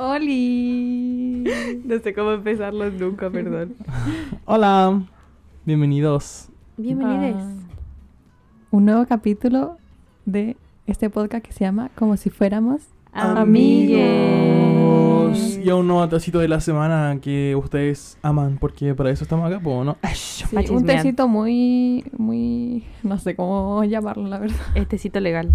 Oli. 0.00 1.44
No 1.84 1.98
sé 1.98 2.14
cómo 2.14 2.30
empezarlo 2.32 2.90
nunca, 2.90 3.28
perdón. 3.28 3.74
Hola, 4.46 5.02
bienvenidos. 5.66 6.48
Bienvenidos. 6.78 7.42
Ah, 7.42 7.50
un 8.70 8.86
nuevo 8.86 9.04
capítulo 9.06 9.76
de 10.24 10.56
este 10.86 11.10
podcast 11.10 11.44
que 11.44 11.52
se 11.52 11.64
llama 11.64 11.90
Como 11.96 12.16
si 12.16 12.30
fuéramos 12.30 12.80
Amigues. 13.12 14.00
Y 15.62 15.68
a 15.68 15.74
un 15.76 15.86
nuevo 15.86 16.08
tacito 16.08 16.38
de 16.38 16.48
la 16.48 16.60
semana 16.60 17.18
que 17.20 17.54
ustedes 17.56 18.16
aman, 18.22 18.56
porque 18.58 18.94
para 18.94 19.10
eso 19.10 19.24
estamos 19.24 19.46
acá, 19.50 19.60
pues, 19.62 19.84
¿no? 19.84 19.98
Sí, 20.14 20.44
un 20.70 20.86
tecito 20.86 21.28
muy, 21.28 22.04
muy, 22.16 22.84
no 23.02 23.18
sé 23.18 23.36
cómo 23.36 23.84
llamarlo, 23.84 24.28
la 24.28 24.38
verdad. 24.38 24.56
Estecito 24.74 25.20
legal. 25.20 25.52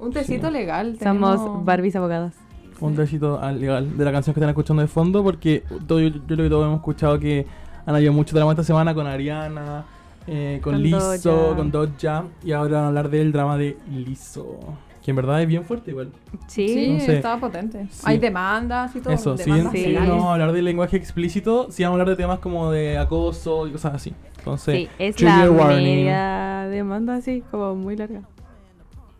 Un 0.00 0.12
tecito 0.12 0.48
Sí. 0.48 0.52
legal. 0.52 0.98
Somos 1.02 1.64
Barbies 1.64 1.96
abogadas. 1.96 2.34
Un 2.80 2.96
al- 3.42 3.60
legal 3.60 3.96
de 3.98 4.04
la 4.04 4.12
canción 4.12 4.34
que 4.34 4.40
están 4.40 4.50
escuchando 4.50 4.82
de 4.82 4.88
fondo, 4.88 5.22
porque 5.24 5.64
todo, 5.86 6.00
yo, 6.00 6.08
yo 6.08 6.20
creo 6.26 6.38
que 6.38 6.48
todos 6.50 6.64
hemos 6.66 6.76
escuchado 6.78 7.18
que 7.18 7.46
han 7.86 7.94
habido 7.94 8.12
mucho 8.12 8.34
drama 8.36 8.52
esta 8.52 8.64
semana 8.64 8.94
con 8.94 9.06
Ariana, 9.06 9.84
eh, 10.26 10.60
con, 10.62 10.74
Con 10.74 10.82
Lizzo, 10.82 11.32
Doja. 11.32 11.56
con 11.56 11.70
Doja, 11.70 12.24
y 12.44 12.52
ahora 12.52 12.76
van 12.76 12.84
a 12.84 12.88
hablar 12.88 13.08
del 13.10 13.32
drama 13.32 13.56
de 13.56 13.76
Lizzo, 13.90 14.58
que 15.02 15.10
en 15.12 15.16
verdad 15.16 15.40
es 15.40 15.48
bien 15.48 15.64
fuerte 15.64 15.90
igual. 15.90 16.10
Sí. 16.48 16.98
Estaba 17.06 17.40
potente. 17.40 17.86
Sí. 17.90 18.02
Hay 18.04 18.18
demandas 18.18 18.94
y 18.94 19.00
todo. 19.00 19.14
Eso, 19.14 19.36
si 19.38 19.50
bien 19.50 19.70
sí, 19.72 19.84
si 19.84 19.94
vamos 19.94 20.24
a 20.26 20.32
hablar 20.34 20.52
de 20.52 20.60
lenguaje 20.62 20.96
explícito, 20.98 21.68
sí 21.70 21.82
vamos 21.82 21.98
a 21.98 22.02
hablar 22.02 22.16
de 22.16 22.22
temas 22.22 22.38
como 22.40 22.70
de 22.70 22.98
acoso 22.98 23.66
y 23.66 23.72
cosas 23.72 23.94
así. 23.94 24.12
Entonces, 24.38 24.74
Sí, 24.76 24.88
es 24.98 25.16
trigger 25.16 25.46
la 25.46 25.50
warning. 25.50 25.84
media 25.84 26.66
demanda 26.70 27.16
así, 27.16 27.42
como 27.50 27.74
muy 27.74 27.96
larga. 27.96 28.20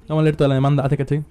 Vamos 0.08 0.22
a 0.22 0.24
leer 0.24 0.36
toda 0.36 0.48
la 0.48 0.54
demanda, 0.54 0.88
¿te 0.88 0.96
cachai? 0.96 1.24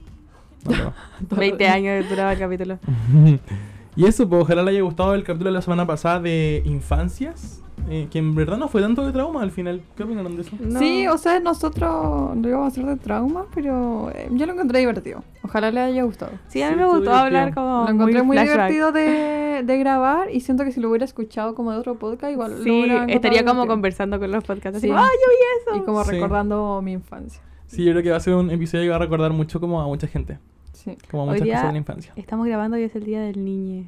No, 0.65 0.71
no. 1.29 1.37
20 1.37 1.67
años 1.67 2.09
duraba 2.09 2.33
el 2.33 2.39
capítulo. 2.39 2.79
y 3.95 4.05
eso, 4.05 4.27
pues 4.29 4.41
ojalá 4.43 4.63
le 4.63 4.71
haya 4.71 4.81
gustado 4.81 5.13
el 5.13 5.23
capítulo 5.23 5.49
de 5.49 5.55
la 5.55 5.61
semana 5.61 5.85
pasada 5.85 6.19
de 6.19 6.61
infancias, 6.65 7.61
eh, 7.89 8.07
que 8.11 8.19
en 8.19 8.35
verdad 8.35 8.57
no 8.57 8.67
fue 8.67 8.81
tanto 8.81 9.05
de 9.05 9.11
trauma 9.13 9.41
al 9.43 9.51
final. 9.51 9.81
¿Qué 9.95 10.03
opinaron 10.03 10.35
de 10.35 10.41
eso? 10.41 10.51
No. 10.59 10.77
Sí, 10.79 11.07
o 11.07 11.17
sea, 11.17 11.39
nosotros 11.39 12.35
lo 12.35 12.47
íbamos 12.49 12.65
a 12.65 12.67
hacer 12.67 12.85
de 12.85 12.95
trauma, 12.97 13.45
pero 13.53 14.09
eh, 14.13 14.27
yo 14.31 14.45
lo 14.45 14.53
encontré 14.53 14.79
divertido. 14.79 15.23
Ojalá 15.43 15.71
le 15.71 15.79
haya 15.79 16.03
gustado. 16.03 16.31
Sí, 16.47 16.61
a 16.61 16.67
mí 16.69 16.73
Sí, 16.73 16.79
me 16.79 16.85
gustó 16.85 16.99
divertido. 17.01 17.23
hablar 17.25 17.53
como. 17.53 17.83
lo 17.85 17.89
encontré 17.89 18.23
muy, 18.23 18.37
divertido 18.37 18.91
de, 18.91 19.61
de 19.63 19.77
grabar 19.77 20.29
y 20.33 20.41
siento 20.41 20.63
que 20.65 20.71
si 20.73 20.81
lo 20.81 20.89
hubiera 20.89 21.05
escuchado 21.05 21.55
como 21.55 21.71
de 21.71 21.77
otro 21.77 21.95
podcast, 21.95 22.33
igual 22.33 22.51
lo 22.57 22.63
Sí, 22.63 22.69
hubiera 22.69 22.93
encontrado 22.95 23.15
estaría 23.15 23.39
como 23.41 23.53
divertido. 23.61 23.73
conversando 23.73 24.19
con 24.19 24.31
los 24.31 24.43
podcasts. 24.43 24.81
Sí. 24.81 24.87
como, 24.89 24.99
¡ay, 24.99 25.05
yo 25.13 25.29
vi 25.29 25.71
eso! 25.77 25.81
Y 25.81 25.85
como 25.85 26.03
Sí. 26.03 26.11
recordando 26.11 26.81
mi 26.83 26.91
infancia. 26.93 27.41
Sí, 27.67 27.83
yo 27.83 27.91
creo 27.91 28.03
que 28.03 28.11
va 28.11 28.17
a 28.17 28.21
ser 28.21 28.33
un 28.35 28.49
episodio 28.49 28.83
que 28.85 28.89
va 28.89 28.95
a 28.95 28.99
recordar 28.99 29.31
mucho 29.33 29.59
como 29.59 29.81
a 29.81 29.85
mucha 29.85 30.07
gente, 30.07 30.39
Sí. 30.73 30.97
como 31.11 31.23
a 31.23 31.25
Hoy 31.25 31.29
muchas 31.33 31.43
día- 31.45 31.53
cosas 31.55 31.67
de 31.67 31.71
la 31.73 31.77
infancia. 31.77 32.13
Estamos 32.15 32.47
grabando 32.47 32.77
y 32.77 32.83
es 32.83 32.95
el 32.95 33.03
día 33.03 33.21
del 33.21 33.43
niñe. 33.43 33.85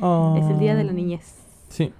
Oh. 0.00 0.36
Es 0.38 0.46
el 0.50 0.58
día 0.58 0.74
de 0.74 0.84
la 0.84 0.92
niñez. 0.92 1.34
Sí, 1.68 1.92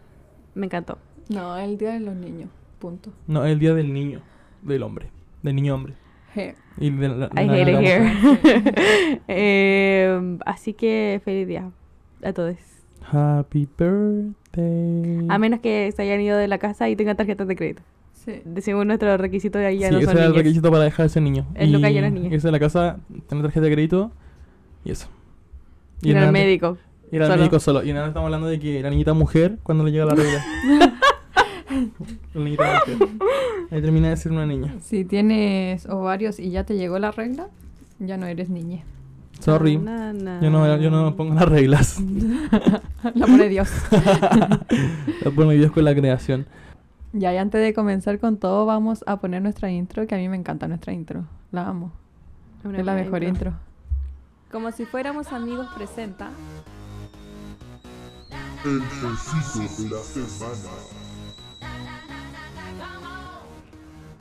Me 0.54 0.66
encantó. 0.66 0.98
No, 1.30 1.56
el 1.56 1.78
día 1.78 1.92
de 1.92 2.00
los 2.00 2.14
niños. 2.14 2.48
Punto. 2.78 3.10
no, 3.26 3.44
el 3.46 3.58
día 3.58 3.72
del 3.74 3.92
niño, 3.94 4.20
del 4.62 4.82
hombre, 4.82 5.10
del 5.42 5.56
niño 5.56 5.74
hombre. 5.74 5.94
Je. 6.34 6.54
Y 6.78 6.90
de 6.90 7.08
la- 7.08 7.30
I 7.32 7.46
la- 7.46 7.54
hate 7.54 7.72
la 7.72 7.80
it 7.80 7.86
here. 7.86 9.22
Eh, 9.28 10.38
así 10.44 10.74
que 10.74 11.20
feliz 11.24 11.46
día 11.48 11.70
a 12.22 12.32
todos. 12.32 12.56
Happy 13.10 13.66
birthday. 13.78 15.26
A 15.28 15.38
menos 15.38 15.60
que 15.60 15.90
se 15.96 16.02
hayan 16.02 16.20
ido 16.20 16.36
de 16.36 16.48
la 16.48 16.58
casa 16.58 16.88
y 16.88 16.96
tengan 16.96 17.16
tarjetas 17.16 17.46
de 17.48 17.56
crédito. 17.56 17.82
Sí. 18.24 18.42
Según 18.60 18.86
nuestros 18.88 19.20
requisitos 19.20 19.60
ahí 19.60 19.78
ya 19.78 19.88
sí, 19.88 19.92
no 19.92 19.98
ese 19.98 20.06
son 20.08 20.16
era 20.16 20.26
el 20.26 20.34
requisito 20.34 20.70
para 20.70 20.84
dejar 20.84 21.06
ese 21.06 21.20
niño. 21.20 21.46
Es 21.54 21.68
lo 21.70 21.78
que 21.78 21.86
hay 21.86 21.98
en 21.98 22.04
las 22.04 22.12
niñas. 22.12 22.32
Irse 22.32 22.48
a 22.48 22.52
la 22.52 22.58
casa, 22.60 22.98
tener 23.28 23.44
tarjeta 23.44 23.66
de 23.66 23.72
crédito 23.72 24.12
y 24.84 24.90
eso. 24.92 25.08
Ir 26.02 26.14
nada- 26.14 26.26
al 26.28 26.32
médico. 26.32 26.78
Ir 27.12 27.22
al 27.22 27.28
solo. 27.28 27.38
médico 27.40 27.60
solo. 27.60 27.82
Y 27.84 27.92
nada, 27.92 28.08
estamos 28.08 28.26
hablando 28.26 28.46
de 28.46 28.58
que 28.58 28.82
la 28.82 28.90
niñita 28.90 29.12
mujer, 29.12 29.58
cuando 29.62 29.84
le 29.84 29.92
llega 29.92 30.06
la 30.06 30.14
regla. 30.14 30.44
la 32.34 32.40
niñita 32.40 32.80
mujer. 32.86 33.08
Ahí 33.70 33.82
termina 33.82 34.08
de 34.10 34.16
ser 34.16 34.32
una 34.32 34.46
niña. 34.46 34.74
Si 34.80 35.04
tienes 35.04 35.86
ovarios 35.86 36.38
y 36.38 36.50
ya 36.50 36.64
te 36.64 36.76
llegó 36.76 36.98
la 36.98 37.10
regla, 37.10 37.48
ya 37.98 38.16
no 38.16 38.26
eres 38.26 38.48
niña. 38.48 38.82
Sorry. 39.40 39.76
Na, 39.76 40.12
na, 40.12 40.40
Yo 40.40 40.48
no, 40.50 40.76
yo 40.78 40.90
no 40.90 41.16
pongo 41.16 41.34
las 41.34 41.48
reglas. 41.48 42.00
la 43.14 43.26
pone 43.26 43.48
Dios. 43.48 43.68
La 45.24 45.30
pone 45.34 45.54
Dios 45.54 45.72
con 45.72 45.84
la 45.84 45.94
creación. 45.94 46.46
Ya, 47.16 47.32
y 47.32 47.36
antes 47.36 47.60
de 47.60 47.72
comenzar 47.72 48.18
con 48.18 48.38
todo, 48.38 48.66
vamos 48.66 49.04
a 49.06 49.20
poner 49.20 49.40
nuestra 49.40 49.70
intro, 49.70 50.04
que 50.08 50.16
a 50.16 50.18
mí 50.18 50.28
me 50.28 50.36
encanta 50.36 50.66
nuestra 50.66 50.92
intro. 50.92 51.24
La 51.52 51.68
amo. 51.68 51.92
Una 52.64 52.80
es 52.80 52.84
la 52.84 52.94
mejor 52.94 53.22
intro. 53.22 53.52
Como 54.50 54.72
si 54.72 54.84
fuéramos 54.84 55.32
amigos 55.32 55.68
presenta. 55.76 56.30
El 58.64 58.80
tecito 58.80 59.82
de 59.82 59.90
la 59.90 60.02
semana. 60.02 60.70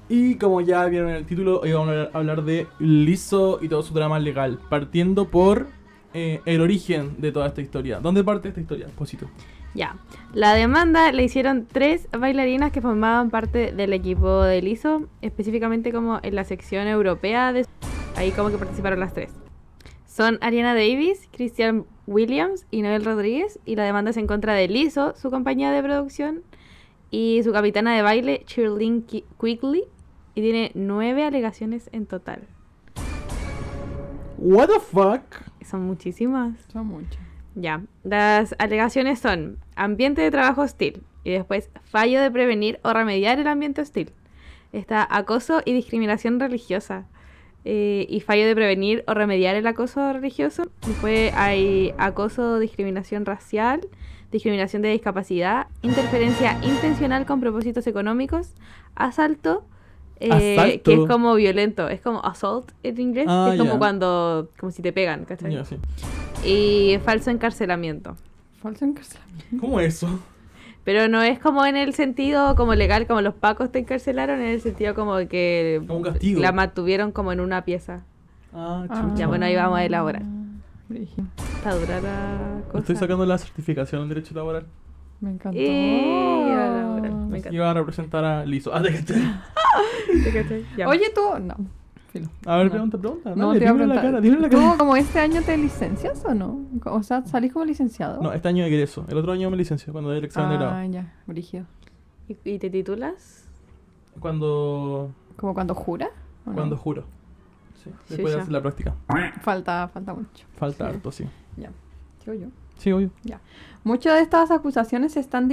Y 0.08 0.36
como 0.36 0.62
ya 0.62 0.86
vieron 0.86 1.10
en 1.10 1.16
el 1.16 1.26
título, 1.26 1.62
hoy 1.62 1.74
vamos 1.74 1.96
a 2.14 2.16
hablar 2.16 2.44
de 2.44 2.68
Lizzo 2.78 3.58
y 3.60 3.70
todo 3.70 3.82
su 3.82 3.96
drama 3.96 4.20
legal. 4.20 4.60
Partiendo 4.70 5.30
por 5.30 5.66
eh, 6.14 6.42
el 6.46 6.62
origen 6.62 7.16
de 7.20 7.32
toda 7.32 7.48
esta 7.48 7.62
historia. 7.62 8.00
¿Dónde 8.02 8.24
parte 8.24 8.50
esta 8.50 8.62
historia? 8.62 8.86
Posito. 8.96 9.28
Ya. 9.76 9.96
La 10.34 10.54
demanda 10.54 11.12
le 11.12 11.24
hicieron 11.24 11.66
tres 11.66 12.08
bailarinas 12.12 12.72
que 12.72 12.82
formaban 12.82 13.30
parte 13.30 13.72
del 13.72 13.94
equipo 13.94 14.42
de 14.44 14.62
Liso, 14.62 15.08
específicamente 15.22 15.92
como 15.92 16.20
en 16.22 16.36
la 16.36 16.44
sección 16.44 16.88
europea 16.88 17.54
de... 17.54 17.66
Ahí 18.16 18.32
como 18.32 18.50
que 18.50 18.58
participaron 18.58 19.00
las 19.00 19.14
tres. 19.14 19.32
Son 20.06 20.38
Ariana 20.42 20.76
Davis, 20.76 21.28
Christian 21.32 21.86
Williams 22.06 22.68
y 22.70 22.84
Noel 22.84 23.04
Rodríguez. 23.04 23.60
Y 23.66 23.76
la 23.76 23.84
demanda 23.84 24.12
es 24.12 24.18
en 24.18 24.28
contra 24.28 24.54
de 24.54 24.68
Liso, 24.68 25.16
su 25.16 25.32
compañía 25.32 25.72
de 25.72 25.82
producción, 25.82 26.44
y 27.10 27.42
su 27.44 27.52
capitana 27.52 27.96
de 27.96 28.04
baile, 28.04 28.44
Shirley 28.48 29.04
Qui- 29.08 29.24
Quigley. 29.42 29.86
Y 30.36 30.42
tiene 30.42 30.72
nueve 30.76 31.24
alegaciones 31.24 31.90
en 31.94 32.06
total. 32.06 32.44
What 34.38 34.68
the 34.68 34.80
fuck? 34.80 35.22
Son 35.66 35.82
muchísimas. 35.84 36.60
Son 36.72 36.86
muchos. 36.86 37.18
Ya, 37.56 37.82
las 38.04 38.56
alegaciones 38.60 39.20
son 39.20 39.58
ambiente 39.76 40.22
de 40.22 40.32
trabajo 40.32 40.62
hostil 40.62 41.04
y 41.24 41.32
después 41.32 41.70
fallo 41.84 42.22
de 42.22 42.32
prevenir 42.32 42.80
o 42.84 42.94
remediar 42.94 43.40
el 43.40 43.48
ambiente 43.48 43.82
hostil. 43.82 44.12
Está 44.72 45.08
acoso 45.10 45.62
y 45.64 45.74
discriminación 45.74 46.40
religiosa 46.40 47.06
eh, 47.64 48.08
y 48.10 48.22
fallo 48.22 48.46
de 48.48 48.56
prevenir 48.56 49.04
o 49.08 49.14
remediar 49.14 49.56
el 49.56 49.68
acoso 49.68 50.12
religioso. 50.14 50.64
Después 50.88 51.32
hay 51.36 51.94
acoso 52.00 52.58
discriminación 52.60 53.26
racial, 53.26 53.82
discriminación 54.32 54.82
de 54.82 54.90
discapacidad, 54.90 55.68
interferencia 55.84 56.58
intencional 56.64 57.26
con 57.28 57.40
propósitos 57.40 57.86
económicos, 57.88 58.54
asalto. 58.96 59.64
eh, 60.20 60.82
que 60.84 60.94
es 60.94 61.00
como 61.08 61.36
violento, 61.36 61.88
es 61.90 62.02
como 62.02 62.24
assault 62.26 62.72
en 62.82 63.00
inglés, 63.00 63.26
Ah, 63.30 63.46
que 63.48 63.56
es 63.56 63.62
como 63.62 63.78
cuando, 63.78 64.50
como 64.60 64.72
si 64.72 64.82
te 64.82 64.92
pegan, 64.94 65.26
¿cachai? 65.26 65.54
Ya, 65.54 65.66
sí. 65.66 65.76
Y 66.46 66.98
falso 67.04 67.30
encarcelamiento. 67.32 68.16
Falso 68.62 68.86
encarcelamiento. 68.86 69.58
¿Cómo 69.60 69.80
eso? 69.80 70.20
Pero 70.84 71.08
no 71.08 71.22
es 71.22 71.40
como 71.40 71.66
en 71.66 71.78
el 71.78 71.94
sentido 71.94 72.56
como 72.56 72.76
legal, 72.76 73.08
como 73.08 73.22
los 73.22 73.34
pacos 73.34 73.72
te 73.72 73.80
encarcelaron, 73.80 74.42
en 74.42 74.48
el 74.50 74.62
sentido 74.62 74.94
como 74.96 75.16
que 75.30 75.82
Como 75.88 75.98
un 76.00 76.04
castigo. 76.04 76.42
la 76.42 76.52
mantuvieron 76.52 77.12
como 77.14 77.32
en 77.32 77.40
una 77.40 77.64
pieza. 77.64 78.02
Ah, 78.54 78.86
Ah. 78.90 79.02
chucha. 79.02 79.16
Ya, 79.16 79.28
bueno, 79.28 79.46
ahí 79.46 79.56
vamos 79.56 79.80
a 79.80 79.86
elaborar. 79.86 80.24
Está 80.94 81.74
dura 81.76 82.02
la 82.02 82.62
cosa. 82.68 82.80
Estoy 82.80 82.96
sacando 82.98 83.26
la 83.26 83.38
certificación 83.38 84.02
en 84.04 84.10
Derecho 84.10 84.36
Laboral. 84.36 84.66
Me 85.22 85.32
encantó. 85.32 85.58
Y 85.58 85.66
a 86.52 86.68
la 86.68 86.88
hora. 86.92 87.10
Me 87.10 87.42
que 87.42 87.50
iba 87.56 87.72
a 87.72 87.74
representar 87.74 88.26
a 88.26 88.46
Lizzo. 88.46 88.72
Ah, 88.76 88.82
¿te. 88.84 88.92
Ya. 90.78 90.88
Oye, 90.90 91.12
tú. 91.16 91.22
No. 91.42 91.56
Filo. 92.14 92.30
A 92.46 92.56
ver, 92.58 92.66
No. 92.68 92.72
pregunta, 92.72 92.98
pregunta. 92.98 93.34
No, 93.36 93.48
Dale, 93.50 93.60
te 93.60 93.68
a 93.68 93.72
dímelo 93.74 93.84
en 93.84 93.90
la 93.90 93.96
cara, 93.96 94.12
la 94.22 94.50
¿Tú 94.50 94.58
cara. 94.58 94.78
como 94.78 94.96
este 94.96 95.20
año 95.20 95.42
te 95.42 95.58
licencias 95.58 96.24
o 96.26 96.34
no? 96.34 96.62
O 96.86 97.04
sea, 97.04 97.26
¿salís 97.26 97.52
como 97.52 97.66
licenciado? 97.66 98.22
No, 98.22 98.32
este 98.32 98.48
año 98.48 98.64
egreso. 98.64 99.04
El 99.10 99.18
otro 99.18 99.32
año 99.34 99.50
me 99.50 99.58
licencio, 99.58 99.92
cuando 99.92 100.10
doy 100.12 100.20
el 100.20 100.26
examen 100.26 100.52
de 100.52 100.56
Ah, 100.66 100.70
grado. 100.70 100.92
ya. 100.92 101.14
Brígido. 101.28 101.66
¿Y, 102.30 102.38
y 102.46 102.60
te 102.60 102.70
titulas? 102.70 103.50
Cuando, 104.20 105.12
¿Como 105.36 105.54
cuando 105.54 105.74
jura? 105.76 106.10
¿o 106.46 106.50
no? 106.52 106.56
cuando 106.56 106.78
juro. 106.78 107.04
Sí, 107.84 107.90
después 108.10 108.34
de 108.34 108.40
hacer 108.42 108.54
la 108.54 108.62
práctica. 108.62 108.94
Falta, 109.42 109.88
falta 109.90 110.14
mucho. 110.14 110.46
Falta 110.56 110.88
Sí. 110.90 110.96
harto, 110.96 111.12
sí. 111.12 111.26
Ya. 111.58 111.72
Sigo 112.24 112.34
yo. 112.36 112.48
Sí, 112.78 112.92
obvio. 112.92 113.10
Muchas 113.84 114.16
de 114.16 114.22
estas 114.22 114.52
acusaciones 114.52 115.18
están 115.18 115.48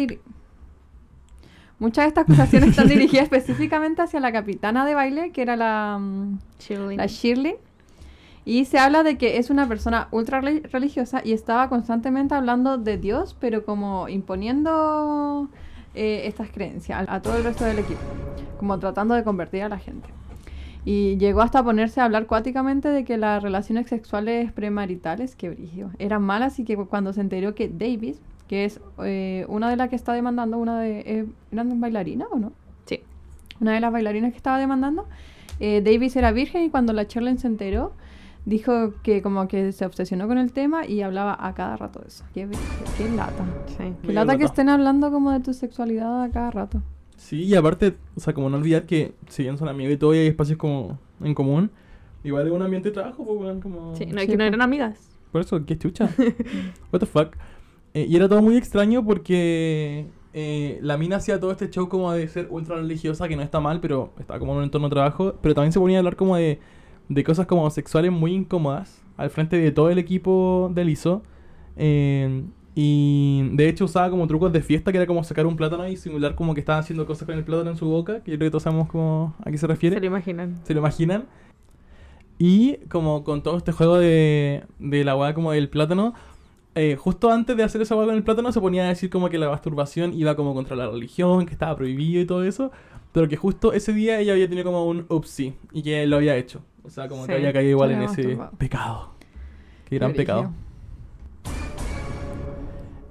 Muchas 1.80 2.04
de 2.04 2.08
estas 2.08 2.24
acusaciones 2.24 2.70
están 2.70 2.86
dirigidas 2.88 3.24
específicamente 3.24 4.02
hacia 4.02 4.20
la 4.20 4.30
capitana 4.32 4.86
de 4.86 4.94
baile, 4.94 5.32
que 5.32 5.42
era 5.42 5.56
la, 5.56 5.98
mm, 6.00 6.38
Shirley. 6.60 6.96
la 6.96 7.06
Shirley. 7.06 7.56
Y 8.44 8.64
se 8.66 8.78
habla 8.78 9.02
de 9.02 9.18
que 9.18 9.36
es 9.38 9.50
una 9.50 9.66
persona 9.68 10.08
ultra 10.12 10.40
reli- 10.40 10.62
religiosa 10.70 11.20
y 11.24 11.32
estaba 11.32 11.68
constantemente 11.68 12.34
hablando 12.34 12.78
de 12.78 12.96
Dios, 12.98 13.36
pero 13.40 13.64
como 13.64 14.08
imponiendo 14.08 15.48
eh, 15.94 16.22
estas 16.26 16.50
creencias 16.50 17.06
a, 17.08 17.14
a 17.16 17.22
todo 17.22 17.36
el 17.36 17.44
resto 17.44 17.64
del 17.64 17.78
equipo, 17.80 18.00
como 18.58 18.78
tratando 18.78 19.14
de 19.14 19.24
convertir 19.24 19.62
a 19.62 19.68
la 19.68 19.78
gente. 19.78 20.08
Y 20.84 21.18
llegó 21.18 21.42
hasta 21.42 21.62
ponerse 21.62 22.00
a 22.00 22.04
hablar 22.06 22.26
cuáticamente 22.26 22.88
de 22.88 23.04
que 23.04 23.18
las 23.18 23.42
relaciones 23.42 23.88
sexuales 23.88 24.50
premaritales, 24.52 25.36
que 25.36 25.50
brillo, 25.50 25.90
eran 25.98 26.22
malas 26.22 26.58
y 26.58 26.64
que 26.64 26.76
cu- 26.76 26.86
cuando 26.86 27.12
se 27.12 27.20
enteró 27.20 27.54
que 27.54 27.68
Davis, 27.68 28.18
que 28.50 28.64
es 28.64 28.80
eh, 29.04 29.44
una 29.46 29.70
de 29.70 29.76
las 29.76 29.90
que 29.90 29.94
está 29.94 30.12
demandando, 30.12 30.58
una 30.58 30.80
de... 30.80 30.98
Eh, 31.06 31.26
¿Eran 31.52 31.80
bailarinas 31.80 32.26
o 32.32 32.36
no? 32.36 32.52
Sí. 32.84 32.98
Una 33.60 33.74
de 33.74 33.78
las 33.78 33.92
bailarinas 33.92 34.32
que 34.32 34.36
estaba 34.36 34.58
demandando, 34.58 35.06
eh, 35.60 35.80
Davis 35.84 36.16
era 36.16 36.32
virgen 36.32 36.64
y 36.64 36.68
cuando 36.68 36.92
la 36.92 37.06
Charlene 37.06 37.38
se 37.38 37.46
enteró, 37.46 37.92
dijo 38.46 38.92
que 39.04 39.22
como 39.22 39.46
que 39.46 39.70
se 39.70 39.86
obsesionó 39.86 40.26
con 40.26 40.36
el 40.36 40.50
tema 40.50 40.84
y 40.84 41.02
hablaba 41.02 41.36
a 41.38 41.54
cada 41.54 41.76
rato 41.76 42.00
de 42.00 42.08
eso. 42.08 42.24
Qué, 42.34 42.48
qué 42.98 43.08
lata. 43.10 43.44
Sí. 43.68 43.94
Qué 44.02 44.12
lata 44.12 44.36
que 44.36 44.46
estén 44.46 44.68
hablando 44.68 45.12
como 45.12 45.30
de 45.30 45.38
tu 45.38 45.54
sexualidad 45.54 46.20
a 46.20 46.30
cada 46.30 46.50
rato. 46.50 46.82
Sí, 47.16 47.44
y 47.44 47.54
aparte, 47.54 47.94
o 48.16 48.20
sea, 48.20 48.34
como 48.34 48.50
no 48.50 48.56
olvidar 48.56 48.84
que 48.84 49.14
si 49.28 49.44
bien 49.44 49.58
son 49.58 49.68
amigos 49.68 49.92
y 49.92 49.96
todo 49.96 50.12
y 50.12 50.18
hay 50.18 50.26
espacios 50.26 50.58
como 50.58 50.98
en 51.22 51.34
común, 51.34 51.70
igual 52.24 52.48
es 52.48 52.52
un 52.52 52.62
ambiente 52.62 52.88
de 52.88 52.94
trabajo, 52.94 53.24
pues, 53.24 53.62
como... 53.62 53.94
Sí, 53.94 54.06
no, 54.06 54.20
Sí, 54.22 54.26
que 54.26 54.32
no 54.32 54.38
po. 54.38 54.42
eran 54.42 54.60
amigas. 54.60 55.08
Por 55.30 55.42
eso, 55.42 55.64
qué 55.64 55.78
chucha. 55.78 56.10
What 56.90 56.98
the 56.98 57.06
fuck. 57.06 57.36
Eh, 57.94 58.06
y 58.08 58.16
era 58.16 58.28
todo 58.28 58.42
muy 58.42 58.56
extraño 58.56 59.04
porque 59.04 60.06
eh, 60.32 60.78
la 60.82 60.96
mina 60.96 61.16
hacía 61.16 61.40
todo 61.40 61.50
este 61.50 61.70
show 61.70 61.88
como 61.88 62.12
de 62.12 62.28
ser 62.28 62.48
ultra 62.50 62.76
religiosa, 62.76 63.28
que 63.28 63.36
no 63.36 63.42
está 63.42 63.60
mal, 63.60 63.80
pero 63.80 64.12
estaba 64.18 64.38
como 64.38 64.52
en 64.52 64.58
un 64.58 64.64
entorno 64.64 64.88
de 64.88 64.94
trabajo. 64.94 65.34
Pero 65.42 65.54
también 65.54 65.72
se 65.72 65.80
ponía 65.80 65.98
a 65.98 66.00
hablar 66.00 66.16
como 66.16 66.36
de, 66.36 66.60
de 67.08 67.24
cosas 67.24 67.46
como 67.46 67.68
sexuales 67.70 68.12
muy 68.12 68.32
incómodas 68.32 69.02
al 69.16 69.30
frente 69.30 69.58
de 69.58 69.70
todo 69.70 69.90
el 69.90 69.98
equipo 69.98 70.70
del 70.74 70.88
ISO. 70.88 71.22
Eh, 71.76 72.44
y 72.74 73.48
de 73.52 73.68
hecho 73.68 73.84
usaba 73.84 74.10
como 74.10 74.26
trucos 74.26 74.52
de 74.52 74.62
fiesta, 74.62 74.92
que 74.92 74.98
era 74.98 75.06
como 75.06 75.24
sacar 75.24 75.44
un 75.46 75.56
plátano 75.56 75.86
y 75.88 75.96
simular 75.96 76.34
como 76.34 76.54
que 76.54 76.60
estaba 76.60 76.78
haciendo 76.78 77.04
cosas 77.04 77.26
con 77.26 77.36
el 77.36 77.44
plátano 77.44 77.70
en 77.70 77.76
su 77.76 77.86
boca, 77.86 78.22
que 78.22 78.30
yo 78.30 78.38
creo 78.38 78.46
que 78.46 78.52
todos 78.52 78.62
sabemos 78.62 78.88
como 78.88 79.34
a 79.44 79.50
qué 79.50 79.58
se 79.58 79.66
refiere. 79.66 79.96
Se 79.96 80.00
lo 80.00 80.06
imaginan. 80.06 80.60
¿Se 80.64 80.74
lo 80.74 80.80
imaginan? 80.80 81.26
Y 82.38 82.76
como 82.88 83.22
con 83.22 83.42
todo 83.42 83.58
este 83.58 83.72
juego 83.72 83.98
de, 83.98 84.64
de 84.78 85.04
la 85.04 85.14
weá 85.14 85.34
como 85.34 85.52
del 85.52 85.68
plátano, 85.68 86.14
eh, 86.74 86.96
justo 86.96 87.30
antes 87.30 87.56
de 87.56 87.64
hacer 87.64 87.82
esa 87.82 87.96
weá 87.96 88.06
con 88.06 88.14
el 88.14 88.22
plátano 88.22 88.52
se 88.52 88.60
ponía 88.60 88.84
a 88.84 88.88
decir 88.88 89.10
como 89.10 89.28
que 89.28 89.38
la 89.38 89.48
masturbación 89.48 90.12
iba 90.14 90.36
como 90.36 90.54
contra 90.54 90.76
la 90.76 90.88
religión, 90.88 91.46
que 91.46 91.52
estaba 91.52 91.74
prohibido 91.76 92.20
y 92.22 92.26
todo 92.26 92.44
eso, 92.44 92.70
pero 93.12 93.28
que 93.28 93.36
justo 93.36 93.72
ese 93.72 93.92
día 93.92 94.20
ella 94.20 94.32
había 94.32 94.48
tenido 94.48 94.64
como 94.64 94.86
un 94.86 95.04
upsi 95.08 95.54
y 95.72 95.82
que 95.82 96.06
lo 96.06 96.16
había 96.16 96.36
hecho. 96.36 96.62
O 96.84 96.90
sea, 96.90 97.08
como 97.08 97.26
que 97.26 97.34
había 97.34 97.52
caído 97.52 97.70
igual 97.70 97.90
en 97.90 98.02
ese 98.02 98.22
masturbado. 98.22 98.56
pecado. 98.56 99.10
Qué 99.88 99.96
gran 99.96 100.12
pecado. 100.12 100.52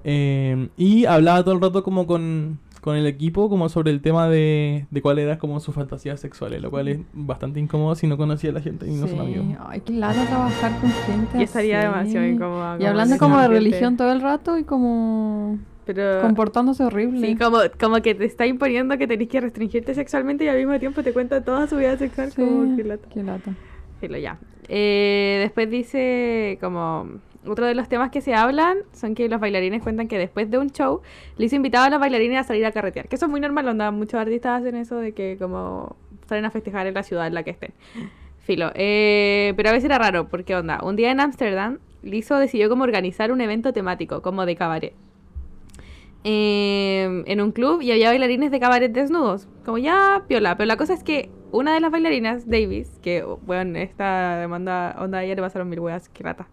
Eh, 0.05 0.69
y 0.77 1.05
hablaba 1.05 1.43
todo 1.43 1.53
el 1.53 1.61
rato 1.61 1.83
como 1.83 2.07
con, 2.07 2.59
con 2.89 2.97
el 2.97 3.05
equipo, 3.07 3.49
como 3.49 3.69
sobre 3.69 3.91
el 3.91 4.01
tema 4.01 4.27
de, 4.27 4.85
de 4.89 5.01
cuál 5.01 5.19
era 5.19 5.37
como 5.37 5.59
sus 5.59 5.73
fantasías 5.75 6.19
sexuales, 6.19 6.61
lo 6.61 6.69
cual 6.71 6.87
es 6.87 6.99
bastante 7.13 7.59
incómodo 7.59 7.95
si 7.95 8.07
no 8.07 8.17
conocía 8.17 8.49
a 8.49 8.53
la 8.53 8.61
gente 8.61 8.85
y 8.87 8.91
no 8.91 9.07
son 9.07 9.09
Sí. 9.09 9.19
amigos. 9.19 9.45
Ay, 9.67 9.81
qué 9.81 9.93
lata 9.93 10.25
trabajar 10.25 10.71
con 10.81 10.89
gente 10.91 11.39
Y 11.39 11.43
estaría 11.43 11.79
así. 11.79 11.87
demasiado 11.87 12.25
incómoda. 12.27 12.77
Y 12.79 12.85
hablando 12.85 13.17
como 13.17 13.35
de 13.37 13.43
gente. 13.43 13.55
religión 13.59 13.97
todo 13.97 14.11
el 14.11 14.21
rato 14.21 14.57
y 14.57 14.63
como 14.63 15.57
Pero... 15.85 16.21
comportándose 16.21 16.83
horrible. 16.83 17.25
Sí, 17.27 17.35
como, 17.35 17.59
como 17.79 18.01
que 18.01 18.15
te 18.15 18.25
está 18.25 18.45
imponiendo 18.45 18.97
que 18.97 19.07
tenés 19.07 19.27
que 19.29 19.39
restringirte 19.41 19.93
sexualmente 19.95 20.43
y 20.45 20.47
al 20.47 20.57
mismo 20.57 20.77
tiempo 20.79 21.01
te 21.03 21.13
cuenta 21.13 21.43
toda 21.43 21.67
su 21.67 21.77
vida 21.77 21.97
sexual. 21.97 22.31
Sí, 22.31 22.41
Como 22.41 22.75
que 22.75 22.83
lata. 22.83 23.07
qué 23.13 23.23
lata. 23.23 23.51
Filo, 23.99 24.17
ya. 24.17 24.37
Eh, 24.69 25.39
después 25.41 25.69
dice 25.69 26.57
como... 26.61 27.19
Otro 27.47 27.65
de 27.65 27.73
los 27.73 27.87
temas 27.87 28.11
que 28.11 28.19
se 28.19 28.35
hablan 28.35 28.79
son 28.91 29.15
que 29.15 29.29
los 29.29 29.39
bailarines 29.39 29.81
cuentan 29.81 30.09
que 30.09 30.17
después 30.17 30.51
de 30.51 30.57
un 30.57 30.71
show 30.71 31.01
les 31.37 31.53
invitaba 31.53 31.85
a 31.85 31.89
los 31.89 31.99
bailarines 31.99 32.37
a 32.37 32.43
salir 32.43 32.65
a 32.65 32.71
carretear. 32.73 33.07
Que 33.07 33.15
eso 33.15 33.27
es 33.27 33.31
muy 33.31 33.39
normal, 33.39 33.65
onda. 33.69 33.91
Muchos 33.91 34.19
artistas 34.19 34.59
hacen 34.61 34.75
eso 34.75 34.97
de 34.97 35.13
que 35.13 35.37
como 35.39 35.95
salen 36.27 36.43
a 36.43 36.51
festejar 36.51 36.85
en 36.87 36.93
la 36.93 37.01
ciudad 37.01 37.27
en 37.27 37.33
la 37.33 37.43
que 37.43 37.51
estén. 37.51 37.73
Filo. 38.39 38.71
Eh, 38.75 39.53
pero 39.55 39.69
a 39.69 39.71
veces 39.71 39.85
era 39.85 39.97
raro, 39.97 40.27
porque 40.27 40.53
onda, 40.53 40.79
un 40.83 40.97
día 40.97 41.11
en 41.11 41.21
Ámsterdam, 41.21 41.79
Lizzo 42.03 42.37
decidió 42.37 42.67
como 42.67 42.83
organizar 42.83 43.31
un 43.31 43.39
evento 43.39 43.71
temático, 43.71 44.21
como 44.21 44.45
de 44.45 44.55
cabaret. 44.57 44.93
eh, 46.23 47.23
en 47.25 47.41
un 47.41 47.51
club 47.51 47.81
y 47.81 47.91
había 47.91 48.09
bailarines 48.09 48.51
de 48.51 48.59
cabaret 48.59 48.91
desnudos. 48.91 49.47
Como 49.65 49.77
ya, 49.77 50.23
piola. 50.27 50.57
Pero 50.57 50.67
la 50.67 50.77
cosa 50.77 50.93
es 50.93 51.03
que 51.03 51.29
una 51.51 51.73
de 51.73 51.79
las 51.79 51.91
bailarinas, 51.91 52.47
Davis, 52.47 52.89
que, 53.01 53.23
bueno, 53.23 53.77
esta 53.79 54.37
demanda, 54.37 54.95
onda, 54.99 55.19
a 55.19 55.23
ella 55.23 55.35
le 55.35 55.41
pasaron 55.41 55.69
mil 55.69 55.79
weas, 55.79 56.09
que 56.09 56.23
rata. 56.23 56.47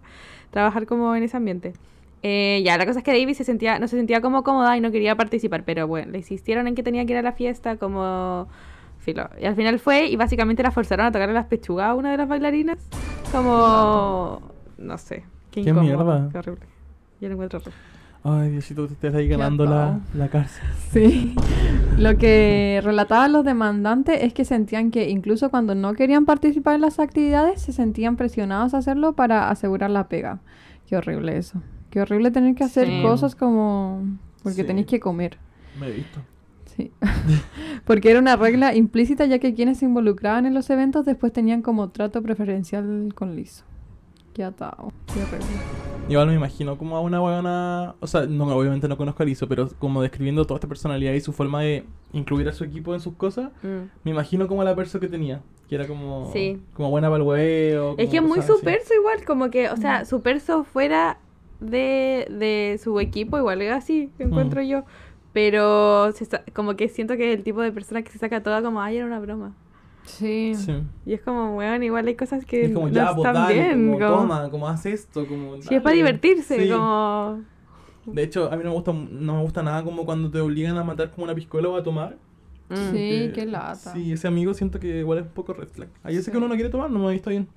Trabajar 0.51 0.87
como 0.87 1.15
en 1.15 1.23
ese 1.23 1.37
ambiente. 1.37 1.73
Eh, 2.23 2.63
ya, 2.65 2.77
la 2.79 2.87
cosa 2.87 3.01
es 3.01 3.05
que 3.05 3.13
Davis 3.13 3.37
se 3.37 3.45
sentía, 3.45 3.79
no 3.79 3.89
se 3.89 3.97
sentía 3.97 4.21
como 4.21 4.43
cómoda 4.43 4.77
y 4.77 4.81
no 4.81 4.91
quería 4.91 5.15
participar, 5.15 5.65
pero 5.65 5.87
bueno, 5.87 6.13
le 6.13 6.19
insistieron 6.19 6.67
en 6.67 6.75
que 6.75 6.83
tenía 6.83 7.05
que 7.05 7.13
ir 7.13 7.19
a 7.19 7.23
la 7.23 7.33
fiesta 7.33 7.77
como 7.77 8.49
filo. 8.99 9.29
Y 9.41 9.45
al 9.45 9.55
final 9.55 9.79
fue 9.79 10.07
y 10.07 10.17
básicamente 10.17 10.63
la 10.63 10.71
forzaron 10.71 11.07
a 11.07 11.13
tocarle 11.13 11.35
las 11.35 11.47
pechugas 11.47 11.89
a 11.89 11.95
una 11.95 12.11
de 12.11 12.17
las 12.17 12.29
bailarinas. 12.29 12.79
Como, 13.31 14.41
no 14.79 14.99
sé. 14.99 15.25
Qué, 15.51 15.63
Qué 15.63 15.71
incómodo, 15.71 15.85
mierda. 15.85 16.29
Qué 16.33 16.39
horrible. 16.39 16.67
Yo 17.21 17.29
lo 17.29 17.35
encuentro 17.35 17.59
horrible. 17.61 17.96
Ay, 18.29 18.51
Diosito, 18.51 18.89
te 18.89 18.95
estás 18.95 19.15
ahí 19.15 19.29
ganando 19.29 19.65
la, 19.67 20.01
cárcel. 20.31 20.63
Sí. 20.93 21.35
Lo 21.97 22.17
que 22.19 22.81
relataban 22.83 23.33
los 23.33 23.45
demandantes 23.45 24.23
es 24.23 24.35
que 24.35 24.45
sentían 24.45 24.91
que 24.91 25.09
incluso 25.11 25.49
cuando 25.51 25.75
no 25.77 25.95
querían 25.95 26.25
participar 26.25 26.75
en 26.75 26.81
las 26.81 26.99
actividades, 26.99 27.61
se 27.63 27.73
sentían 27.73 28.17
presionados 28.17 28.75
a 28.75 28.79
hacerlo 28.79 29.13
para 29.15 29.49
asegurar 29.51 29.91
la 29.91 30.09
pega. 30.09 30.41
Qué 30.89 30.97
horrible 30.97 31.37
eso. 31.37 31.63
Qué 31.91 32.01
horrible 32.01 32.31
tener 32.33 32.55
que 32.57 32.65
hacer 32.65 32.89
Sí. 32.89 33.01
cosas 33.03 33.37
como... 33.37 34.03
Porque 34.43 34.63
Sí. 34.63 34.67
tenéis 34.67 34.87
que 34.87 34.99
comer. 34.99 35.39
Me 35.79 35.87
he 35.89 35.93
visto. 35.93 36.21
Sí. 36.77 36.91
Porque 37.85 38.11
era 38.11 38.19
una 38.19 38.35
regla 38.37 38.75
implícita 38.75 39.27
ya 39.27 39.39
que 39.39 39.55
quienes 39.55 39.79
se 39.79 39.85
involucraban 39.85 40.47
en 40.47 40.55
los 40.55 40.69
eventos 40.71 41.05
después 41.05 41.33
tenían 41.33 41.63
como 41.63 41.91
trato 41.91 42.23
preferencial 42.23 43.13
con 43.15 43.37
Lizo. 43.37 43.65
Qué 44.37 44.45
atado. 44.45 44.93
Qué 45.15 45.23
horrible. 45.23 45.47
Igual 46.11 46.27
me 46.29 46.35
imagino 46.35 46.77
como 46.77 46.95
a 46.97 47.01
una 47.01 47.21
buena... 47.21 47.95
O 48.01 48.07
sea, 48.07 48.27
no, 48.27 48.45
obviamente 48.55 48.87
no 48.87 48.99
conozco 48.99 49.23
a 49.23 49.27
Lizo, 49.27 49.49
pero 49.49 49.69
como 49.79 50.03
describiendo 50.03 50.45
toda 50.45 50.59
esta 50.59 50.69
personalidad 50.69 51.15
y 51.15 51.21
su 51.23 51.33
forma 51.33 51.63
de 51.63 51.85
incluir 52.13 52.47
a 52.49 52.53
su 52.53 52.63
equipo 52.65 52.93
en 52.95 53.01
sus 53.01 53.15
cosas, 53.15 53.51
Mm. 53.63 53.89
me 54.05 54.11
imagino 54.11 54.47
como 54.47 54.63
la 54.63 54.77
persona 54.77 55.01
que 55.01 55.09
tenía. 55.09 55.41
Que 55.71 55.75
era 55.77 55.87
como... 55.87 56.31
Sí. 56.35 56.61
Como 56.75 56.91
buena 56.91 57.09
para 57.09 57.23
el 57.23 57.27
huevo. 57.27 57.95
Es 57.97 58.11
que 58.11 58.19
es 58.19 58.23
muy 58.23 58.43
su 58.43 58.61
perso 58.61 58.93
igual, 58.95 59.25
como 59.25 59.49
que, 59.51 59.71
o 59.71 59.77
sea, 59.79 60.05
su 60.05 60.21
perso 60.21 60.65
fuera 60.65 61.19
de, 61.61 62.29
de 62.31 62.79
su 62.85 63.01
equipo 63.01 63.39
igual 63.39 63.63
es 63.63 63.73
así, 63.73 64.11
encuentro 64.19 64.61
yo. 64.61 64.85
Pero 65.33 66.13
se 66.13 66.27
como 66.55 66.77
que 66.77 66.89
siento 66.89 67.17
que 67.17 67.33
es 67.33 67.39
el 67.39 67.43
tipo 67.45 67.63
de 67.63 67.73
persona 67.73 68.03
que 68.03 68.11
se 68.13 68.19
saca 68.19 68.43
toda 68.43 68.63
como, 68.63 68.81
ay, 68.81 68.99
era 68.99 69.07
una 69.07 69.19
broma. 69.19 69.55
Sí. 70.07 70.55
Sí. 70.55 70.73
Y 71.05 71.13
es 71.15 71.21
como, 71.21 71.57
weón, 71.57 71.83
igual 71.83 72.07
hay 72.07 72.15
cosas 72.15 72.43
Y 72.45 72.47
que 72.47 72.65
es 72.67 72.73
como, 72.73 72.89
no 72.89 72.93
ya, 72.95 73.07
pues 73.15 73.19
están 73.19 73.35
dale, 73.35 73.55
bien. 73.55 73.87
como, 73.93 73.99
como- 73.99 74.17
toma, 74.23 74.51
como 74.51 74.69
haz 74.69 74.87
esto, 74.87 75.27
como... 75.27 75.61
Sí, 75.61 75.75
es 75.75 75.83
para 75.83 75.95
divertirse, 75.95 76.63
Sí. 76.63 76.71
como... 76.71 77.43
De 78.07 78.23
hecho, 78.23 78.51
a 78.53 78.57
mí 78.57 78.63
no 78.63 78.71
me 78.71 78.75
gusta, 78.77 78.93
no 78.93 79.35
me 79.37 79.43
gusta 79.43 79.63
nada 79.65 79.83
como 79.83 80.05
cuando 80.07 80.31
te 80.31 80.39
obligan 80.41 80.77
a 80.79 80.85
matar 80.85 81.11
como 81.11 81.25
una 81.25 81.35
piscola 81.35 81.69
o 81.69 81.77
a 81.77 81.83
tomar. 81.83 82.17
Mm. 82.69 82.75
Sí, 82.93 83.31
qué 83.35 83.47
lata. 83.47 83.93
Sí, 83.93 84.13
ese 84.13 84.29
amigo 84.29 84.55
siento 84.55 84.79
que 84.79 85.01
igual 85.01 85.19
es 85.19 85.25
un 85.25 85.31
poco 85.33 85.53
red 85.53 85.69
flag. 85.69 85.89
Ahí 86.05 86.15
ese 86.15 86.25
Sí. 86.27 86.31
que 86.31 86.37
uno 86.39 86.47
no 86.49 86.55
quiere 86.55 86.71
tomar, 86.71 86.89
no 86.91 87.01
me 87.01 87.07
ha 87.07 87.11
visto 87.11 87.31
bien. 87.31 87.49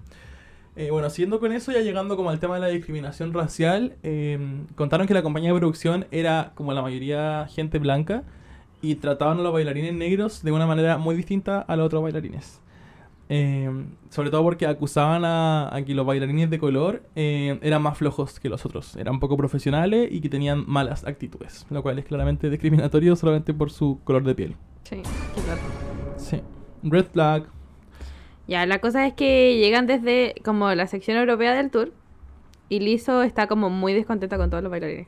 Eh, 0.75 0.89
bueno, 0.91 1.09
siguiendo 1.09 1.39
con 1.39 1.51
eso, 1.51 1.71
ya 1.71 1.81
llegando 1.81 2.15
como 2.15 2.29
al 2.29 2.39
tema 2.39 2.55
de 2.55 2.61
la 2.61 2.67
discriminación 2.67 3.33
racial, 3.33 3.95
eh, 4.01 4.39
contaron 4.75 5.07
que 5.07 5.13
la 5.13 5.21
compañía 5.21 5.51
de 5.53 5.59
producción 5.59 6.05
era 6.11 6.51
como 6.55 6.73
la 6.73 6.81
mayoría 6.81 7.47
gente 7.49 7.79
blanca 7.79 8.23
y 8.81 8.95
trataban 8.95 9.39
a 9.39 9.41
los 9.41 9.53
bailarines 9.53 9.93
negros 9.93 10.43
de 10.43 10.51
una 10.51 10.65
manera 10.65 10.97
muy 10.97 11.15
distinta 11.15 11.61
a 11.61 11.75
los 11.75 11.85
otros 11.87 12.03
bailarines. 12.03 12.61
Eh, 13.31 13.69
sobre 14.09 14.31
todo 14.31 14.41
porque 14.41 14.65
acusaban 14.65 15.23
a, 15.23 15.75
a 15.75 15.83
que 15.83 15.93
los 15.93 16.03
bailarines 16.03 16.49
de 16.49 16.57
color 16.57 17.03
eh, 17.15 17.59
eran 17.61 17.83
más 17.83 17.95
flojos 17.95 18.39
que 18.39 18.49
los 18.49 18.65
otros, 18.65 18.95
eran 18.95 19.19
poco 19.19 19.37
profesionales 19.37 20.09
y 20.11 20.19
que 20.19 20.29
tenían 20.29 20.63
malas 20.67 21.05
actitudes, 21.05 21.67
lo 21.69 21.83
cual 21.83 21.99
es 21.99 22.05
claramente 22.05 22.49
discriminatorio 22.49 23.15
solamente 23.15 23.53
por 23.53 23.69
su 23.69 23.99
color 24.03 24.23
de 24.23 24.33
piel. 24.33 24.55
Sí, 24.83 25.03
qué 25.35 25.41
lata. 25.47 25.61
Sí. 26.17 26.41
Red 26.81 27.05
flag. 27.13 27.43
Ya, 28.47 28.65
la 28.65 28.79
cosa 28.79 29.05
es 29.05 29.13
que 29.13 29.57
llegan 29.57 29.85
desde 29.85 30.33
como 30.43 30.73
la 30.73 30.87
sección 30.87 31.17
europea 31.17 31.53
del 31.53 31.69
tour 31.69 31.93
y 32.67 32.79
Lizzo 32.79 33.21
está 33.21 33.45
como 33.45 33.69
muy 33.69 33.93
descontenta 33.93 34.37
con 34.37 34.49
todos 34.49 34.63
los 34.63 34.71
bailarines. 34.71 35.07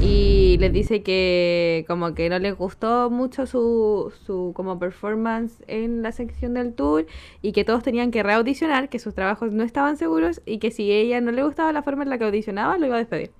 Y 0.00 0.58
les 0.58 0.72
dice 0.72 1.02
que 1.02 1.84
como 1.88 2.14
que 2.14 2.28
no 2.28 2.38
les 2.38 2.54
gustó 2.54 3.10
mucho 3.10 3.46
su, 3.46 4.12
su 4.26 4.52
como 4.54 4.78
performance 4.78 5.62
en 5.66 6.02
la 6.02 6.12
sección 6.12 6.54
del 6.54 6.74
tour 6.74 7.06
y 7.40 7.52
que 7.52 7.64
todos 7.64 7.82
tenían 7.82 8.10
que 8.10 8.22
reaudicionar, 8.22 8.88
que 8.88 8.98
sus 8.98 9.14
trabajos 9.14 9.52
no 9.52 9.64
estaban 9.64 9.96
seguros 9.96 10.42
y 10.44 10.58
que 10.58 10.70
si 10.70 10.90
a 10.90 10.96
ella 10.96 11.20
no 11.20 11.32
le 11.32 11.42
gustaba 11.42 11.72
la 11.72 11.82
forma 11.82 12.02
en 12.02 12.10
la 12.10 12.18
que 12.18 12.24
audicionaba, 12.24 12.76
lo 12.76 12.86
iba 12.86 12.96
a 12.96 12.98
despedir. 12.98 13.30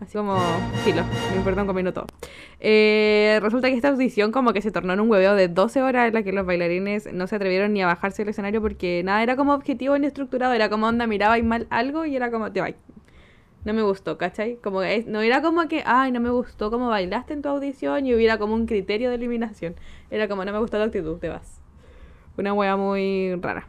Así 0.00 0.16
como, 0.16 0.38
filo, 0.84 1.02
me 1.32 1.38
importa 1.38 1.62
un 1.62 1.66
comino 1.66 1.92
todo. 1.92 2.06
Eh, 2.60 3.40
resulta 3.42 3.68
que 3.68 3.74
esta 3.74 3.88
audición 3.88 4.30
como 4.30 4.52
que 4.52 4.62
se 4.62 4.70
tornó 4.70 4.92
en 4.92 5.00
un 5.00 5.10
hueveo 5.10 5.34
de 5.34 5.48
12 5.48 5.82
horas 5.82 6.08
en 6.08 6.14
la 6.14 6.22
que 6.22 6.32
los 6.32 6.46
bailarines 6.46 7.12
no 7.12 7.26
se 7.26 7.34
atrevieron 7.34 7.72
ni 7.72 7.82
a 7.82 7.86
bajarse 7.86 8.22
del 8.22 8.30
escenario 8.30 8.62
porque 8.62 9.02
nada 9.04 9.22
era 9.24 9.34
como 9.34 9.54
objetivo 9.54 9.98
ni 9.98 10.06
estructurado, 10.06 10.52
era 10.54 10.68
como 10.70 10.86
onda, 10.86 11.06
mirabais 11.08 11.44
mal 11.44 11.66
algo 11.70 12.06
y 12.06 12.14
era 12.14 12.30
como, 12.30 12.52
te 12.52 12.60
vais. 12.60 12.76
No 13.64 13.74
me 13.74 13.82
gustó, 13.82 14.16
¿cachai? 14.18 14.56
Como 14.62 14.80
que 14.80 14.96
es- 14.96 15.06
no 15.06 15.20
era 15.20 15.42
como 15.42 15.66
que, 15.68 15.82
ay, 15.84 16.12
no 16.12 16.20
me 16.20 16.30
gustó 16.30 16.70
cómo 16.70 16.88
bailaste 16.88 17.32
en 17.34 17.42
tu 17.42 17.48
audición 17.48 18.06
y 18.06 18.14
hubiera 18.14 18.38
como 18.38 18.54
un 18.54 18.66
criterio 18.66 19.08
de 19.10 19.16
eliminación. 19.16 19.74
Era 20.10 20.28
como, 20.28 20.44
no 20.44 20.52
me 20.52 20.58
gustó 20.58 20.78
tu 20.78 20.84
actitud, 20.84 21.18
te 21.18 21.28
vas. 21.28 21.60
Una 22.36 22.54
wea 22.54 22.76
muy 22.76 23.34
rara. 23.40 23.66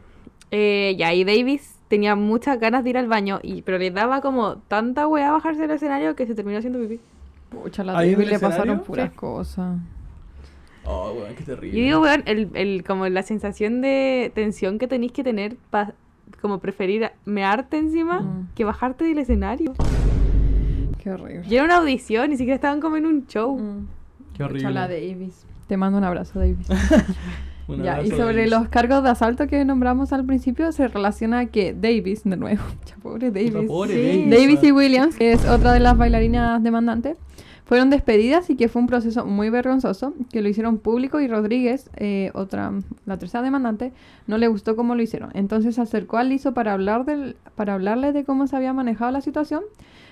Eh, 0.52 0.94
ya, 0.98 1.12
y 1.12 1.24
Davis 1.24 1.76
tenía 1.88 2.14
muchas 2.14 2.58
ganas 2.60 2.84
de 2.84 2.90
ir 2.90 2.98
al 2.98 3.08
baño, 3.08 3.40
y, 3.42 3.62
pero 3.62 3.78
le 3.78 3.90
daba 3.90 4.20
como 4.20 4.56
tanta 4.68 5.06
weá 5.08 5.32
bajarse 5.32 5.60
del 5.62 5.72
escenario 5.72 6.14
que 6.16 6.26
se 6.26 6.34
terminó 6.34 6.58
haciendo 6.58 6.78
pipí. 6.78 7.00
Pucha, 7.50 7.82
la 7.84 7.98
¿Ahí 7.98 8.08
en 8.10 8.12
David 8.14 8.24
el 8.26 8.30
le 8.34 8.38
pasaron 8.38 8.80
puras 8.80 9.10
Sí. 9.10 9.16
cosas. 9.16 9.78
Oh, 10.84 11.12
weón, 11.12 11.34
qué 11.34 11.44
terrible. 11.44 11.78
Yo 11.78 11.84
digo, 11.84 12.00
weón, 12.00 12.22
el, 12.26 12.48
el, 12.54 12.84
como 12.84 13.08
la 13.08 13.22
sensación 13.22 13.80
de 13.80 14.30
tensión 14.34 14.78
que 14.78 14.86
tenéis 14.88 15.12
que 15.12 15.22
tener 15.24 15.56
para 15.70 15.94
como 16.40 16.58
preferir 16.58 17.10
mearte 17.24 17.78
encima 17.78 18.20
Mm. 18.20 18.48
que 18.54 18.64
bajarte 18.64 19.04
del 19.04 19.18
escenario. 19.18 19.74
Qué 20.98 21.10
horrible. 21.10 21.42
Y 21.48 21.54
era 21.54 21.64
una 21.64 21.76
audición, 21.78 22.30
ni 22.30 22.36
siquiera 22.36 22.54
estaban 22.56 22.80
como 22.80 22.96
en 22.96 23.06
un 23.06 23.26
show. 23.26 23.58
Mm. 23.58 23.86
Qué 24.36 24.44
horrible. 24.44 24.70
La 24.70 24.88
Davis. 24.88 25.46
Te 25.66 25.76
mando 25.76 25.98
un 25.98 26.04
abrazo, 26.04 26.38
Davis. 26.38 26.66
Un 27.68 27.84
Ya, 27.84 28.02
y 28.02 28.10
sobre 28.10 28.34
Davis. 28.38 28.50
los 28.50 28.68
cargos 28.68 29.02
de 29.04 29.10
asalto 29.10 29.46
que 29.46 29.64
nombramos 29.64 30.12
al 30.12 30.24
principio, 30.26 30.72
se 30.72 30.88
relaciona 30.88 31.46
que 31.46 31.72
Davis, 31.72 32.24
de 32.24 32.36
nuevo, 32.36 32.62
ya, 32.86 32.96
pobre 32.96 33.30
Davis. 33.30 33.52
Pobre 33.68 33.92
Sí. 33.94 34.28
Davis. 34.28 34.40
Davis 34.40 34.62
y 34.64 34.72
Williams, 34.72 35.14
que 35.16 35.32
es 35.32 35.44
otra 35.46 35.72
de 35.72 35.78
las 35.80 35.96
bailarinas 35.96 36.60
demandantes, 36.62 37.16
fueron 37.70 37.88
despedidas 37.88 38.50
y 38.50 38.56
que 38.56 38.66
fue 38.66 38.82
un 38.82 38.88
proceso 38.88 39.24
muy 39.24 39.48
vergonzoso, 39.48 40.12
que 40.32 40.42
lo 40.42 40.48
hicieron 40.48 40.78
público 40.78 41.20
y 41.20 41.28
Rodríguez, 41.28 41.88
eh, 41.94 42.32
otra, 42.34 42.72
la 43.06 43.16
tercera 43.16 43.44
demandante, 43.44 43.92
no 44.26 44.38
le 44.38 44.48
gustó 44.48 44.74
cómo 44.74 44.96
lo 44.96 45.02
hicieron. 45.02 45.30
Entonces 45.34 45.76
se 45.76 45.80
acercó 45.80 46.16
al 46.16 46.30
Lizo 46.30 46.52
para, 46.52 46.72
hablar 46.72 47.04
del, 47.04 47.36
para 47.54 47.74
hablarle 47.74 48.12
de 48.12 48.24
cómo 48.24 48.48
se 48.48 48.56
había 48.56 48.72
manejado 48.72 49.12
la 49.12 49.20
situación, 49.20 49.62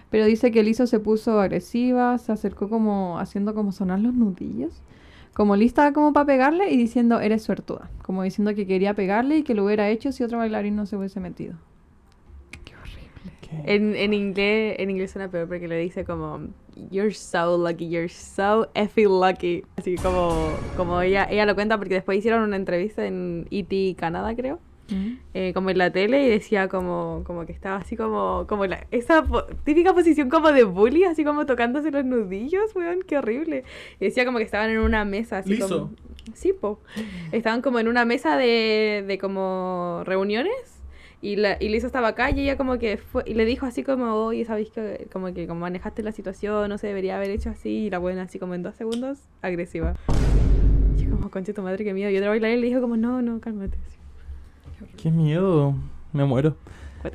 pero 0.08 0.24
dice 0.24 0.52
que 0.52 0.62
Lizo 0.62 0.86
se 0.86 1.00
puso 1.00 1.40
agresiva, 1.40 2.16
se 2.18 2.30
acercó 2.30 2.70
como 2.70 3.18
haciendo 3.18 3.56
como 3.56 3.72
sonar 3.72 3.98
los 3.98 4.14
nudillos, 4.14 4.80
como 5.34 5.56
lista 5.56 5.92
como 5.92 6.12
para 6.12 6.26
pegarle 6.26 6.70
y 6.70 6.76
diciendo 6.76 7.18
eres 7.18 7.42
suertuda, 7.42 7.90
como 8.02 8.22
diciendo 8.22 8.54
que 8.54 8.68
quería 8.68 8.94
pegarle 8.94 9.38
y 9.38 9.42
que 9.42 9.54
lo 9.54 9.64
hubiera 9.64 9.88
hecho 9.88 10.12
si 10.12 10.22
otro 10.22 10.38
bailarín 10.38 10.76
no 10.76 10.86
se 10.86 10.96
hubiese 10.96 11.18
metido. 11.18 11.56
En, 13.64 13.94
en 13.96 14.12
inglés 14.12 14.76
en 14.78 14.90
inglés 14.90 15.10
suena 15.10 15.30
peor 15.30 15.48
porque 15.48 15.68
le 15.68 15.78
dice 15.78 16.04
como 16.04 16.48
You're 16.90 17.14
so 17.14 17.56
lucky, 17.58 17.88
you're 17.88 18.08
so 18.08 18.68
effing 18.74 19.08
lucky. 19.08 19.64
Así 19.76 19.96
como, 19.96 20.50
como 20.76 21.00
ella, 21.00 21.26
ella 21.30 21.44
lo 21.46 21.54
cuenta 21.54 21.76
porque 21.78 21.94
después 21.94 22.18
hicieron 22.18 22.42
una 22.42 22.56
entrevista 22.56 23.04
en 23.06 23.46
E.T. 23.50 23.96
Canadá, 23.98 24.34
creo. 24.36 24.58
eh, 25.34 25.52
como 25.54 25.68
en 25.70 25.76
la 25.78 25.90
tele 25.90 26.22
y 26.24 26.28
decía 26.30 26.68
como, 26.68 27.22
como 27.26 27.44
que 27.44 27.52
estaba 27.52 27.76
así 27.76 27.94
como, 27.96 28.46
como 28.48 28.64
la, 28.64 28.86
esa 28.90 29.22
po- 29.22 29.44
típica 29.64 29.92
posición 29.92 30.30
como 30.30 30.50
de 30.52 30.64
bully, 30.64 31.04
así 31.04 31.24
como 31.24 31.44
tocándose 31.44 31.90
los 31.90 32.04
nudillos, 32.06 32.74
weón, 32.74 33.00
qué 33.06 33.18
horrible. 33.18 33.64
Y 34.00 34.06
decía 34.06 34.24
como 34.24 34.38
que 34.38 34.44
estaban 34.44 34.70
en 34.70 34.78
una 34.78 35.04
mesa 35.04 35.38
así 35.38 35.50
Liso. 35.56 35.68
como... 35.68 35.90
Sí, 36.34 36.52
po. 36.52 36.80
Estaban 37.32 37.60
como 37.60 37.78
en 37.80 37.88
una 37.88 38.04
mesa 38.04 38.36
de, 38.36 39.04
de 39.06 39.18
como 39.18 40.02
reuniones 40.04 40.77
y, 41.20 41.36
la, 41.36 41.56
y 41.60 41.68
Lisa 41.68 41.86
estaba 41.88 42.08
acá 42.08 42.30
y 42.30 42.40
ella 42.40 42.56
como 42.56 42.78
que 42.78 42.96
fue, 42.96 43.22
y 43.26 43.34
le 43.34 43.44
dijo 43.44 43.66
así 43.66 43.82
como, 43.82 44.12
oye, 44.14 44.44
¿sabéis 44.44 44.70
que 44.70 45.08
como 45.12 45.32
que 45.34 45.46
como 45.46 45.60
manejaste 45.60 46.02
la 46.02 46.12
situación, 46.12 46.68
no 46.68 46.78
se 46.78 46.86
debería 46.86 47.16
haber 47.16 47.30
hecho 47.30 47.50
así? 47.50 47.70
Y 47.86 47.90
la 47.90 47.98
buena 47.98 48.22
así 48.22 48.38
como 48.38 48.54
en 48.54 48.62
dos 48.62 48.76
segundos, 48.76 49.18
agresiva. 49.42 49.94
Y 50.96 51.02
yo 51.04 51.10
como, 51.10 51.30
conche 51.30 51.52
tu 51.52 51.62
madre, 51.62 51.84
qué 51.84 51.92
miedo. 51.92 52.10
Y 52.10 52.16
otra 52.16 52.28
bailarina 52.30 52.60
le 52.60 52.66
dijo 52.68 52.80
como, 52.80 52.96
no, 52.96 53.20
no, 53.22 53.40
cálmate. 53.40 53.76
así. 53.86 54.86
Qué 54.96 55.10
miedo. 55.10 55.74
Me 56.12 56.24
muero. 56.24 56.56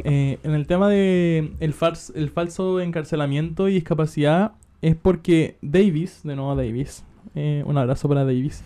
Eh, 0.03 0.38
en 0.43 0.51
el 0.51 0.65
tema 0.67 0.88
de 0.89 1.53
el, 1.60 1.74
fals- 1.74 2.12
el 2.15 2.29
falso 2.29 2.79
encarcelamiento 2.79 3.67
y 3.67 3.74
discapacidad 3.74 4.53
es 4.81 4.95
porque 4.95 5.57
Davis, 5.62 6.22
de 6.24 6.36
nuevo 6.36 6.55
Davis, 6.55 7.03
eh, 7.36 7.63
un 7.65 7.77
abrazo 7.77 8.07
para 8.07 8.24
Davis, 8.24 8.63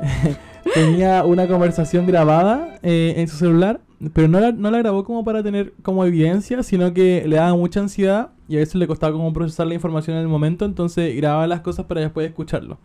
tenía 0.74 1.24
una 1.24 1.46
conversación 1.46 2.06
grabada 2.06 2.78
eh, 2.82 3.14
en 3.16 3.28
su 3.28 3.36
celular, 3.36 3.80
pero 4.12 4.28
no 4.28 4.40
la, 4.40 4.52
no 4.52 4.70
la 4.70 4.78
grabó 4.78 5.04
como 5.04 5.24
para 5.24 5.42
tener 5.42 5.72
como 5.82 6.04
evidencia, 6.04 6.62
sino 6.62 6.92
que 6.92 7.24
le 7.26 7.36
daba 7.36 7.54
mucha 7.56 7.80
ansiedad 7.80 8.30
y 8.48 8.56
a 8.56 8.58
veces 8.58 8.74
le 8.76 8.86
costaba 8.86 9.12
como 9.12 9.32
procesar 9.32 9.66
la 9.66 9.74
información 9.74 10.16
en 10.16 10.22
el 10.22 10.28
momento, 10.28 10.64
entonces 10.64 11.16
grababa 11.16 11.46
las 11.46 11.60
cosas 11.60 11.86
para 11.86 12.00
después 12.00 12.26
escucharlo. 12.26 12.78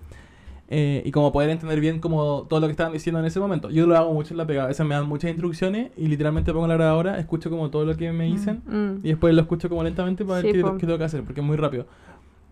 Eh, 0.72 1.02
y 1.04 1.10
como 1.12 1.32
poder 1.32 1.50
entender 1.50 1.80
bien 1.80 2.00
como 2.00 2.46
todo 2.48 2.60
lo 2.60 2.68
que 2.68 2.72
estaban 2.72 2.94
diciendo 2.94 3.20
en 3.20 3.26
ese 3.26 3.40
momento. 3.40 3.72
Yo 3.72 3.88
lo 3.88 3.98
hago 3.98 4.14
mucho 4.14 4.36
en 4.36 4.38
la 4.38 4.46
pegada. 4.46 4.66
A 4.66 4.68
veces 4.68 4.86
me 4.86 4.94
dan 4.94 5.08
muchas 5.08 5.32
instrucciones 5.32 5.90
y 5.98 6.08
literalmente 6.08 6.54
pongo 6.54 6.68
la 6.68 6.76
grabadora, 6.76 7.18
escucho 7.18 7.50
como 7.50 7.72
todo 7.72 7.86
lo 7.86 7.98
que 7.98 8.12
me 8.12 8.26
dicen 8.26 8.62
Mm. 8.68 9.00
y 9.04 9.10
después 9.10 9.34
lo 9.34 9.42
escucho 9.42 9.68
como 9.68 9.84
lentamente 9.84 10.24
para 10.24 10.42
ver 10.44 10.46
Sí, 10.46 10.62
qué, 10.62 10.72
qué 10.78 10.86
tengo 10.86 10.98
que 11.00 11.04
hacer, 11.06 11.24
porque 11.24 11.42
es 11.42 11.48
muy 11.48 11.58
rápido. 11.58 11.88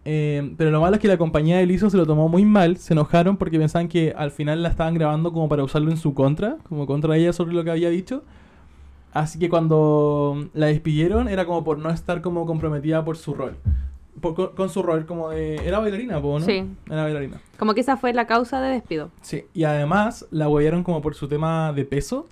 Eh, 0.03 0.53
pero 0.57 0.71
lo 0.71 0.79
malo 0.81 0.95
es 0.95 1.01
que 1.01 1.07
la 1.09 1.17
compañía 1.17 1.57
de 1.57 1.65
Lizo 1.65 1.89
se 1.89 1.97
lo 1.97 2.05
tomó 2.07 2.27
muy 2.29 2.43
mal, 2.45 2.77
se 2.77 2.93
enojaron 2.93 3.35
porque 3.37 3.59
pensaban 3.59 3.87
que 3.87 4.13
al 4.17 4.31
final 4.31 4.63
la 4.63 4.69
estaban 4.69 4.93
grabando 4.93 5.31
como 5.33 5.47
para 5.49 5.63
usarlo 5.63 5.91
en 5.91 5.97
su 5.97 6.13
contra, 6.13 6.57
como 6.69 6.87
contra 6.87 7.15
ella 7.17 7.33
sobre 7.33 7.53
lo 7.53 7.63
que 7.63 7.71
había 7.71 7.89
dicho. 7.89 8.23
Así 9.19 9.39
que 9.39 9.49
cuando 9.49 10.49
la 10.53 10.67
despidieron 10.67 11.27
era 11.27 11.45
como 11.45 11.63
por 11.63 11.79
no 11.79 11.89
estar 11.89 12.21
como 12.21 12.45
comprometida 12.45 13.03
por 13.03 13.17
su 13.17 13.33
rol. 13.33 13.57
Por- 14.21 14.33
con, 14.35 14.47
con 14.55 14.69
su 14.69 14.83
rol 14.83 15.05
como 15.05 15.29
de... 15.29 15.55
Era 15.67 15.79
bailarina, 15.79 16.19
¿no? 16.19 16.39
Sí. 16.39 16.65
Era 16.89 17.03
bailarina. 17.03 17.41
Como 17.57 17.73
que 17.73 17.81
esa 17.81 17.97
fue 17.97 18.13
la 18.13 18.27
causa 18.27 18.61
de 18.61 18.69
despido. 18.69 19.09
Sí, 19.21 19.45
y 19.53 19.63
además 19.63 20.27
la 20.31 20.47
huevearon 20.49 20.83
como 20.83 21.01
por 21.01 21.15
su 21.15 21.27
tema 21.27 21.71
de 21.73 21.85
peso. 21.85 22.27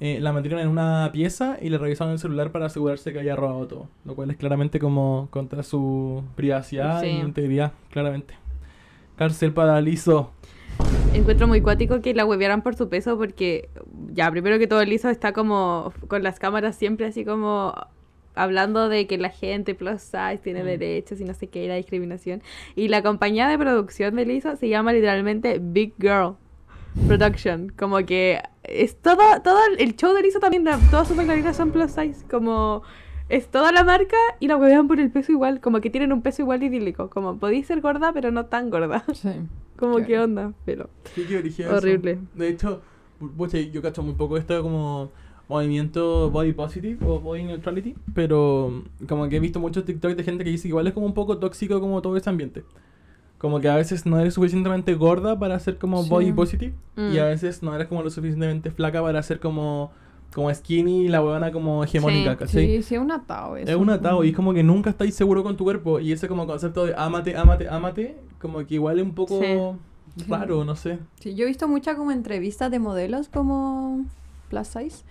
Eh, 0.00 0.18
la 0.20 0.32
metieron 0.32 0.60
en 0.60 0.68
una 0.68 1.10
pieza 1.12 1.56
y 1.60 1.70
le 1.70 1.78
revisaron 1.78 2.12
el 2.12 2.18
celular 2.20 2.52
para 2.52 2.66
asegurarse 2.66 3.12
que 3.12 3.18
había 3.18 3.34
robado 3.36 3.66
todo. 3.66 3.88
Lo 4.04 4.14
cual 4.14 4.30
es 4.30 4.36
claramente 4.36 4.78
como 4.78 5.26
contra 5.30 5.62
su 5.64 6.22
privacidad 6.36 7.00
Sí. 7.00 7.06
e 7.08 7.18
integridad, 7.18 7.72
claramente. 7.90 8.34
Cárcel 9.16 9.52
para 9.52 9.80
Lizo. 9.80 10.30
Encuentro 11.14 11.48
muy 11.48 11.60
cuático 11.60 12.00
que 12.00 12.14
la 12.14 12.24
huevearan 12.24 12.62
por 12.62 12.76
su 12.76 12.88
peso 12.88 13.16
porque, 13.18 13.68
ya, 14.12 14.30
primero 14.30 14.58
que 14.58 14.66
todo, 14.66 14.84
Lizo 14.84 15.08
está 15.10 15.32
como 15.32 15.92
con 16.06 16.22
las 16.22 16.38
cámaras 16.38 16.76
siempre 16.76 17.06
así 17.06 17.24
como 17.24 17.74
hablando 18.34 18.88
de 18.88 19.06
que 19.06 19.18
la 19.18 19.30
gente 19.30 19.74
plus 19.74 20.00
size 20.00 20.38
tiene 20.44 20.62
Mm. 20.62 20.66
derechos 20.66 21.20
y 21.20 21.24
no 21.24 21.34
sé 21.34 21.48
qué, 21.48 21.64
y 21.64 21.68
la 21.68 21.74
discriminación. 21.74 22.40
Y 22.76 22.88
la 22.88 23.02
compañía 23.02 23.48
de 23.48 23.58
producción 23.58 24.14
de 24.14 24.26
Lizo 24.26 24.54
se 24.56 24.68
llama 24.68 24.92
literalmente 24.92 25.58
Big 25.60 25.94
Girl 25.98 26.36
Production. 27.08 27.72
Como 27.76 27.98
que 28.06 28.40
es 28.62 28.96
todo, 28.96 29.22
todo 29.42 29.58
el 29.78 29.96
show 29.96 30.14
de 30.14 30.22
Lizo 30.22 30.38
también, 30.38 30.64
todas 30.90 31.08
sus 31.08 31.16
bailarinas 31.16 31.56
son 31.56 31.72
plus 31.72 31.90
size. 31.90 32.24
Como 32.30 32.82
es 33.28 33.48
toda 33.48 33.72
la 33.72 33.84
marca 33.84 34.16
y 34.40 34.48
la 34.48 34.56
huevean 34.56 34.88
por 34.88 35.00
el 35.00 35.10
peso 35.10 35.32
igual. 35.32 35.60
Como 35.60 35.80
que 35.80 35.90
tienen 35.90 36.12
un 36.12 36.22
peso 36.22 36.42
igual 36.42 36.62
idílico. 36.62 37.10
Como 37.10 37.36
podéis 37.38 37.66
ser 37.66 37.80
gorda, 37.80 38.12
pero 38.12 38.30
no 38.30 38.46
tan 38.46 38.70
gorda. 38.70 39.04
Sí. 39.14 39.30
Como 39.76 39.94
Claro. 39.96 40.06
qué 40.08 40.18
onda, 40.18 40.52
pero... 40.64 40.90
Sí, 41.14 41.24
qué 41.28 41.38
brígido 41.38 41.68
eso. 41.68 41.76
Horrible. 41.78 42.18
De 42.34 42.48
hecho, 42.48 42.80
yo 43.72 43.82
cacho 43.82 44.02
muy 44.02 44.14
poco 44.14 44.36
esto 44.36 44.60
como 44.62 45.10
movimiento 45.48 46.30
body 46.30 46.52
positive 46.52 46.98
o 47.06 47.20
body 47.20 47.44
neutrality, 47.44 47.94
pero 48.14 48.82
como 49.08 49.28
que 49.28 49.36
he 49.36 49.40
visto 49.40 49.60
muchos 49.60 49.84
TikTok 49.84 50.12
de 50.14 50.24
gente 50.24 50.44
que 50.44 50.50
dice 50.50 50.64
que 50.64 50.68
igual 50.68 50.86
es 50.86 50.92
como 50.92 51.06
un 51.06 51.14
poco 51.14 51.38
tóxico 51.38 51.80
como 51.80 52.02
todo 52.02 52.16
ese 52.16 52.28
ambiente. 52.28 52.64
Como 53.38 53.60
que 53.60 53.68
a 53.68 53.76
veces 53.76 54.04
no 54.04 54.18
eres 54.18 54.34
suficientemente 54.34 54.94
gorda 54.94 55.38
para 55.38 55.58
ser 55.60 55.78
como 55.78 56.02
Sí. 56.02 56.10
body 56.10 56.32
positive 56.32 56.74
y 56.96 57.00
Mm. 57.16 57.20
a 57.20 57.24
veces 57.26 57.62
no 57.62 57.74
eres 57.74 57.86
como 57.86 58.02
lo 58.02 58.10
suficientemente 58.10 58.70
flaca 58.72 59.00
para 59.00 59.22
ser 59.22 59.38
como 59.40 59.92
como 60.34 60.52
skinny 60.54 61.06
y 61.06 61.08
la 61.08 61.22
huevona 61.22 61.50
como 61.52 61.82
hegemónica, 61.84 62.32
Sí. 62.32 62.36
¿cachai? 62.38 62.66
Sí, 62.66 62.82
sí, 62.82 62.94
es 62.94 63.00
un 63.00 63.10
atado 63.10 63.56
eso. 63.56 63.70
Es 63.70 63.76
un 63.76 63.90
atado 63.90 64.22
y 64.24 64.30
es 64.30 64.36
como 64.36 64.52
que 64.52 64.62
nunca 64.62 64.90
estáis 64.90 65.14
seguro 65.14 65.42
con 65.42 65.56
tu 65.56 65.64
cuerpo 65.64 66.00
y 66.00 66.12
ese 66.12 66.28
como 66.28 66.46
concepto 66.46 66.84
de 66.86 66.94
ámate, 66.96 67.36
ámate, 67.36 67.68
ámate, 67.68 68.16
como 68.40 68.58
que 68.66 68.74
igual 68.74 68.98
es 68.98 69.04
un 69.04 69.14
poco 69.14 69.40
Sí. 70.16 70.24
raro, 70.28 70.64
no 70.64 70.76
sé. 70.76 70.98
Sí, 71.20 71.34
yo 71.34 71.44
he 71.44 71.48
visto 71.48 71.66
muchas 71.68 71.96
como 71.96 72.10
entrevistas 72.12 72.70
de 72.70 72.78
modelos 72.78 73.28
como 73.28 74.04
plus 74.50 74.66
size 74.68 75.04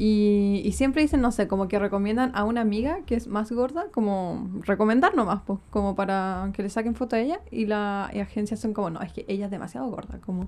y, 0.00 0.62
y 0.64 0.72
siempre 0.72 1.02
dicen, 1.02 1.20
no 1.20 1.32
sé, 1.32 1.48
como 1.48 1.66
que 1.66 1.76
recomiendan 1.78 2.30
a 2.34 2.44
una 2.44 2.60
amiga 2.60 3.00
que 3.04 3.16
es 3.16 3.26
más 3.26 3.50
gorda, 3.50 3.86
como 3.92 4.48
recomendar 4.64 5.16
nomás, 5.16 5.40
pues, 5.44 5.58
como 5.70 5.96
para 5.96 6.50
que 6.54 6.62
le 6.62 6.70
saquen 6.70 6.94
foto 6.94 7.16
a 7.16 7.18
ella 7.18 7.40
y 7.50 7.66
la 7.66 8.08
y 8.14 8.20
agencias 8.20 8.60
son 8.60 8.72
como, 8.74 8.90
no, 8.90 9.00
es 9.02 9.12
que 9.12 9.24
ella 9.26 9.46
es 9.46 9.50
demasiado 9.50 9.88
gorda, 9.90 10.20
como 10.24 10.46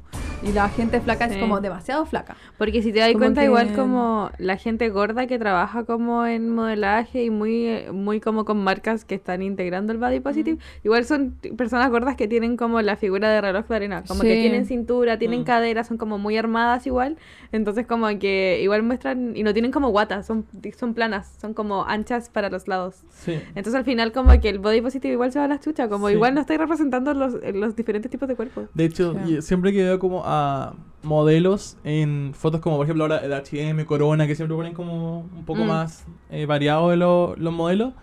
y 0.48 0.52
la 0.52 0.68
gente 0.68 1.00
flaca 1.00 1.26
es 1.26 1.34
Sí. 1.34 1.40
como 1.40 1.60
demasiado 1.60 2.06
flaca. 2.06 2.36
Porque 2.58 2.80
si 2.80 2.92
te 2.92 3.00
das 3.00 3.12
cuenta, 3.12 3.40
que- 3.40 3.46
igual 3.46 3.72
como 3.74 4.30
la 4.38 4.56
gente 4.56 4.88
gorda 4.88 5.26
que 5.26 5.36
trabaja 5.38 5.82
como 5.84 6.24
en 6.26 6.54
modelaje 6.54 7.24
y 7.24 7.30
muy, 7.30 7.86
muy 7.92 8.20
como 8.20 8.44
con 8.44 8.62
marcas 8.62 9.04
que 9.04 9.16
están 9.16 9.42
integrando 9.42 9.92
el 9.92 9.98
body 9.98 10.20
positive, 10.20 10.58
igual 10.84 11.04
son 11.04 11.32
personas 11.56 11.90
gordas 11.90 12.14
que 12.14 12.28
tienen 12.28 12.56
como 12.56 12.80
la 12.82 12.94
figura 12.96 13.28
de 13.28 13.40
reloj 13.40 13.66
de 13.66 13.74
arena, 13.74 14.04
como 14.06 14.22
que 14.22 14.34
Sí. 14.36 14.40
tienen 14.42 14.64
cintura, 14.64 15.18
tienen 15.18 15.40
Mm. 15.40 15.44
cadera, 15.44 15.82
son 15.82 15.96
como 15.98 16.18
muy 16.18 16.36
armadas 16.36 16.86
igual, 16.86 17.16
entonces 17.50 17.84
como 17.86 18.06
que 18.20 18.60
igual 18.62 18.84
muestran, 18.84 19.36
y 19.40 19.42
no 19.42 19.52
tienen 19.54 19.70
como 19.72 19.88
guatas, 19.88 20.26
son, 20.26 20.44
son 20.78 20.92
planas, 20.92 21.34
son 21.40 21.54
como 21.54 21.84
anchas 21.86 22.28
para 22.28 22.50
los 22.50 22.68
lados. 22.68 23.04
Sí. 23.08 23.32
Entonces 23.48 23.74
al 23.74 23.84
final 23.84 24.12
como 24.12 24.38
que 24.38 24.50
el 24.50 24.58
body 24.58 24.82
positive 24.82 25.14
igual 25.14 25.32
se 25.32 25.38
va 25.38 25.46
a 25.46 25.48
la 25.48 25.58
chucha, 25.58 25.88
como 25.88 26.08
Sí. 26.08 26.14
igual 26.14 26.34
no 26.34 26.40
estáis 26.42 26.60
representando 26.60 27.14
los, 27.14 27.36
los 27.54 27.74
diferentes 27.74 28.10
tipos 28.10 28.28
de 28.28 28.36
cuerpos. 28.36 28.68
De 28.74 28.84
hecho, 28.84 29.14
siempre 29.40 29.72
que 29.72 29.82
veo 29.82 29.98
como 29.98 30.22
a 30.26 30.74
modelos 31.02 31.78
en 31.84 32.32
fotos 32.34 32.60
como 32.60 32.76
por 32.76 32.84
ejemplo 32.84 33.04
ahora 33.04 33.18
el 33.18 33.32
H&M, 33.32 33.86
Corona, 33.86 34.26
que 34.26 34.34
siempre 34.34 34.54
ponen 34.54 34.74
como 34.74 35.20
un 35.20 35.44
poco 35.46 35.64
Mm. 35.64 35.66
más 35.68 36.04
eh, 36.30 36.44
variado 36.46 36.90
de 36.90 36.96
lo- 36.98 37.34
los 37.36 37.52
modelos, 37.52 37.94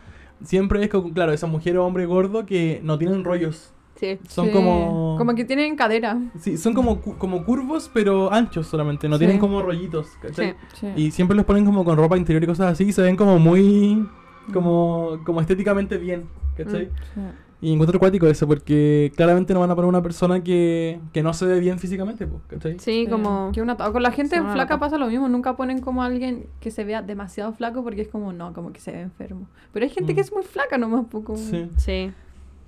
siempre 0.44 0.84
es 0.84 0.89
como, 0.89 1.13
claro, 1.13 1.32
esa 1.34 1.46
mujer 1.48 1.77
o 1.77 1.86
hombre 1.86 2.06
gordo 2.08 2.46
que 2.46 2.79
no 2.84 2.98
tienen 2.98 3.24
rollos. 3.24 3.74
Sí. 4.00 4.18
Son 4.27 4.46
Sí. 4.48 4.51
como... 4.51 5.16
Como 5.18 5.34
que 5.36 5.44
tienen 5.46 5.75
cadera. 5.75 6.18
Sí, 6.39 6.58
son 6.58 6.74
como, 6.74 7.01
como 7.01 7.44
curvos, 7.44 7.89
pero 7.94 8.32
anchos 8.32 8.68
solamente. 8.68 9.10
No 9.10 9.16
Sí. 9.18 9.20
tienen 9.25 9.39
como 9.39 9.62
rollitos, 9.62 10.08
¿cachai? 10.22 10.56
Sí. 10.74 10.88
Sí. 10.96 11.01
Y 11.04 11.12
siempre 11.12 11.36
los 11.36 11.46
ponen 11.46 11.66
como 11.66 11.84
con 11.84 11.98
ropa 11.98 12.18
interior 12.18 12.44
y 12.44 12.48
cosas 12.48 12.72
así. 12.74 12.86
Y 12.86 12.92
se 12.94 13.01
ven 13.01 13.16
como 13.16 13.39
muy... 13.39 14.08
Como, 14.54 15.20
como 15.25 15.42
estéticamente 15.42 15.98
bien, 15.98 16.25
¿cachai? 16.56 16.86
Mm. 16.86 16.89
Sí. 17.16 17.22
Y 17.60 17.74
encuentro 17.74 17.98
acuático 17.98 18.27
eso, 18.27 18.48
porque 18.48 19.12
claramente 19.16 19.51
no 19.54 19.60
van 19.60 19.72
a 19.72 19.75
poner 19.75 19.89
una 19.89 20.04
persona 20.04 20.44
que, 20.44 21.00
que 21.12 21.24
no 21.24 21.34
se 21.34 21.46
ve 21.48 21.60
bien 21.60 21.80
físicamente, 21.80 22.27
pues, 22.27 22.44
¿cachai? 22.48 22.74
Sí, 22.74 23.06
Sí, 23.06 23.08
como... 23.10 23.51
que 23.51 23.62
una- 23.63 23.75
con 23.75 24.04
la 24.04 24.12
gente 24.12 24.39
una 24.39 24.54
flaca 24.54 24.80
pasa 24.80 24.98
lo 25.00 25.08
mismo. 25.08 25.27
Nunca 25.27 25.58
ponen 25.58 25.82
como 25.82 26.04
alguien 26.04 26.46
que 26.62 26.70
se 26.70 26.84
vea 26.84 27.01
demasiado 27.01 27.51
flaco 27.54 27.84
porque 27.84 28.01
es 28.04 28.08
como, 28.10 28.32
no, 28.32 28.54
como 28.54 28.72
que 28.72 28.80
se 28.80 28.92
ve 28.92 29.01
enfermo. 29.01 29.48
Pero 29.74 29.86
hay 29.86 29.89
gente 29.89 30.13
Mm. 30.13 30.16
que 30.16 30.22
es 30.22 30.32
muy 30.32 30.44
flaca 30.44 30.77
nomás. 30.77 31.06
Poco. 31.08 31.36
Sí, 31.36 31.70
Sí, 31.77 32.12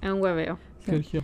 es 0.01 0.11
un 0.11 0.21
hueveo. 0.21 0.57
Origen. 0.87 1.23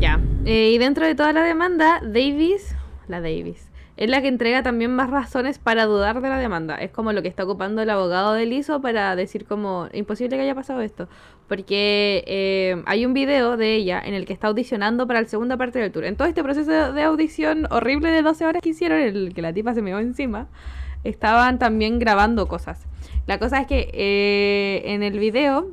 Ya. 0.00 0.20
Eh, 0.44 0.70
y 0.72 0.78
dentro 0.78 1.04
de 1.06 1.14
toda 1.14 1.32
la 1.32 1.42
demanda, 1.42 2.00
Davis, 2.02 2.74
la 3.08 3.20
Davis, 3.20 3.68
es 3.98 4.08
la 4.08 4.22
que 4.22 4.28
entrega 4.28 4.62
también 4.62 4.94
más 4.94 5.10
razones 5.10 5.58
para 5.58 5.84
dudar 5.86 6.20
de 6.22 6.28
la 6.28 6.38
demanda. 6.38 6.76
Es 6.76 6.92
como 6.92 7.12
lo 7.12 7.20
que 7.20 7.26
está 7.26 7.42
ocupando 7.42 7.82
el 7.82 7.90
abogado 7.90 8.32
de 8.32 8.46
Lizo 8.46 8.80
para 8.80 9.16
decir 9.16 9.44
como, 9.44 9.88
imposible 9.92 10.36
que 10.36 10.42
haya 10.44 10.54
pasado 10.54 10.82
esto. 10.82 11.08
Porque 11.48 12.22
eh, 12.28 12.80
hay 12.86 13.04
un 13.04 13.12
video 13.12 13.56
de 13.56 13.74
ella 13.74 14.00
en 14.00 14.14
el 14.14 14.24
que 14.24 14.32
está 14.32 14.46
audicionando 14.46 15.08
para 15.08 15.22
la 15.22 15.28
segunda 15.28 15.56
parte 15.56 15.80
del 15.80 15.90
tour. 15.90 16.04
En 16.04 16.14
todo 16.14 16.28
este 16.28 16.44
proceso 16.44 16.92
de 16.92 17.02
audición 17.02 17.66
horrible 17.72 18.12
de 18.12 18.22
12 18.22 18.46
horas 18.46 18.62
que 18.62 18.68
hicieron, 18.68 19.00
en 19.00 19.16
el 19.16 19.34
que 19.34 19.42
la 19.42 19.52
tipa 19.52 19.74
se 19.74 19.82
me 19.82 19.92
va 19.92 20.00
encima, 20.00 20.46
estaban 21.02 21.58
también 21.58 21.98
grabando 21.98 22.46
cosas. 22.46 22.86
La 23.26 23.40
cosa 23.40 23.62
es 23.62 23.66
que 23.66 23.90
eh, 23.92 24.82
en 24.94 25.02
el 25.02 25.18
video 25.18 25.72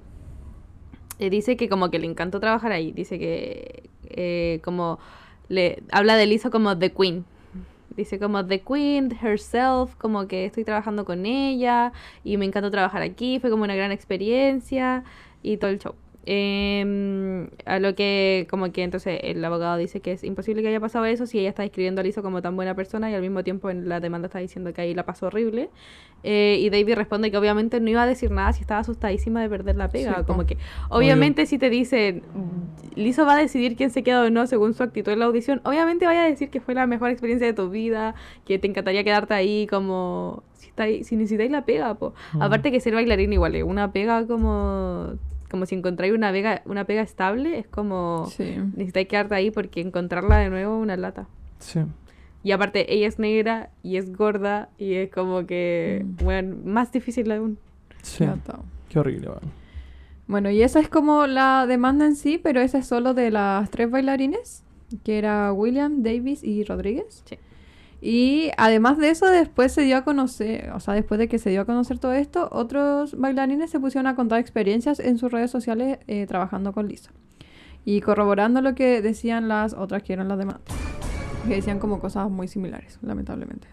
eh, 1.20 1.30
dice 1.30 1.58
que 1.58 1.70
como 1.70 1.90
que 1.90 2.00
le 2.00 2.08
encantó 2.08 2.40
trabajar 2.40 2.72
ahí. 2.72 2.92
Dice 2.92 3.20
que 3.20 3.90
eh, 4.10 4.60
como 4.64 5.00
le 5.48 5.84
habla 5.92 6.16
de 6.16 6.26
Lizzo 6.26 6.52
como 6.52 6.78
The 6.78 6.92
Queen. 6.92 7.26
Dice 7.96 8.20
como 8.20 8.46
The 8.46 8.62
Queen, 8.62 9.18
herself, 9.22 9.96
como 9.96 10.28
que 10.28 10.46
estoy 10.46 10.66
trabajando 10.66 11.06
con 11.06 11.26
ella 11.26 11.94
y 12.24 12.38
me 12.38 12.46
encantó 12.46 12.70
trabajar 12.70 13.02
aquí, 13.02 13.40
fue 13.40 13.50
como 13.50 13.64
una 13.64 13.76
gran 13.76 13.92
experiencia 13.94 15.04
y 15.42 15.58
todo 15.58 15.72
el 15.72 15.80
show. 15.80 15.96
Em, 16.28 17.48
a 17.66 17.80
lo 17.80 17.94
que 17.96 18.48
como 18.50 18.72
que 18.72 18.84
entonces 18.84 19.20
el 19.24 19.44
abogado 19.46 19.78
dice 19.78 20.00
que 20.00 20.12
es 20.14 20.24
imposible 20.24 20.62
que 20.64 20.70
haya 20.70 20.80
pasado 20.80 21.06
eso 21.06 21.28
si 21.28 21.40
ella 21.40 21.50
está 21.50 21.62
describiendo 21.62 22.02
a 22.02 22.04
Lizzo 22.04 22.24
como 22.24 22.42
tan 22.42 22.56
buena 22.56 22.74
persona 22.76 23.12
y 23.12 23.14
al 23.14 23.22
mismo 23.22 23.44
tiempo 23.44 23.70
en 23.70 23.88
la 23.88 24.00
demanda 24.00 24.26
está 24.28 24.40
diciendo 24.40 24.74
que 24.74 24.82
ahí 24.82 24.94
la 24.96 25.06
pasó 25.06 25.28
horrible. 25.28 25.70
Eh, 26.24 26.58
y 26.60 26.70
David 26.72 26.96
responde 26.96 27.30
que 27.30 27.38
obviamente 27.38 27.80
no 27.80 27.88
iba 27.90 28.02
a 28.02 28.08
decir 28.08 28.32
nada 28.32 28.52
si 28.54 28.62
estaba 28.62 28.80
asustadísima 28.80 29.42
de 29.44 29.50
perder 29.50 29.76
la 29.76 29.90
pega. 29.90 30.16
Sí, 30.18 30.24
como 30.26 30.46
que 30.48 30.58
obviamente 30.90 31.46
si 31.46 31.60
te 31.60 31.70
dicen 31.70 32.24
Lizzo 32.96 33.26
va 33.26 33.34
a 33.36 33.38
decidir 33.38 33.76
quién 33.76 33.92
se 33.92 34.02
queda 34.02 34.24
o 34.24 34.30
no 34.32 34.48
según 34.48 34.74
su 34.74 34.82
actitud 34.82 35.12
en 35.12 35.20
la 35.20 35.26
audición, 35.26 35.62
obviamente 35.64 36.06
vaya 36.08 36.24
a 36.24 36.26
decir 36.28 36.50
que 36.50 36.60
fue 36.62 36.74
la 36.74 36.88
mejor 36.88 37.12
experiencia 37.12 37.46
de 37.46 37.54
tu 37.54 37.70
vida, 37.70 38.16
que 38.46 38.58
te 38.58 38.68
encantaría 38.68 39.04
quedarte 39.04 39.36
ahí 39.36 39.68
como 39.70 40.42
si, 40.54 40.70
está 40.70 40.84
ahí- 40.84 41.04
si 41.04 41.16
necesitáis 41.16 41.52
la 41.52 41.66
pega. 41.66 41.94
Po. 41.94 42.14
Mm. 42.34 42.42
Aparte 42.42 42.72
que 42.72 42.80
ser 42.80 42.96
bailarín 42.96 43.32
igual 43.32 43.54
es 43.56 43.64
una 43.64 43.92
pega 43.92 44.26
como 44.26 45.14
como 45.50 45.66
si 45.66 45.76
encontráis 45.76 46.14
una 46.14 46.32
pega, 46.32 46.62
una 46.66 46.86
pega 46.86 47.02
estable, 47.02 47.60
es 47.60 47.68
como 47.68 48.26
Sí. 48.28 48.56
necesitáis 48.76 49.08
quedarte 49.08 49.36
ahí 49.36 49.52
porque 49.52 49.82
encontrarla 49.82 50.38
de 50.38 50.50
nuevo 50.50 50.78
es 50.78 50.82
una 50.84 50.98
lata. 50.98 51.28
Sí. 51.60 51.82
Y 52.44 52.52
aparte, 52.52 52.94
ella 52.94 53.08
es 53.08 53.18
negra 53.18 53.70
y 53.82 53.98
es 53.98 54.16
gorda 54.16 54.70
y 54.78 54.94
es 54.96 55.10
como 55.12 55.46
que, 55.48 56.04
Mm. 56.06 56.24
bueno, 56.24 56.56
más 56.64 56.92
difícil 56.92 57.32
aún. 57.32 57.58
Sí. 58.04 58.26
Qué 58.90 59.00
horrible, 59.00 59.30
weón. 59.30 59.66
Bueno, 60.28 60.50
y 60.50 60.62
esa 60.64 60.80
es 60.80 60.90
como 60.90 61.28
la 61.28 61.66
demanda 61.68 62.06
en 62.06 62.16
sí, 62.16 62.40
pero 62.42 62.60
esa 62.62 62.80
es 62.80 62.88
solo 62.88 63.14
de 63.14 63.30
las 63.32 63.70
tres 63.72 63.90
bailarines, 63.92 64.64
que 65.04 65.18
era 65.18 65.52
William, 65.54 66.02
Davis 66.04 66.44
y 66.44 66.64
Rodríguez. 66.64 67.24
Sí. 67.26 67.38
Y 68.08 68.52
además 68.58 69.00
de 69.00 69.10
eso, 69.10 69.26
después 69.26 69.72
se 69.72 69.82
dio 69.82 69.98
a 69.98 70.04
conocer, 70.04 70.70
o 70.76 70.80
sea, 70.80 70.94
después 70.94 71.18
de 71.18 71.28
que 71.28 71.40
se 71.40 71.50
dio 71.50 71.62
a 71.62 71.66
conocer 71.66 71.98
todo 71.98 72.14
esto, 72.14 72.48
otros 72.52 73.18
bailarines 73.18 73.72
se 73.72 73.80
pusieron 73.80 74.06
a 74.06 74.14
contar 74.16 74.40
experiencias 74.40 75.00
en 75.00 75.18
sus 75.18 75.32
redes 75.32 75.50
sociales 75.50 75.98
eh, 76.06 76.28
trabajando 76.28 76.72
con 76.72 76.88
Lisa. 76.88 77.10
Y 77.84 78.02
corroborando 78.02 78.62
lo 78.62 78.76
que 78.76 79.02
decían 79.02 79.48
las 79.48 79.74
otras 79.74 80.04
que 80.04 80.14
eran 80.14 80.28
las 80.28 80.38
demás. 80.38 80.58
Que 81.48 81.56
decían 81.56 81.80
como 81.80 82.00
cosas 82.00 82.30
muy 82.30 82.48
similares, 82.48 83.00
lamentablemente. 83.02 83.68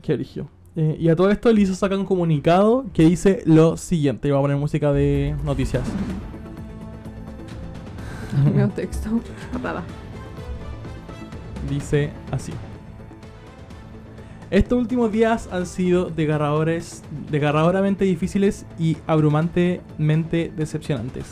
Qué 0.00 0.14
origen. 0.14 0.48
Eh, 0.74 0.96
y 0.98 1.10
a 1.10 1.14
todo 1.14 1.30
esto, 1.30 1.52
Lizzo 1.52 1.74
saca 1.74 1.94
un 1.94 2.06
comunicado 2.06 2.86
que 2.94 3.02
dice 3.02 3.42
lo 3.44 3.76
siguiente. 3.76 4.28
Y 4.28 4.30
voy 4.30 4.38
a 4.38 4.42
poner 4.44 4.56
música 4.56 4.94
de 4.94 5.36
noticias. 5.44 5.86
Veo 8.54 8.70
texto. 8.70 9.10
Papada. 9.52 9.84
Dice 11.68 12.12
así. 12.30 12.54
Estos 14.50 14.78
últimos 14.78 15.10
días 15.10 15.48
han 15.50 15.66
sido 15.66 16.04
desgarradores, 16.04 17.02
desgarradoramente 17.30 18.04
difíciles 18.04 18.64
y 18.78 18.96
abrumantemente 19.08 20.52
decepcionantes. 20.56 21.24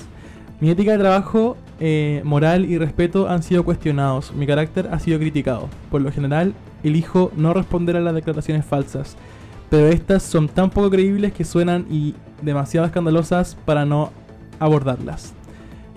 Mi 0.61 0.71
ética 0.71 0.93
de 0.93 0.99
trabajo, 0.99 1.57
eh, 1.79 2.23
moral 2.25 2.65
y 2.65 2.77
respeto 2.77 3.29
han 3.29 3.45
sido 3.45 3.65
cuestionados. 3.65 4.33
Mi 4.33 4.47
carácter 4.49 4.89
ha 4.91 4.99
sido 4.99 5.21
criticado. 5.21 5.69
Por 5.91 6.03
lo 6.03 6.11
general, 6.11 6.55
elijo 6.83 7.31
no 7.37 7.55
responder 7.55 7.97
a 7.97 8.01
las 8.01 8.15
declaraciones 8.15 8.65
falsas. 8.65 9.17
Pero 9.71 9.89
estas 9.89 10.25
son 10.25 10.49
tan 10.49 10.71
poco 10.71 10.91
creíbles 10.91 11.33
que 11.33 11.45
suenan 11.45 11.87
y 11.89 12.15
demasiado 12.43 12.87
escandalosas 12.87 13.57
para 13.65 13.85
no 13.85 14.11
abordarlas. 14.59 15.35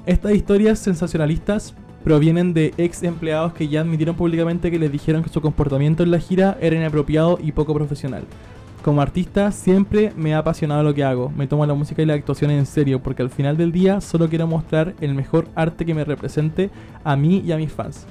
Estas 0.05 0.33
historias 0.33 0.79
sensacionalistas 0.79 1.73
provienen 2.07 2.53
de 2.53 2.73
ex 2.77 3.03
empleados 3.03 3.51
que 3.51 3.67
ya 3.67 3.81
admitieron 3.81 4.15
públicamente 4.15 4.71
que 4.71 4.79
les 4.79 4.89
dijeron 4.89 5.23
que 5.23 5.29
su 5.29 5.41
comportamiento 5.41 6.03
en 6.03 6.11
la 6.11 6.19
gira 6.19 6.57
era 6.61 6.77
inapropiado 6.77 7.37
y 7.43 7.51
poco 7.51 7.73
profesional. 7.73 8.23
Como 8.81 9.01
artista 9.01 9.51
siempre 9.51 10.13
me 10.15 10.33
ha 10.33 10.37
apasionado 10.37 10.83
lo 10.83 10.93
que 10.93 11.03
hago, 11.03 11.29
me 11.35 11.47
tomo 11.47 11.65
la 11.65 11.73
música 11.73 12.01
y 12.01 12.05
la 12.05 12.13
actuación 12.13 12.51
en 12.51 12.65
serio 12.65 13.03
porque 13.03 13.23
al 13.23 13.29
final 13.29 13.57
del 13.57 13.73
día 13.73 13.99
solo 13.99 14.29
quiero 14.29 14.47
mostrar 14.47 14.95
el 15.01 15.15
mejor 15.15 15.49
arte 15.53 15.85
que 15.85 15.93
me 15.93 16.05
represente 16.05 16.69
a 17.03 17.17
mí 17.17 17.43
y 17.45 17.51
a 17.51 17.57
mis 17.57 17.73
fans. 17.73 18.05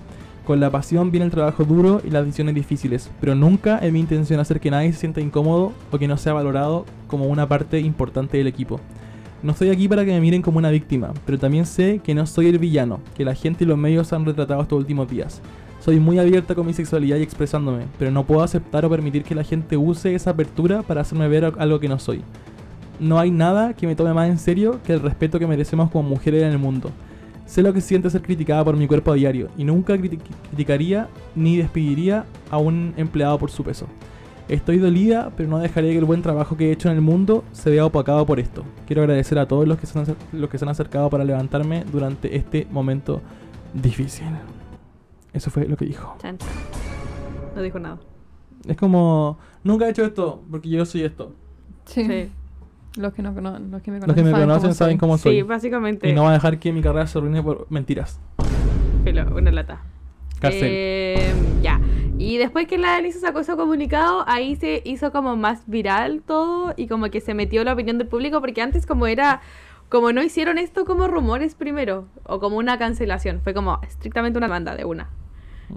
Con 0.44 0.60
la 0.60 0.68
pasión 0.68 1.10
viene 1.10 1.24
el 1.24 1.32
trabajo 1.32 1.64
duro 1.64 2.02
y 2.04 2.10
las 2.10 2.26
decisiones 2.26 2.54
difíciles, 2.54 3.10
pero 3.18 3.34
nunca 3.34 3.78
es 3.78 3.90
mi 3.94 4.00
intención 4.00 4.40
hacer 4.40 4.60
que 4.60 4.70
nadie 4.70 4.92
se 4.92 4.98
sienta 4.98 5.22
incómodo 5.22 5.72
o 5.90 5.98
que 5.98 6.06
no 6.06 6.18
sea 6.18 6.34
valorado 6.34 6.84
como 7.06 7.28
una 7.28 7.48
parte 7.48 7.80
importante 7.80 8.36
del 8.36 8.46
equipo. 8.46 8.78
No 9.42 9.52
estoy 9.52 9.70
aquí 9.70 9.86
para 9.86 10.04
que 10.04 10.12
me 10.12 10.20
miren 10.20 10.42
como 10.42 10.58
una 10.58 10.70
víctima, 10.70 11.12
pero 11.24 11.38
también 11.38 11.66
sé 11.66 12.00
que 12.02 12.14
no 12.14 12.26
soy 12.26 12.46
el 12.48 12.58
villano, 12.58 13.00
que 13.16 13.24
la 13.24 13.34
gente 13.34 13.64
y 13.64 13.66
los 13.66 13.78
medios 13.78 14.12
han 14.12 14.24
retratado 14.24 14.62
estos 14.62 14.78
últimos 14.78 15.08
días. 15.08 15.40
Soy 15.80 16.00
muy 16.00 16.18
abierta 16.18 16.54
con 16.54 16.66
mi 16.66 16.72
sexualidad 16.72 17.18
y 17.18 17.22
expresándome, 17.22 17.84
pero 17.98 18.10
no 18.10 18.24
puedo 18.24 18.42
aceptar 18.42 18.84
o 18.84 18.90
permitir 18.90 19.22
que 19.22 19.34
la 19.34 19.44
gente 19.44 19.76
use 19.76 20.14
esa 20.14 20.30
apertura 20.30 20.82
para 20.82 21.02
hacerme 21.02 21.28
ver 21.28 21.52
algo 21.58 21.78
que 21.78 21.88
no 21.88 21.98
soy. 21.98 22.22
No 22.98 23.18
hay 23.18 23.30
nada 23.30 23.74
que 23.74 23.86
me 23.86 23.94
tome 23.94 24.14
más 24.14 24.28
en 24.28 24.38
serio 24.38 24.80
que 24.84 24.94
el 24.94 25.00
respeto 25.00 25.38
que 25.38 25.46
merecemos 25.46 25.90
como 25.90 26.08
mujeres 26.08 26.42
en 26.42 26.52
el 26.52 26.58
mundo. 26.58 26.90
Sé 27.44 27.62
lo 27.62 27.72
que 27.72 27.80
siente 27.82 28.10
ser 28.10 28.22
criticada 28.22 28.64
por 28.64 28.76
mi 28.76 28.88
cuerpo 28.88 29.12
a 29.12 29.14
diario 29.14 29.48
y 29.56 29.62
nunca 29.62 29.94
criti- 29.94 30.18
criticaría 30.48 31.08
ni 31.36 31.58
despediría 31.58 32.24
a 32.50 32.56
un 32.58 32.94
empleado 32.96 33.38
por 33.38 33.50
su 33.50 33.62
peso. 33.62 33.86
Estoy 34.48 34.78
dolida, 34.78 35.32
pero 35.36 35.48
no 35.48 35.58
dejaré 35.58 35.90
que 35.90 35.98
el 35.98 36.04
buen 36.04 36.22
trabajo 36.22 36.56
que 36.56 36.68
he 36.68 36.72
hecho 36.72 36.88
en 36.88 36.94
el 36.96 37.00
mundo 37.00 37.42
se 37.52 37.68
vea 37.70 37.84
opacado 37.84 38.24
por 38.26 38.38
esto. 38.38 38.64
Quiero 38.86 39.02
agradecer 39.02 39.38
a 39.40 39.48
todos 39.48 39.66
los 39.66 39.76
que 39.78 39.86
se 39.86 39.98
han, 39.98 40.06
los 40.32 40.48
que 40.50 40.58
se 40.58 40.64
han 40.64 40.68
acercado 40.68 41.10
para 41.10 41.24
levantarme 41.24 41.84
durante 41.90 42.36
este 42.36 42.66
momento 42.70 43.20
difícil. 43.74 44.26
Eso 45.32 45.50
fue 45.50 45.66
lo 45.66 45.76
que 45.76 45.84
dijo. 45.86 46.16
No 47.56 47.62
dijo 47.62 47.78
nada. 47.80 47.98
Es 48.68 48.76
como, 48.76 49.38
nunca 49.64 49.86
he 49.86 49.90
hecho 49.90 50.04
esto, 50.04 50.42
porque 50.50 50.68
yo 50.68 50.84
soy 50.86 51.02
esto. 51.02 51.32
Sí. 51.86 52.04
Sí, 52.04 52.30
Los 52.98 53.12
que 53.14 53.22
no 53.22 53.34
cono- 53.34 53.58
los 53.58 53.82
que 53.82 53.90
me 53.90 53.98
conocen, 54.00 54.06
Los 54.08 54.14
que 54.16 54.22
me 54.22 54.30
saben 54.30 54.46
conocen 54.46 54.62
cómo 54.68 54.74
saben 54.74 54.92
soy. 54.94 54.98
cómo 54.98 55.18
soy. 55.18 55.36
sí 55.36 55.42
básicamente. 55.42 56.08
Y 56.08 56.12
no 56.14 56.22
va 56.22 56.30
a 56.30 56.32
dejar 56.34 56.58
que 56.58 56.72
mi 56.72 56.82
carrera 56.82 57.06
se 57.08 57.18
arruine 57.18 57.42
por 57.42 57.66
mentiras. 57.68 58.18
Filo, 59.04 59.26
una 59.36 59.50
lata. 59.50 59.80
Cárcel. 60.40 60.62
Eh, 60.64 61.32
ya. 61.62 61.80
Y 62.18 62.38
después 62.38 62.66
que 62.66 62.78
la 62.78 62.98
Elisa 62.98 63.20
sacó 63.20 63.40
ese 63.40 63.56
comunicado, 63.56 64.24
ahí 64.26 64.56
se 64.56 64.80
hizo 64.84 65.12
como 65.12 65.36
más 65.36 65.64
viral 65.66 66.22
todo 66.26 66.72
y 66.76 66.86
como 66.88 67.10
que 67.10 67.20
se 67.20 67.34
metió 67.34 67.62
la 67.64 67.72
opinión 67.74 67.98
del 67.98 68.08
público 68.08 68.40
porque 68.40 68.62
antes 68.62 68.86
como 68.86 69.06
era, 69.06 69.40
como 69.88 70.12
no 70.12 70.22
hicieron 70.22 70.56
esto 70.58 70.84
como 70.84 71.08
rumores 71.08 71.54
primero 71.54 72.06
o 72.24 72.40
como 72.40 72.56
una 72.56 72.78
cancelación, 72.78 73.40
fue 73.42 73.52
como 73.54 73.78
estrictamente 73.82 74.38
una 74.38 74.48
banda 74.48 74.74
de 74.74 74.84
una. 74.84 75.08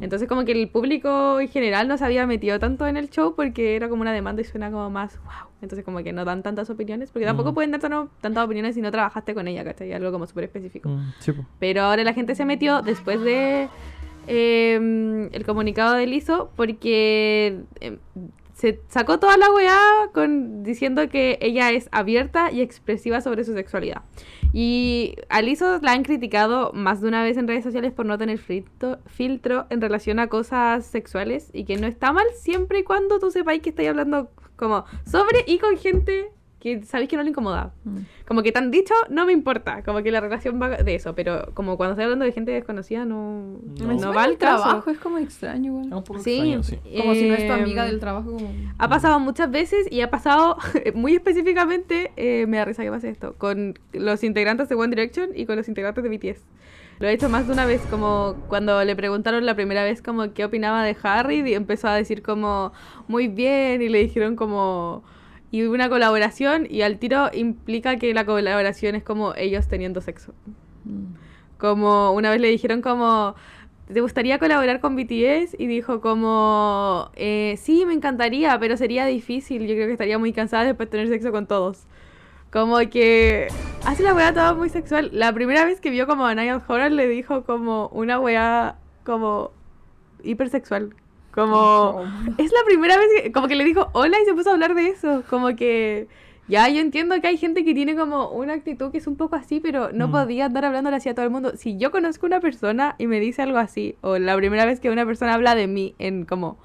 Entonces 0.01 0.27
como 0.29 0.45
que 0.45 0.51
el 0.51 0.69
público 0.69 1.39
en 1.39 1.47
general 1.49 1.87
no 1.87 1.97
se 1.97 2.05
había 2.05 2.27
metido 2.27 2.59
tanto 2.59 2.85
en 2.85 2.95
el 2.95 3.09
show 3.09 3.33
porque 3.35 3.75
era 3.75 3.89
como 3.89 4.03
una 4.03 4.13
demanda 4.13 4.39
y 4.41 4.45
suena 4.45 4.69
como 4.69 4.87
más 4.91 5.17
wow. 5.23 5.49
Entonces 5.63 5.83
como 5.83 6.03
que 6.03 6.13
no 6.13 6.25
dan 6.25 6.43
tantas 6.43 6.69
opiniones 6.69 7.09
porque 7.11 7.25
tampoco 7.25 7.51
Mm. 7.51 7.53
pueden 7.55 7.71
dar 7.71 7.81
tan- 7.81 8.09
tantas 8.21 8.45
opiniones 8.45 8.75
si 8.75 8.81
no 8.81 8.91
trabajaste 8.91 9.33
con 9.33 9.47
ella, 9.47 9.63
¿cachai? 9.63 9.91
Algo 9.91 10.11
como 10.11 10.27
súper 10.27 10.43
específico. 10.43 10.89
Mm, 10.89 11.13
sí, 11.17 11.31
po. 11.31 11.43
Pero 11.59 11.81
ahora 11.81 12.03
la 12.03 12.13
gente 12.13 12.35
se 12.35 12.45
metió 12.45 12.83
después 12.83 13.19
de 13.21 13.67
eh, 14.27 15.29
el 15.31 15.45
comunicado 15.45 15.95
de 15.95 16.07
Lizo 16.07 16.51
porque 16.55 17.61
eh, 17.81 17.97
se 18.59 18.81
sacó 18.89 19.19
toda 19.19 19.37
la 19.37 19.51
weá 19.53 19.79
con, 20.13 20.63
diciendo 20.63 21.07
que 21.07 21.39
ella 21.41 21.71
es 21.71 21.87
abierta 21.93 22.51
y 22.51 22.61
expresiva 22.61 23.21
sobre 23.21 23.45
su 23.45 23.53
sexualidad. 23.53 24.01
Y 24.51 25.15
a 25.29 25.41
Lizzo 25.41 25.79
la 25.81 25.93
han 25.93 26.03
criticado 26.03 26.71
más 26.73 26.99
de 26.99 27.07
una 27.07 27.23
vez 27.23 27.37
en 27.37 27.47
redes 27.47 27.63
sociales 27.63 27.93
por 27.93 28.05
no 28.05 28.17
tener 28.17 28.37
filtro, 28.37 28.99
filtro 29.05 29.65
en 29.69 29.79
relación 29.79 30.19
a 30.19 30.27
cosas 30.27 30.85
sexuales 30.85 31.51
y 31.53 31.63
que 31.63 31.77
no 31.77 31.87
está 31.87 32.11
mal 32.11 32.25
siempre 32.35 32.79
y 32.79 32.83
cuando 32.83 33.19
tú 33.19 33.31
sepáis 33.31 33.61
que 33.61 33.69
estáis 33.69 33.89
hablando 33.89 34.29
como 34.57 34.83
sobre 35.09 35.45
y 35.47 35.59
con 35.59 35.77
gente 35.77 36.29
que 36.59 36.83
sabéis 36.83 37.09
que 37.09 37.15
no 37.15 37.23
le 37.23 37.29
incomoda. 37.29 37.71
Mm. 37.85 37.97
Como 38.27 38.43
que 38.43 38.51
te 38.51 38.59
han 38.59 38.69
dicho, 38.69 38.93
no 39.09 39.25
me 39.25 39.31
importa. 39.31 39.81
Como 39.83 40.03
que 40.03 40.11
la 40.11 40.19
relación 40.19 40.61
va 40.61 40.69
de 40.69 40.95
eso. 40.95 41.15
Pero 41.15 41.51
como 41.53 41.77
cuando 41.77 41.93
estoy 41.93 42.03
hablando 42.03 42.25
de 42.25 42.31
gente 42.33 42.51
desconocida, 42.51 43.05
no, 43.05 43.57
No. 43.79 43.93
no, 43.93 44.13
va 44.13 44.25
el 44.25 44.37
caso. 44.37 44.63
trabajo 44.63 44.91
es 44.91 44.97
como 44.99 45.17
extraño, 45.19 45.71
igual. 45.71 45.85
Es 45.87 45.93
un 45.93 46.03
poco 46.03 46.19
Sí, 46.19 46.53
extraño, 46.53 46.63
sí. 46.63 46.79
Como 46.97 47.15
si 47.15 47.29
no 47.29 47.35
es 47.35 47.47
tu 47.47 47.53
amiga 47.53 47.85
del 47.85 47.99
trabajo. 47.99 48.31
Como... 48.33 48.51
Ha 48.77 48.89
pasado 48.89 49.19
muchas 49.19 49.49
veces 49.49 49.87
y 49.89 50.01
ha 50.01 50.09
pasado 50.11 50.57
muy 50.95 51.15
específicamente, 51.15 52.11
eh, 52.17 52.45
me 52.47 52.57
da 52.57 52.65
risa 52.65 52.83
que 52.83 52.89
pase 52.91 53.09
esto, 53.09 53.35
con 53.37 53.79
los 53.93 54.23
integrantes 54.23 54.67
de 54.69 54.75
One 54.75 54.89
Direction 54.89 55.29
y 55.33 55.45
con 55.45 55.55
los 55.55 55.67
integrantes 55.69 56.03
de 56.03 56.09
BTS. 56.09 56.41
Lo 56.99 57.07
he 57.07 57.13
hecho 57.13 57.29
más 57.29 57.47
de 57.47 57.53
una 57.53 57.65
vez, 57.65 57.81
como 57.89 58.35
cuando 58.49 58.83
le 58.83 58.93
preguntaron 58.97 59.45
la 59.45 59.55
primera 59.55 59.85
vez 59.85 60.01
como 60.01 60.33
qué 60.33 60.43
opinaba 60.43 60.83
de 60.83 60.97
Harry 61.03 61.39
y 61.49 61.53
empezó 61.53 61.87
a 61.87 61.95
decir 61.95 62.21
como 62.21 62.73
muy 63.07 63.29
bien 63.29 63.81
y 63.81 63.87
le 63.87 63.99
dijeron 63.99 64.35
como 64.35 65.01
y 65.51 65.65
hubo 65.65 65.73
una 65.73 65.89
colaboración 65.89 66.67
y 66.69 66.81
al 66.81 66.99
tiro 66.99 67.29
implica 67.33 67.97
que 67.97 68.13
la 68.13 68.25
colaboración 68.25 68.95
es 68.95 69.03
como 69.03 69.33
ellos 69.35 69.67
teniendo 69.67 70.01
sexo. 70.01 70.33
Mm. 70.85 71.15
Como 71.57 72.11
una 72.13 72.29
vez 72.29 72.39
le 72.39 72.49
dijeron 72.49 72.81
como, 72.81 73.35
¿te 73.91 74.01
gustaría 74.01 74.37
colaborar 74.39 74.79
con 74.79 74.95
BTS? 74.95 75.55
Y 75.57 75.67
dijo 75.67 76.01
como, 76.01 77.11
eh, 77.15 77.55
sí, 77.57 77.85
me 77.85 77.93
encantaría, 77.93 78.57
pero 78.59 78.77
sería 78.77 79.05
difícil. 79.05 79.67
Yo 79.67 79.73
creo 79.73 79.87
que 79.87 79.93
estaría 79.93 80.19
muy 80.19 80.33
cansada 80.33 80.63
después 80.65 80.87
de 80.87 80.91
tener 80.91 81.07
sexo 81.09 81.31
con 81.31 81.47
todos. 81.47 81.87
Como 82.51 82.77
que 82.89 83.47
hace 83.85 84.03
la 84.03 84.13
weá 84.13 84.33
toda 84.33 84.53
muy 84.53 84.69
sexual. 84.69 85.09
La 85.13 85.33
primera 85.33 85.65
vez 85.65 85.81
que 85.81 85.89
vio 85.89 86.07
como 86.07 86.25
a 86.25 86.35
Niall 86.35 86.61
Horan 86.67 86.95
le 86.95 87.07
dijo 87.07 87.43
como 87.43 87.89
una 87.89 88.19
weá 88.19 88.77
como 89.03 89.51
hipersexual. 90.23 90.95
Como... 91.33 92.03
Es 92.37 92.51
la 92.51 92.59
primera 92.65 92.97
vez 92.97 93.07
que 93.23 93.31
como 93.31 93.47
que 93.47 93.55
le 93.55 93.63
dijo 93.63 93.89
hola 93.93 94.17
y 94.21 94.25
se 94.25 94.33
puso 94.33 94.49
a 94.49 94.53
hablar 94.53 94.75
de 94.75 94.87
eso. 94.87 95.23
Como 95.29 95.55
que 95.55 96.07
ya 96.47 96.67
yo 96.69 96.79
entiendo 96.81 97.19
que 97.21 97.27
hay 97.27 97.37
gente 97.37 97.63
que 97.63 97.73
tiene 97.73 97.95
como 97.95 98.29
una 98.31 98.53
actitud 98.53 98.91
que 98.91 98.97
es 98.97 99.07
un 99.07 99.15
poco 99.15 99.35
así, 99.35 99.59
pero 99.59 99.91
no 99.93 100.07
Mm. 100.07 100.11
podía 100.11 100.45
andar 100.45 100.65
hablándole 100.65 100.97
así 100.97 101.07
a 101.09 101.13
todo 101.15 101.25
el 101.25 101.31
mundo. 101.31 101.53
Si 101.55 101.77
yo 101.77 101.91
conozco 101.91 102.25
una 102.25 102.39
persona 102.39 102.95
y 102.97 103.05
me 103.07 103.19
dice 103.19 103.43
algo 103.43 103.59
así, 103.59 103.95
o 104.01 104.17
la 104.17 104.35
primera 104.35 104.65
vez 104.65 104.79
que 104.79 104.89
una 104.89 105.05
persona 105.05 105.33
habla 105.35 105.53
de 105.55 105.67
mí 105.67 105.93
en 105.99 106.25
como 106.25 106.57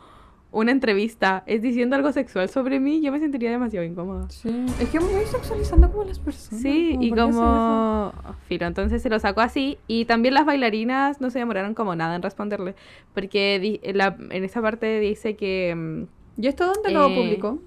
una 0.55 0.71
entrevista, 0.73 1.43
es 1.47 1.61
diciendo 1.61 1.97
algo 1.97 2.13
sexual 2.13 2.49
sobre 2.49 2.81
mí, 2.81 3.03
yo 3.03 3.13
me 3.13 3.19
sentiría 3.21 3.51
demasiado 3.51 3.85
incómoda. 3.85 4.29
Sí. 4.31 4.49
Es 4.81 4.89
que 4.89 5.01
muy 5.01 5.25
sexualizando 5.27 5.91
como 5.91 6.05
las 6.05 6.19
personas. 6.19 6.63
Sí, 6.63 6.97
y 7.01 7.11
como... 7.11 8.13
Filo, 8.47 8.67
entonces 8.67 9.03
se 9.03 9.11
lo 9.11 9.19
sacó 9.19 9.41
así. 9.43 9.77
Y 9.89 10.05
también 10.07 10.35
las 10.35 10.47
bailarinas 10.47 11.21
no 11.21 11.31
se 11.31 11.39
demoraron 11.41 11.75
como 11.75 11.95
nada 11.97 12.17
en 12.17 12.23
responderle. 12.23 12.75
Porque 13.13 13.59
di- 13.61 13.81
en, 13.83 13.99
la- 13.99 14.17
en 14.31 14.45
esa 14.45 14.63
parte 14.63 15.01
dice 15.01 15.37
que... 15.37 15.75
mm, 15.75 16.41
¿Y 16.43 16.47
esto 16.47 16.67
dónde 16.73 16.91
lo 16.91 17.09
Eh, 17.09 17.15
publicó? 17.17 17.59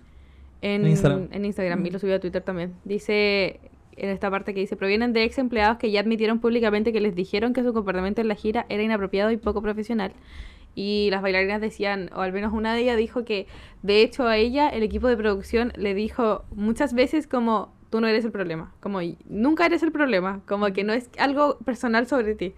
En, 0.61 0.81
En 0.85 0.87
Instagram. 0.87 1.27
en 1.31 1.45
Instagram, 1.45 1.85
y 1.85 1.89
Mm. 1.89 1.93
lo 1.93 1.99
subió 1.99 2.15
a 2.15 2.19
Twitter 2.19 2.41
también. 2.41 2.73
Dice 2.83 3.59
en 3.95 4.09
esta 4.09 4.29
parte 4.31 4.53
que 4.53 4.59
dice, 4.59 4.75
provienen 4.75 5.11
de 5.13 5.23
ex 5.23 5.37
empleados 5.39 5.77
que 5.77 5.89
ya 5.91 5.99
admitieron 5.99 6.39
públicamente 6.39 6.93
que 6.93 6.99
les 7.01 7.15
dijeron 7.15 7.53
que 7.53 7.63
su 7.63 7.73
comportamiento 7.73 8.21
en 8.21 8.27
la 8.27 8.35
gira 8.35 8.65
era 8.69 8.81
inapropiado 8.83 9.31
y 9.31 9.37
poco 9.37 9.61
profesional. 9.61 10.11
Y 10.79 11.09
las 11.09 11.23
bailarinas 11.23 11.59
decían, 11.59 12.11
o 12.13 12.21
al 12.21 12.31
menos 12.31 12.53
una 12.53 12.75
de 12.75 12.81
ellas 12.81 12.97
dijo 12.97 13.25
que, 13.25 13.47
de 13.81 14.03
hecho, 14.03 14.27
a 14.27 14.37
ella 14.37 14.69
el 14.69 14.83
equipo 14.83 15.07
de 15.07 15.17
producción 15.17 15.73
le 15.75 15.95
dijo 15.95 16.45
muchas 16.51 16.93
veces 16.93 17.25
como, 17.25 17.73
tú 17.89 17.99
no 17.99 18.05
eres 18.05 18.23
el 18.25 18.31
problema, 18.31 18.71
como 18.79 19.01
"Y 19.01 19.17
nunca 19.27 19.65
eres 19.65 19.81
el 19.81 19.91
problema, 19.91 20.41
como 20.45 20.71
que 20.73 20.83
no 20.83 20.93
es 20.93 21.09
algo 21.17 21.57
personal 21.65 22.05
sobre 22.05 22.35
ti. 22.35 22.53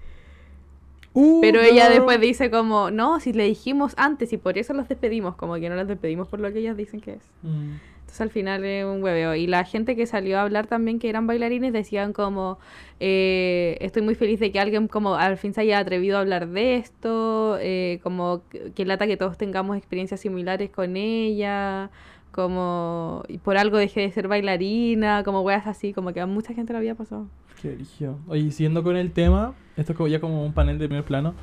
Uh, 1.13 1.41
Pero 1.41 1.61
ella 1.61 1.85
girl. 1.85 1.95
después 1.95 2.21
dice 2.21 2.51
como, 2.51 2.91
no, 2.91 3.19
si 3.19 3.33
le 3.33 3.43
dijimos 3.45 3.93
antes 3.97 4.31
y 4.31 4.37
por 4.37 4.57
eso 4.57 4.73
los 4.73 4.87
despedimos, 4.87 5.35
como 5.35 5.55
que 5.55 5.69
no 5.69 5.75
las 5.75 5.87
despedimos 5.87 6.27
por 6.27 6.39
lo 6.39 6.51
que 6.53 6.59
ellas 6.59 6.77
dicen 6.77 7.01
que 7.01 7.13
es. 7.13 7.23
Mm. 7.41 7.75
Entonces 8.01 8.21
al 8.21 8.29
final 8.31 8.65
es 8.65 8.85
un 8.85 9.03
hueveo. 9.03 9.35
Y 9.35 9.45
la 9.45 9.63
gente 9.65 9.95
que 9.95 10.07
salió 10.07 10.39
a 10.39 10.41
hablar 10.41 10.65
también 10.65 10.97
que 10.97 11.09
eran 11.09 11.27
bailarines 11.27 11.71
decían 11.73 12.11
como, 12.11 12.57
eh, 12.99 13.77
estoy 13.81 14.01
muy 14.01 14.15
feliz 14.15 14.39
de 14.39 14.51
que 14.51 14.59
alguien 14.59 14.87
como 14.87 15.15
al 15.15 15.37
fin 15.37 15.53
se 15.53 15.61
haya 15.61 15.77
atrevido 15.77 16.17
a 16.17 16.21
hablar 16.21 16.47
de 16.47 16.77
esto, 16.77 17.57
eh, 17.59 17.99
como 18.01 18.41
que 18.73 18.85
lata 18.85 19.05
que 19.05 19.15
todos 19.15 19.37
tengamos 19.37 19.77
experiencias 19.77 20.21
similares 20.21 20.71
con 20.71 20.97
ella, 20.97 21.91
como 22.39 23.23
y 23.27 23.37
por 23.37 23.57
algo 23.57 23.77
dejé 23.77 24.01
de 24.01 24.11
ser 24.11 24.27
bailarina, 24.27 25.23
como 25.23 25.41
weas 25.41 25.67
así, 25.67 25.93
como 25.93 26.13
que 26.13 26.21
a 26.21 26.25
mucha 26.25 26.53
gente 26.53 26.71
le 26.73 26.79
había 26.79 26.95
pasado. 26.95 27.27
Qué 27.61 27.75
brígido. 27.75 28.17
Oye, 28.27 28.51
siguiendo 28.51 28.81
con 28.83 28.95
el 28.95 29.11
tema, 29.11 29.53
esto 29.75 29.93
es 30.05 30.11
ya 30.11 30.19
como 30.21 30.45
un 30.45 30.53
panel 30.53 30.77
de 30.79 30.87
primer 30.87 31.03
plano. 31.03 31.33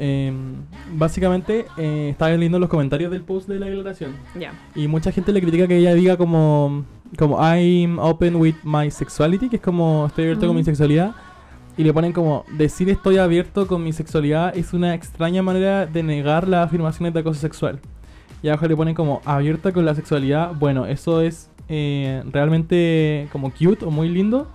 eh, 0.00 0.32
básicamente, 0.92 1.64
eh, 1.76 2.10
estaba 2.10 2.30
leyendo 2.30 2.58
los 2.60 2.68
comentarios 2.68 3.10
del 3.10 3.22
post 3.22 3.48
de 3.48 3.58
la 3.58 3.66
declaración. 3.66 4.12
Ya. 4.38 4.52
Y 4.76 4.86
mucha 4.86 5.10
gente 5.10 5.32
le 5.32 5.40
critica 5.40 5.66
que 5.66 5.76
ella 5.78 5.92
diga 5.94 6.16
como, 6.16 6.84
como 7.18 7.38
I'm 7.42 7.98
open 7.98 8.36
with 8.36 8.54
my 8.62 8.90
sexuality, 8.92 9.48
que 9.48 9.56
es 9.56 9.62
como 9.62 10.06
estoy 10.06 10.24
abierto 10.24 10.46
con 10.46 10.54
mi 10.54 10.62
Mm. 10.62 10.66
sexualidad. 10.66 11.14
Y 11.76 11.82
le 11.84 11.92
ponen 11.92 12.12
como, 12.12 12.44
decir 12.56 12.88
estoy 12.90 13.18
abierto 13.18 13.66
con 13.66 13.82
mi 13.82 13.92
sexualidad 13.92 14.56
es 14.56 14.72
una 14.72 14.94
extraña 14.94 15.42
manera 15.42 15.86
de 15.86 16.02
negar 16.02 16.46
las 16.46 16.66
afirmaciones 16.66 17.12
de 17.14 17.20
acoso 17.20 17.40
sexual. 17.40 17.80
Y 18.42 18.48
abajo 18.48 18.66
le 18.68 18.76
ponen 18.76 18.94
como, 18.94 19.20
abierta 19.24 19.72
con 19.72 19.84
la 19.84 19.94
sexualidad. 19.94 20.52
Bueno, 20.54 20.86
eso 20.86 21.20
es 21.20 21.50
eh, 21.68 22.22
realmente 22.30 23.28
como 23.32 23.50
cute 23.50 23.84
o 23.84 23.90
muy 23.90 24.08
lindo 24.08 24.48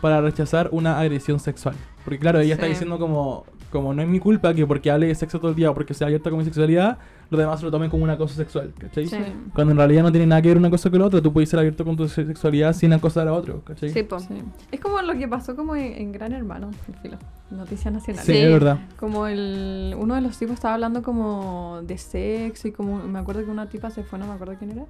para 0.00 0.20
rechazar 0.20 0.68
una 0.72 0.98
agresión 0.98 1.40
sexual. 1.40 1.76
Porque 2.04 2.18
claro, 2.18 2.40
ella 2.40 2.54
está 2.54 2.66
diciendo 2.66 2.98
como, 2.98 3.44
como 3.70 3.92
no 3.94 4.02
es 4.02 4.08
mi 4.08 4.18
culpa 4.18 4.54
que 4.54 4.66
porque 4.66 4.90
hable 4.90 5.06
de 5.08 5.14
sexo 5.14 5.38
todo 5.38 5.50
el 5.50 5.56
día 5.56 5.70
o 5.70 5.74
porque 5.74 5.92
sea 5.94 6.06
abierta 6.06 6.30
con 6.30 6.38
mi 6.38 6.44
sexualidad, 6.44 6.98
los 7.30 7.38
demás 7.38 7.62
lo 7.62 7.70
tomen 7.70 7.90
como 7.90 8.04
un 8.04 8.10
acoso 8.10 8.34
sexual, 8.34 8.72
¿cachai? 8.78 9.06
Sí. 9.06 9.16
Cuando 9.54 9.72
en 9.72 9.76
realidad 9.78 10.02
no 10.02 10.10
tiene 10.10 10.26
nada 10.26 10.40
que 10.40 10.48
ver 10.48 10.56
una 10.56 10.70
cosa 10.70 10.88
con 10.90 10.98
la 11.00 11.06
otra, 11.06 11.20
tú 11.20 11.32
puedes 11.32 11.48
ser 11.50 11.58
abierto 11.58 11.84
con 11.84 11.96
tu 11.96 12.08
se- 12.08 12.24
sexualidad 12.24 12.72
sin 12.72 12.92
acosar 12.92 13.28
a 13.28 13.32
otro, 13.34 13.62
¿cachai? 13.64 13.90
Sí, 13.90 14.02
po. 14.02 14.18
Sí. 14.18 14.42
Es 14.72 14.80
como 14.80 15.00
lo 15.02 15.12
que 15.12 15.28
pasó 15.28 15.54
como 15.54 15.76
en, 15.76 15.92
en 15.94 16.12
Gran 16.12 16.32
Hermano, 16.32 16.70
el 16.88 16.94
filo. 17.02 17.18
Noticia 17.50 17.90
nacional. 17.90 18.24
Sí, 18.24 18.32
Sí. 18.32 18.38
es 18.38 18.50
verdad. 18.50 18.78
Como 18.98 19.26
el, 19.26 19.94
uno 19.98 20.14
de 20.14 20.20
los 20.22 20.38
tipos 20.38 20.54
estaba 20.54 20.74
hablando 20.74 21.02
como 21.02 21.80
de 21.86 21.98
sexo 21.98 22.68
y 22.68 22.72
como 22.72 22.98
me 23.02 23.18
acuerdo 23.18 23.44
que 23.44 23.50
una 23.50 23.68
tipa 23.68 23.90
se 23.90 24.02
fue, 24.02 24.18
no 24.18 24.26
me 24.26 24.32
acuerdo 24.32 24.54
quién 24.58 24.70
era. 24.72 24.84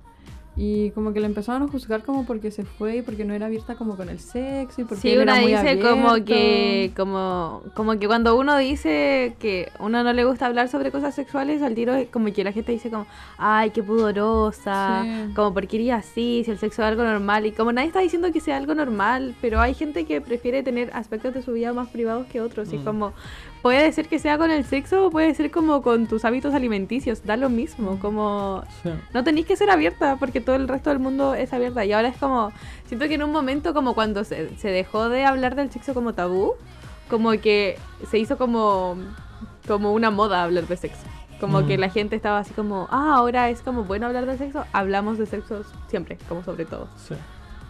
Y 0.61 0.91
como 0.91 1.13
que 1.13 1.21
le 1.21 1.27
empezaron 1.27 1.63
a 1.63 1.69
juzgar 1.69 2.03
como 2.03 2.27
porque 2.27 2.51
se 2.51 2.65
fue 2.65 2.97
y 2.97 3.03
porque 3.03 3.25
no 3.25 3.33
era 3.33 3.47
abierta 3.47 3.77
como 3.77 3.97
con 3.97 4.09
el 4.09 4.19
sexo 4.19 4.81
y 4.81 4.85
porque 4.85 5.01
Sí, 5.03 5.11
él 5.11 5.21
una 5.23 5.35
era 5.39 5.43
muy 5.43 5.53
dice 5.53 5.79
como 5.81 6.15
que, 6.25 6.93
como, 6.97 7.63
como 7.75 7.97
que 7.99 8.09
cuando 8.09 8.37
uno 8.37 8.57
dice 8.59 9.37
que 9.39 9.71
uno 9.79 10.03
no 10.03 10.13
le 10.13 10.25
gusta 10.25 10.47
hablar 10.47 10.69
sobre 10.69 10.91
cosas 10.91 11.15
sexuales, 11.15 11.63
al 11.63 11.77
tiro 11.77 11.95
es 11.95 12.09
como 12.09 12.33
que 12.33 12.43
la 12.43 12.51
gente 12.51 12.73
dice 12.73 12.91
como, 12.91 13.07
ay, 13.39 13.71
qué 13.71 13.85
pudorosa, 13.85 15.05
Sí. 15.05 15.33
como 15.35 15.55
por 15.55 15.69
qué 15.69 15.77
iría 15.77 15.97
así, 15.97 16.43
si 16.45 16.51
el 16.51 16.59
sexo 16.59 16.83
es 16.83 16.89
algo 16.89 17.05
normal, 17.05 17.47
y 17.47 17.53
como 17.53 17.73
nadie 17.73 17.87
está 17.87 18.01
diciendo 18.01 18.33
que 18.33 18.41
sea 18.41 18.57
algo 18.57 18.75
normal, 18.75 19.37
pero 19.41 19.61
hay 19.61 19.75
gente 19.75 20.07
que 20.07 20.21
prefiere 20.21 20.65
tener 20.65 20.91
aspectos 20.93 21.35
de 21.35 21.43
su 21.43 21.53
vida 21.53 21.73
más 21.73 21.89
privados 21.89 22.27
que 22.27 22.41
otros, 22.41 22.73
y 22.73 22.79
Mm. 22.79 22.85
como 22.85 23.13
puede 23.69 23.93
ser 23.93 24.09
que 24.09 24.19
sea 24.19 24.39
con 24.39 24.51
el 24.51 24.65
sexo 24.65 25.07
o 25.07 25.11
puede 25.11 25.35
ser 25.35 25.51
como 25.51 25.83
con 25.83 26.07
tus 26.07 26.25
hábitos 26.25 26.55
alimenticios, 26.55 27.25
da 27.25 27.37
lo 27.37 27.49
mismo, 27.51 27.99
como 28.01 28.63
Sí. 28.83 28.91
no 29.13 29.23
tenéis 29.25 29.47
que 29.47 29.57
ser 29.57 29.71
abierta 29.71 30.17
porque 30.19 30.41
todo 30.41 30.57
el 30.57 30.69
resto 30.69 30.89
del 30.91 30.99
mundo 31.01 31.35
es 31.35 31.53
abierta. 31.53 31.85
Y 31.85 31.93
ahora 31.93 32.09
es 32.09 32.17
como, 32.17 32.51
siento 32.87 33.07
que 33.09 33.15
en 33.15 33.23
un 33.23 33.33
momento 33.33 33.75
como 33.75 33.95
cuando 33.95 34.25
se, 34.25 34.57
se 34.59 34.69
dejó 34.69 35.09
de 35.11 35.25
hablar 35.25 35.55
del 35.55 35.71
sexo 35.71 35.93
como 35.95 36.15
tabú, 36.15 36.55
como 37.11 37.31
que 37.33 37.79
se 38.11 38.19
hizo 38.19 38.39
como, 38.39 38.97
como 39.67 39.93
una 39.93 40.11
moda 40.11 40.43
hablar 40.45 40.67
de 40.67 40.77
sexo. 40.77 41.03
Como 41.41 41.61
Mm. 41.61 41.67
que 41.69 41.79
la 41.79 41.89
gente 41.91 42.17
estaba 42.17 42.39
así 42.39 42.53
como, 42.55 42.89
ah, 42.91 43.15
ahora 43.17 43.49
es 43.51 43.61
como 43.63 43.85
bueno 43.85 44.07
hablar 44.07 44.27
de 44.27 44.37
sexo, 44.39 44.65
hablamos 44.73 45.19
de 45.19 45.27
sexo 45.27 45.63
siempre, 45.89 46.19
como 46.29 46.43
sobre 46.43 46.65
todo. 46.65 46.89
Sí. 46.97 47.15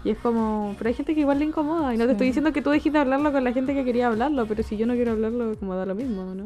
Y 0.05 0.11
es 0.11 0.19
como, 0.19 0.75
pero 0.79 0.89
hay 0.89 0.95
gente 0.95 1.15
que 1.15 1.21
igual 1.21 1.39
le 1.41 1.47
incomoda. 1.47 1.95
Y 1.95 1.99
no 1.99 2.05
te 2.05 2.11
Sí. 2.11 2.13
estoy 2.13 2.27
diciendo 2.29 2.53
que 2.53 2.63
tú 2.63 2.71
dejes 2.71 2.93
de 2.93 2.99
hablarlo 2.99 3.33
con 3.33 3.43
la 3.45 3.53
gente 3.53 3.75
que 3.75 3.85
quería 3.85 4.07
hablarlo, 4.09 4.47
pero 4.47 4.63
si 4.63 4.77
yo 4.77 4.87
no 4.87 4.95
quiero 4.95 5.13
hablarlo, 5.13 5.57
como 5.59 5.75
da 5.75 5.85
lo 5.87 5.95
mismo, 5.95 6.35
¿no? 6.35 6.45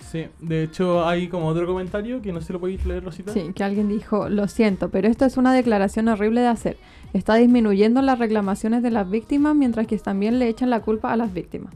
Sí, 0.00 0.26
de 0.40 0.62
hecho 0.64 1.06
hay 1.06 1.28
como 1.28 1.46
otro 1.46 1.66
comentario 1.66 2.20
que 2.22 2.32
no 2.32 2.40
sé 2.40 2.48
si 2.48 2.52
lo 2.52 2.60
podéis 2.60 2.84
leer, 2.86 3.04
Rosita. 3.04 3.32
Sí, 3.32 3.50
que 3.54 3.64
alguien 3.64 3.88
dijo, 3.88 4.28
lo 4.28 4.48
siento, 4.48 4.88
pero 4.90 5.08
esto 5.08 5.24
es 5.24 5.36
una 5.36 5.52
declaración 5.52 6.08
horrible 6.08 6.40
de 6.40 6.48
hacer. 6.48 6.76
Está 7.12 7.34
disminuyendo 7.36 8.00
las 8.02 8.18
reclamaciones 8.18 8.82
de 8.82 8.90
las 8.90 9.08
víctimas 9.10 9.54
mientras 9.54 9.86
que 9.86 9.96
también 9.98 10.38
le 10.38 10.48
echan 10.48 10.70
la 10.70 10.80
culpa 10.80 11.12
a 11.12 11.16
las 11.16 11.32
víctimas. 11.32 11.72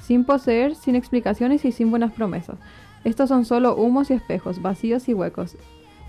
Sin 0.00 0.24
poseer, 0.24 0.74
sin 0.74 0.96
explicaciones 0.96 1.64
y 1.64 1.72
sin 1.72 1.90
buenas 1.90 2.12
promesas. 2.12 2.56
Estos 3.04 3.28
son 3.28 3.44
solo 3.44 3.74
humos 3.76 4.10
y 4.10 4.14
espejos, 4.14 4.60
vacíos 4.62 5.08
y 5.08 5.14
huecos. 5.14 5.56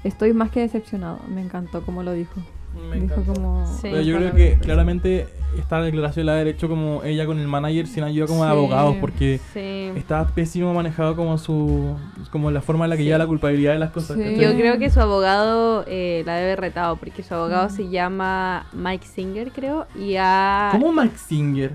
Estoy 0.04 0.34
más 0.34 0.52
que 0.52 0.60
decepcionado. 0.62 1.20
Me 1.34 1.42
encantó 1.42 1.82
como 1.84 2.04
lo 2.04 2.12
dijo. 2.14 2.42
Me 2.90 3.00
Dijo 3.00 3.22
como... 3.24 3.66
Sí. 3.68 3.90
Pero 3.92 4.02
yo 4.02 4.18
creo 4.18 4.34
que 4.34 4.58
claramente 4.60 5.28
esta 5.58 5.82
declaración 5.82 6.26
la 6.26 6.34
ha 6.34 6.42
hecho 6.42 6.68
como 6.68 7.04
ella 7.04 7.26
con 7.28 7.40
el 7.40 7.48
manager 7.48 7.86
sin 7.88 8.04
ayuda 8.04 8.26
como 8.28 8.44
de 8.44 8.50
Sí. 8.50 8.58
abogados 8.58 8.96
porque 9.00 9.40
Sí. 9.54 9.92
está 9.96 10.26
pésimo 10.28 10.74
manejado 10.74 11.16
como 11.16 11.38
su 11.38 11.96
como 12.32 12.50
la 12.50 12.62
forma 12.62 12.86
en 12.86 12.90
la 12.90 12.96
que 12.96 13.02
Sí. 13.04 13.06
lleva 13.08 13.20
la 13.20 13.28
culpabilidad 13.28 13.74
de 13.74 13.80
las 13.80 13.92
cosas. 13.92 14.18
Yo 14.18 14.54
creo 14.56 14.80
que 14.80 14.90
su 14.90 15.00
abogado 15.00 15.84
eh, 15.88 16.24
la 16.26 16.36
debe 16.36 16.56
retado 16.56 16.96
porque 16.96 17.22
su 17.24 17.34
abogado 17.36 17.68
Mm. 17.68 17.72
se 17.76 17.90
llama 17.90 18.66
Mike 18.74 19.06
Singer, 19.06 19.52
creo, 19.52 19.86
y 19.96 20.16
ha... 20.18 20.70
¿Cómo 20.72 20.92
Mike 20.92 21.18
Singer? 21.18 21.72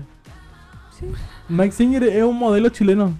Sí. 0.91 1.05
Mike 1.47 1.71
Singer 1.71 2.03
es 2.03 2.23
un 2.23 2.37
modelo 2.37 2.67
chileno. 2.69 3.13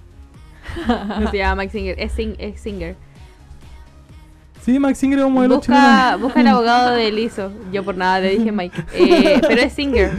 No 1.20 1.32
se 1.32 1.38
llama 1.38 1.63
Mike 1.63 1.72
Singer, 1.72 1.96
es, 2.00 2.15
Sing- 2.18 2.36
es 2.38 2.60
Singer. 2.60 2.96
Sí, 4.70 4.80
Mike 4.80 4.94
Singer 4.94 5.18
es 5.18 5.26
un 5.26 5.34
modelo 5.34 5.56
Busca, 5.56 5.74
chileno. 6.12 6.20
busca 6.20 6.42
el 6.42 6.48
abogado 6.48 6.92
de 6.94 7.12
Lizo. 7.12 7.52
Yo 7.74 7.84
por 7.84 7.98
nada 7.98 8.20
le 8.20 8.38
dije 8.38 8.52
Mike. 8.52 8.84
Eh, 8.94 9.42
pero 9.42 9.62
es 9.62 9.74
Singer. 9.74 10.12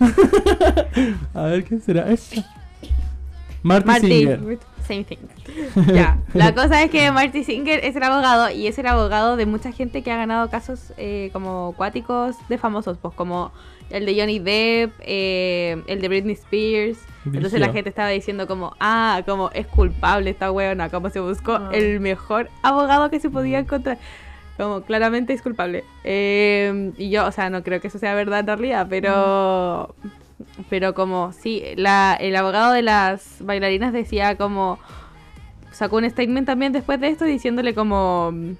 A 1.32 1.42
ver, 1.42 1.62
¿quién 1.62 1.80
será? 1.80 2.10
Esa. 2.10 2.44
Marty, 3.62 3.86
Marty. 3.86 4.08
Singer. 4.08 4.58
Same 4.84 5.04
thing. 5.04 5.18
Ya. 5.94 6.18
La 6.34 6.52
cosa 6.56 6.82
es 6.82 6.90
que 6.90 7.12
Marty 7.12 7.44
Singer 7.44 7.84
es 7.84 7.94
el 7.94 8.02
abogado 8.02 8.50
y 8.50 8.66
es 8.66 8.76
el 8.80 8.86
abogado 8.88 9.36
de 9.36 9.46
mucha 9.46 9.70
gente 9.70 10.02
que 10.02 10.10
ha 10.10 10.16
ganado 10.16 10.50
casos 10.50 10.92
eh, 10.96 11.30
como 11.32 11.72
cuáticos 11.76 12.34
de 12.48 12.58
famosos, 12.58 12.98
pues 13.00 13.14
como 13.14 13.52
el 13.90 14.06
de 14.06 14.20
Johnny 14.20 14.40
Depp, 14.40 14.92
eh, 15.02 15.80
el 15.86 16.00
de 16.00 16.08
Britney 16.08 16.34
Spears. 16.34 16.98
Entonces 17.26 17.60
la 17.60 17.72
gente 17.72 17.88
estaba 17.90 18.08
diciendo 18.08 18.46
como, 18.46 18.74
ah, 18.80 19.22
como 19.26 19.50
es 19.50 19.66
culpable 19.66 20.30
esta 20.30 20.50
weona, 20.50 20.88
como 20.88 21.10
se 21.10 21.20
buscó 21.20 21.52
Ah. 21.54 21.70
el 21.72 22.00
mejor 22.00 22.48
abogado 22.62 23.10
que 23.10 23.20
se 23.20 23.28
podía 23.30 23.58
encontrar. 23.58 23.98
Como 24.56 24.80
claramente 24.82 25.32
es 25.32 25.42
culpable. 25.42 25.84
Eh, 26.04 26.92
y 26.96 27.10
yo, 27.10 27.26
o 27.26 27.32
sea, 27.32 27.48
no 27.50 27.62
creo 27.62 27.80
que 27.80 27.88
eso 27.88 27.98
sea 27.98 28.14
verdad 28.14 28.40
en 28.40 28.46
realidad, 28.46 28.86
pero... 28.88 29.94
Pero 30.70 30.94
como, 30.94 31.32
sí, 31.32 31.62
la, 31.76 32.16
el 32.18 32.34
abogado 32.36 32.72
de 32.72 32.82
las 32.82 33.36
bailarinas 33.40 33.92
decía 33.92 34.36
como... 34.36 34.78
Sacó 35.72 35.96
un 35.96 36.08
statement 36.10 36.46
también 36.46 36.72
después 36.72 36.98
de 37.00 37.08
esto 37.08 37.24
diciéndole 37.24 37.74
como... 37.74 38.30
mm, 38.32 38.52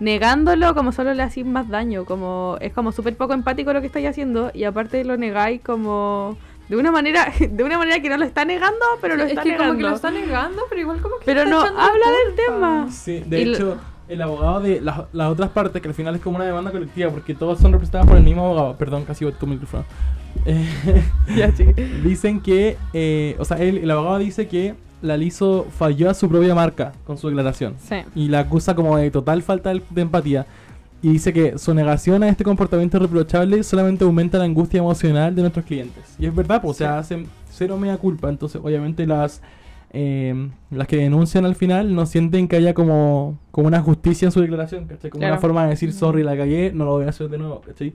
Negándolo 0.00 0.74
como 0.74 0.90
solo 0.90 1.14
le 1.14 1.22
hacéis 1.22 1.46
más 1.46 1.68
daño, 1.68 2.04
como 2.04 2.56
es 2.60 2.72
como 2.72 2.90
súper 2.90 3.16
poco 3.16 3.34
empático 3.34 3.72
lo 3.72 3.80
que 3.80 3.86
estáis 3.86 4.08
haciendo 4.08 4.50
y 4.52 4.64
aparte 4.64 5.04
lo 5.04 5.16
negáis 5.16 5.60
como 5.60 6.36
de 6.76 6.80
una 6.80 6.90
manera 6.90 7.26
de 7.50 7.64
una 7.64 7.76
manera 7.78 8.00
que 8.00 8.08
no 8.08 8.16
lo 8.16 8.24
está 8.24 8.44
negando, 8.44 8.78
pero 9.00 9.16
lo 9.16 9.24
es 9.24 9.30
está 9.30 9.42
que 9.42 9.50
negando. 9.50 9.72
como 9.74 9.78
que 9.78 9.88
lo 9.90 9.94
está 9.94 10.10
negando, 10.10 10.62
pero 10.68 10.80
igual 10.80 11.00
como 11.02 11.16
que 11.18 11.24
Pero 11.26 11.40
está 11.42 11.50
no 11.50 11.60
habla 11.60 12.06
del 12.10 12.34
tema. 12.34 12.86
Sí, 12.90 13.22
de 13.26 13.40
Y 13.42 13.52
hecho, 13.52 13.76
el 14.08 14.22
abogado 14.22 14.60
de 14.60 14.80
las, 14.80 15.02
las 15.12 15.28
otras 15.30 15.50
partes, 15.50 15.80
que 15.82 15.88
al 15.88 15.94
final 15.94 16.14
es 16.14 16.20
como 16.22 16.36
una 16.36 16.44
demanda 16.46 16.70
colectiva, 16.70 17.10
porque 17.10 17.34
todos 17.34 17.58
son 17.60 17.72
representados 17.72 18.06
por 18.08 18.16
el 18.16 18.22
mismo 18.24 18.44
abogado. 18.44 18.76
Perdón, 18.76 19.04
casi 19.04 19.24
boté 19.24 19.36
tu 19.38 19.46
micrófono. 19.46 19.84
Eh, 20.46 20.66
Ya, 21.36 21.48
dicen 22.04 22.40
que, 22.40 22.76
eh, 22.94 23.36
o 23.38 23.44
sea, 23.44 23.58
él- 23.58 23.78
el 23.78 23.90
abogado 23.90 24.18
dice 24.18 24.48
que 24.48 24.74
la 25.02 25.16
Lizo 25.16 25.66
falló 25.78 26.08
a 26.10 26.14
su 26.14 26.28
propia 26.28 26.54
marca 26.54 26.92
con 27.06 27.18
su 27.18 27.28
declaración. 27.28 27.74
Sí. 27.86 27.96
Y 28.14 28.28
la 28.28 28.40
acusa 28.40 28.74
como 28.74 28.96
de 28.96 29.10
total 29.10 29.42
falta 29.42 29.70
de, 29.74 29.82
de 29.90 30.02
empatía. 30.02 30.46
Y 31.02 31.10
dice 31.12 31.32
que 31.32 31.58
su 31.58 31.74
negación 31.74 32.22
a 32.22 32.28
este 32.28 32.44
comportamiento 32.44 32.98
reprochable 32.98 33.62
solamente 33.64 34.04
aumenta 34.04 34.38
la 34.38 34.44
angustia 34.44 34.78
emocional 34.78 35.34
de 35.34 35.42
nuestros 35.42 35.64
clientes. 35.66 36.14
Y 36.18 36.26
es 36.26 36.34
verdad, 36.34 36.62
pues, 36.62 36.76
o 36.76 36.78
sea, 36.78 36.98
hacen 36.98 37.26
cero 37.50 37.76
media 37.76 37.96
culpa. 37.98 38.28
Entonces, 38.28 38.60
obviamente, 38.62 39.06
las 39.06 39.42
eh, 39.94 40.48
las 40.70 40.86
que 40.88 40.96
denuncian 40.96 41.44
al 41.44 41.54
final 41.54 41.94
no 41.94 42.06
sienten 42.06 42.48
que 42.48 42.56
haya 42.56 42.72
como, 42.72 43.38
como 43.50 43.66
una 43.66 43.82
justicia 43.82 44.24
en 44.26 44.32
su 44.32 44.40
declaración, 44.40 44.86
¿cachai? 44.86 45.10
Como 45.10 45.20
Claro. 45.20 45.34
una 45.34 45.40
forma 45.40 45.64
de 45.64 45.70
decir, 45.70 45.92
sorry, 45.92 46.22
la 46.22 46.34
cagué, 46.34 46.72
no 46.72 46.86
lo 46.86 46.92
voy 46.92 47.04
a 47.04 47.10
hacer 47.10 47.28
de 47.28 47.36
nuevo, 47.36 47.60
¿cachai? 47.60 47.92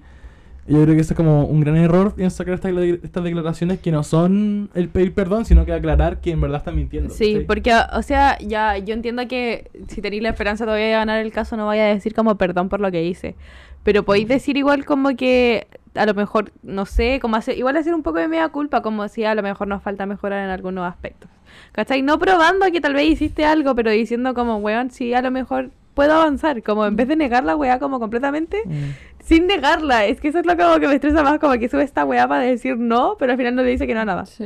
Yo 0.68 0.82
creo 0.84 0.96
que 0.96 1.02
eso 1.02 1.14
es 1.14 1.18
como 1.18 1.46
un 1.46 1.62
gran 1.62 1.78
error 1.78 2.14
en 2.18 2.30
sacar 2.30 2.56
estas, 2.56 2.74
estas 2.74 3.24
declaraciones 3.24 3.80
que 3.80 3.92
no 3.92 4.04
son 4.04 4.70
el 4.74 4.90
pedir 4.90 5.14
perdón, 5.14 5.46
sino 5.46 5.66
que 5.66 5.72
aclarar 5.74 6.20
que 6.20 6.32
en 6.32 6.42
verdad 6.42 6.58
están 6.58 6.76
mintiendo. 6.76 7.14
Sí, 7.14 7.34
¿cachai? 7.34 7.46
porque, 7.46 7.74
o 7.94 8.02
sea, 8.02 8.38
ya 8.40 8.78
yo 8.78 8.94
entiendo 8.94 9.28
que 9.28 9.70
si 9.88 10.02
tenéis 10.02 10.22
la 10.24 10.30
esperanza 10.30 10.66
todavía 10.66 10.88
de 10.88 10.92
ganar 10.92 11.20
el 11.20 11.32
caso, 11.32 11.56
no 11.58 11.66
vaya 11.66 11.84
a 11.84 11.88
decir 11.88 12.14
como 12.14 12.36
perdón 12.38 12.70
por 12.70 12.80
lo 12.82 12.92
que 12.92 13.04
hice. 13.04 13.36
Pero 13.84 14.04
podéis 14.04 14.28
decir 14.28 14.58
igual 14.58 14.84
como 14.84 15.16
que 15.16 15.68
a 15.96 16.06
lo 16.06 16.14
mejor, 16.14 16.52
no 16.62 16.86
sé, 16.86 17.20
como 17.22 17.38
hacer, 17.38 17.58
igual 17.58 17.78
hacer 17.78 17.94
un 17.96 18.04
poco 18.04 18.20
de 18.20 18.28
media 18.28 18.50
culpa, 18.50 18.82
como 18.82 19.08
si 19.08 19.24
a 19.24 19.34
lo 19.34 19.42
mejor 19.44 19.68
nos 19.68 19.82
falta 19.82 20.06
mejorar 20.06 20.44
en 20.44 20.50
algunos 20.50 20.86
aspectos. 20.88 21.30
¿Cachai? 21.72 22.02
No 22.02 22.20
probando 22.20 22.66
que 22.72 22.82
tal 22.82 22.94
vez 22.94 23.10
hiciste 23.10 23.46
algo, 23.46 23.74
pero 23.76 23.90
diciendo 23.90 24.34
como, 24.34 24.58
weón, 24.58 24.92
sí, 24.92 25.14
a 25.14 25.22
lo 25.22 25.32
mejor 25.32 25.72
puedo 25.94 26.14
avanzar. 26.14 26.62
Como 26.62 26.86
en 26.86 26.96
vez 26.96 27.08
de 27.08 27.16
negar 27.16 27.44
la 27.44 27.56
weá 27.56 27.80
como 27.80 28.00
completamente, 28.00 28.58
Mm. 28.66 29.07
Sin 29.28 29.46
negarla. 29.48 30.06
Es 30.06 30.20
que 30.22 30.30
eso 30.30 30.40
es 30.40 30.46
lo 30.46 30.56
como 30.58 30.80
que 30.80 30.88
me 30.88 30.96
estresa 30.96 31.22
más, 31.24 31.38
como 31.40 31.54
que 31.60 31.68
sube 31.70 31.84
esta 31.84 32.06
weá 32.06 32.28
para 32.28 32.42
decir 32.42 32.78
no, 32.78 33.16
pero 33.20 33.34
al 33.34 33.38
final 33.38 33.56
no 33.56 33.64
le 33.64 33.70
dice 33.72 33.86
que 33.86 33.94
no 33.94 34.00
a 34.02 34.06
nada. 34.06 34.26
Sí. 34.26 34.46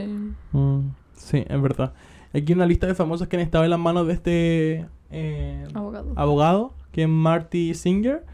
Mm, 0.52 0.89
sí, 1.13 1.46
es 1.48 1.62
verdad. 1.62 1.94
Aquí 2.34 2.54
una 2.54 2.65
lista 2.65 2.88
de 2.88 2.96
famosos 2.96 3.28
que 3.28 3.36
han 3.36 3.41
estado 3.41 3.63
en 3.63 3.70
las 3.70 3.80
manos 3.80 4.08
de 4.08 4.13
este 4.13 4.86
eh, 5.12 5.63
Abogado. 5.74 6.13
abogado, 6.15 6.74
que 6.91 7.04
es 7.04 7.10
Marty 7.10 7.74
Singer, 7.74 8.26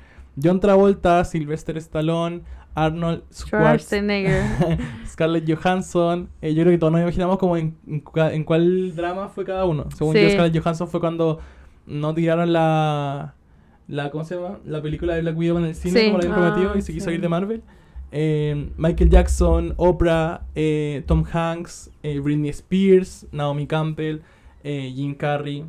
John 0.42 0.60
Travolta, 0.60 1.24
Sylvester 1.26 1.78
Stallone, 1.78 2.42
Arnold 2.76 3.24
Schwarzenegger. 3.34 4.44
Scarlett 5.08 5.52
Johansson. 5.52 6.30
Eh, 6.42 6.54
yo 6.54 6.62
creo 6.64 6.74
que 6.74 6.78
todos 6.78 6.94
nos 6.94 7.02
imaginamos 7.02 7.40
como 7.40 7.58
en, 7.58 7.76
en 7.88 8.04
en 8.16 8.44
cuál 8.44 8.96
drama 8.96 9.30
fue 9.30 9.44
cada 9.46 9.66
uno. 9.66 9.86
Según 9.98 10.14
Sí. 10.16 10.22
yo, 10.22 10.30
Scarlett 10.30 10.62
Johansson 10.62 10.88
fue 10.88 11.00
cuando 11.00 11.40
no 11.88 12.14
tiraron 12.14 12.54
la, 12.54 13.34
la 13.88 14.10
¿cómo 14.12 14.23
se 14.26 14.36
llama? 14.36 14.60
La 14.65 14.82
película 14.82 15.15
de 15.15 15.21
Black 15.21 15.38
Widow 15.38 15.58
en 15.60 15.65
el 15.65 15.76
cine, 15.76 16.00
Sí. 16.00 16.06
como 16.08 16.17
la 16.19 16.36
prometido, 16.36 16.71
Ah, 16.76 16.78
y 16.78 16.82
se 16.82 16.93
quiso 16.93 17.10
sí. 17.10 17.15
ir 17.15 17.21
de 17.21 17.30
Marvel. 17.30 17.62
Eh, 18.12 18.69
Michael 18.78 19.10
Jackson, 19.10 19.73
Oprah, 19.78 20.41
eh, 20.56 21.04
Tom 21.08 21.23
Hanks, 21.32 21.91
eh, 22.04 22.19
Britney 22.19 22.50
Spears, 22.50 23.28
Naomi 23.32 23.67
Campbell, 23.67 24.21
eh, 24.63 24.91
Jim 24.95 25.13
Carrey. 25.15 25.65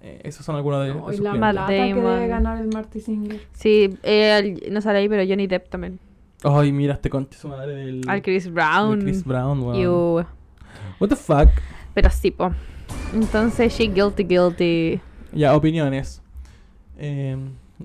Eh, 0.00 0.20
esos 0.24 0.44
son 0.44 0.56
algunos 0.56 0.84
de, 0.84 0.92
sus 1.16 1.20
la 1.20 1.32
plata 1.34 1.66
que 1.68 1.94
debe 1.94 2.26
ganar 2.28 2.60
el 2.60 2.68
Marty 2.68 3.00
Singer. 3.00 3.40
Sí, 3.52 3.90
eh, 4.02 4.58
el- 4.64 4.72
no 4.72 4.80
sale 4.80 4.98
ahí, 4.98 5.08
pero 5.08 5.22
Johnny 5.28 5.46
Depp 5.46 5.68
también. 5.68 5.98
Ay, 6.42 6.72
mira 6.72 6.94
este 6.94 7.08
conche 7.08 7.38
su 7.38 7.46
madre 7.48 7.74
del 7.76 8.02
Al 8.08 8.20
Chris 8.20 8.52
Brown. 8.52 9.00
Chris 9.02 9.22
Brown, 9.24 9.60
weón. 9.60 9.76
Ew. 9.76 10.24
What 10.98 11.08
the 11.10 11.16
fuck? 11.16 11.50
Pero 11.94 12.10
sí, 12.10 12.30
po. 12.32 12.50
Entonces, 13.14 13.72
she 13.76 13.86
guilty, 13.86 14.24
guilty. 14.24 15.00
Ya, 15.32 15.54
opiniones. 15.54 16.20
Eh, 16.98 17.36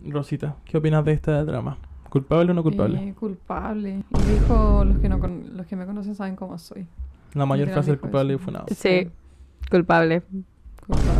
Rosita, 0.05 0.55
¿qué 0.65 0.77
opinas 0.77 1.03
de 1.05 1.13
este 1.13 1.31
drama? 1.31 1.77
¿Culpable 2.09 2.51
o 2.51 2.53
no 2.53 2.63
culpable? 2.63 3.09
Eh, 3.09 3.13
culpable. 3.13 4.03
Y 4.09 4.31
dijo, 4.31 4.83
los 4.85 4.97
que, 4.99 5.09
no 5.09 5.19
con- 5.19 5.57
los 5.57 5.65
que 5.67 5.75
me 5.75 5.85
conocen 5.85 6.15
saben 6.15 6.35
cómo 6.35 6.57
soy. 6.57 6.87
La 7.33 7.45
mayor 7.45 7.69
frase 7.69 7.91
del 7.91 7.99
culpable 7.99 8.33
eso. 8.35 8.43
fue 8.43 8.53
nada. 8.53 8.65
Sí, 8.73 9.09
culpable. 9.69 10.23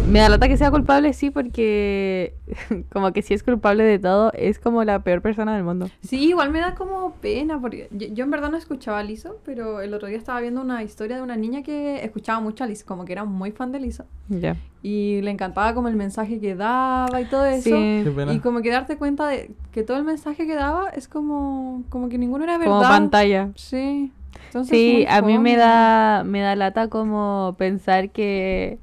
Me 0.10 0.19
da 0.19 0.30
lata 0.30 0.47
que 0.47 0.56
sea 0.56 0.71
culpable, 0.71 1.12
sí, 1.12 1.30
porque 1.30 2.34
como 2.91 3.12
que 3.12 3.21
si 3.21 3.34
es 3.34 3.43
culpable 3.43 3.84
de 3.84 3.99
todo, 3.99 4.32
es 4.34 4.60
como 4.60 4.84
la 4.86 4.99
peor 4.99 5.21
persona 5.21 5.53
del 5.53 5.63
mundo. 5.65 5.89
Sí, 6.01 6.30
igual 6.30 6.51
me 6.51 6.60
da 6.60 6.75
como 6.75 7.12
pena, 7.15 7.60
porque 7.60 7.89
yo, 7.91 8.08
yo 8.08 8.23
en 8.23 8.32
verdad 8.32 8.49
no 8.49 8.56
escuchaba 8.58 8.99
a 8.99 9.03
Lizzo, 9.03 9.39
pero 9.43 9.82
el 9.82 9.93
otro 9.93 10.08
día 10.08 10.17
estaba 10.17 10.39
viendo 10.39 10.62
una 10.62 10.84
historia 10.84 11.17
de 11.17 11.21
una 11.21 11.36
niña 11.36 11.63
que 11.63 12.03
escuchaba 12.06 12.39
mucho 12.39 12.63
a 12.63 12.67
Lizzo, 12.67 12.86
como 12.86 13.03
que 13.03 13.12
era 13.12 13.25
muy 13.25 13.51
fan 13.51 13.73
de 13.73 13.82
Lizzo. 13.82 14.06
Ya. 14.30 14.56
Y 14.82 15.19
le 15.21 15.32
encantaba 15.32 15.73
como 15.73 15.89
el 15.89 15.97
mensaje 15.97 16.39
que 16.39 16.56
daba 16.56 17.19
y 17.19 17.25
todo 17.25 17.43
eso. 17.45 17.63
Sí, 17.63 18.01
Qué 18.06 18.12
pena. 18.15 18.32
Y 18.34 18.39
como 18.39 18.62
que 18.62 18.71
darte 18.71 18.95
cuenta 18.97 19.27
de 19.27 19.51
que 19.73 19.84
todo 19.84 19.97
el 19.97 20.06
mensaje 20.06 20.47
que 20.47 20.56
daba 20.56 20.88
es 20.89 21.10
como, 21.10 21.84
como 21.89 22.08
que 22.08 22.17
ninguno 22.17 22.45
era 22.45 22.58
como 22.58 22.77
verdad. 22.80 22.89
pantalla. 22.89 23.49
Sí. 23.56 24.13
Entonces, 24.45 24.69
Sí, 24.69 25.06
a 25.10 25.21
mí 25.21 25.38
me 25.39 25.58
da, 25.58 26.23
me 26.23 26.39
da 26.39 26.56
lata 26.56 26.88
como 26.88 27.56
pensar 27.58 28.12
que, 28.12 28.80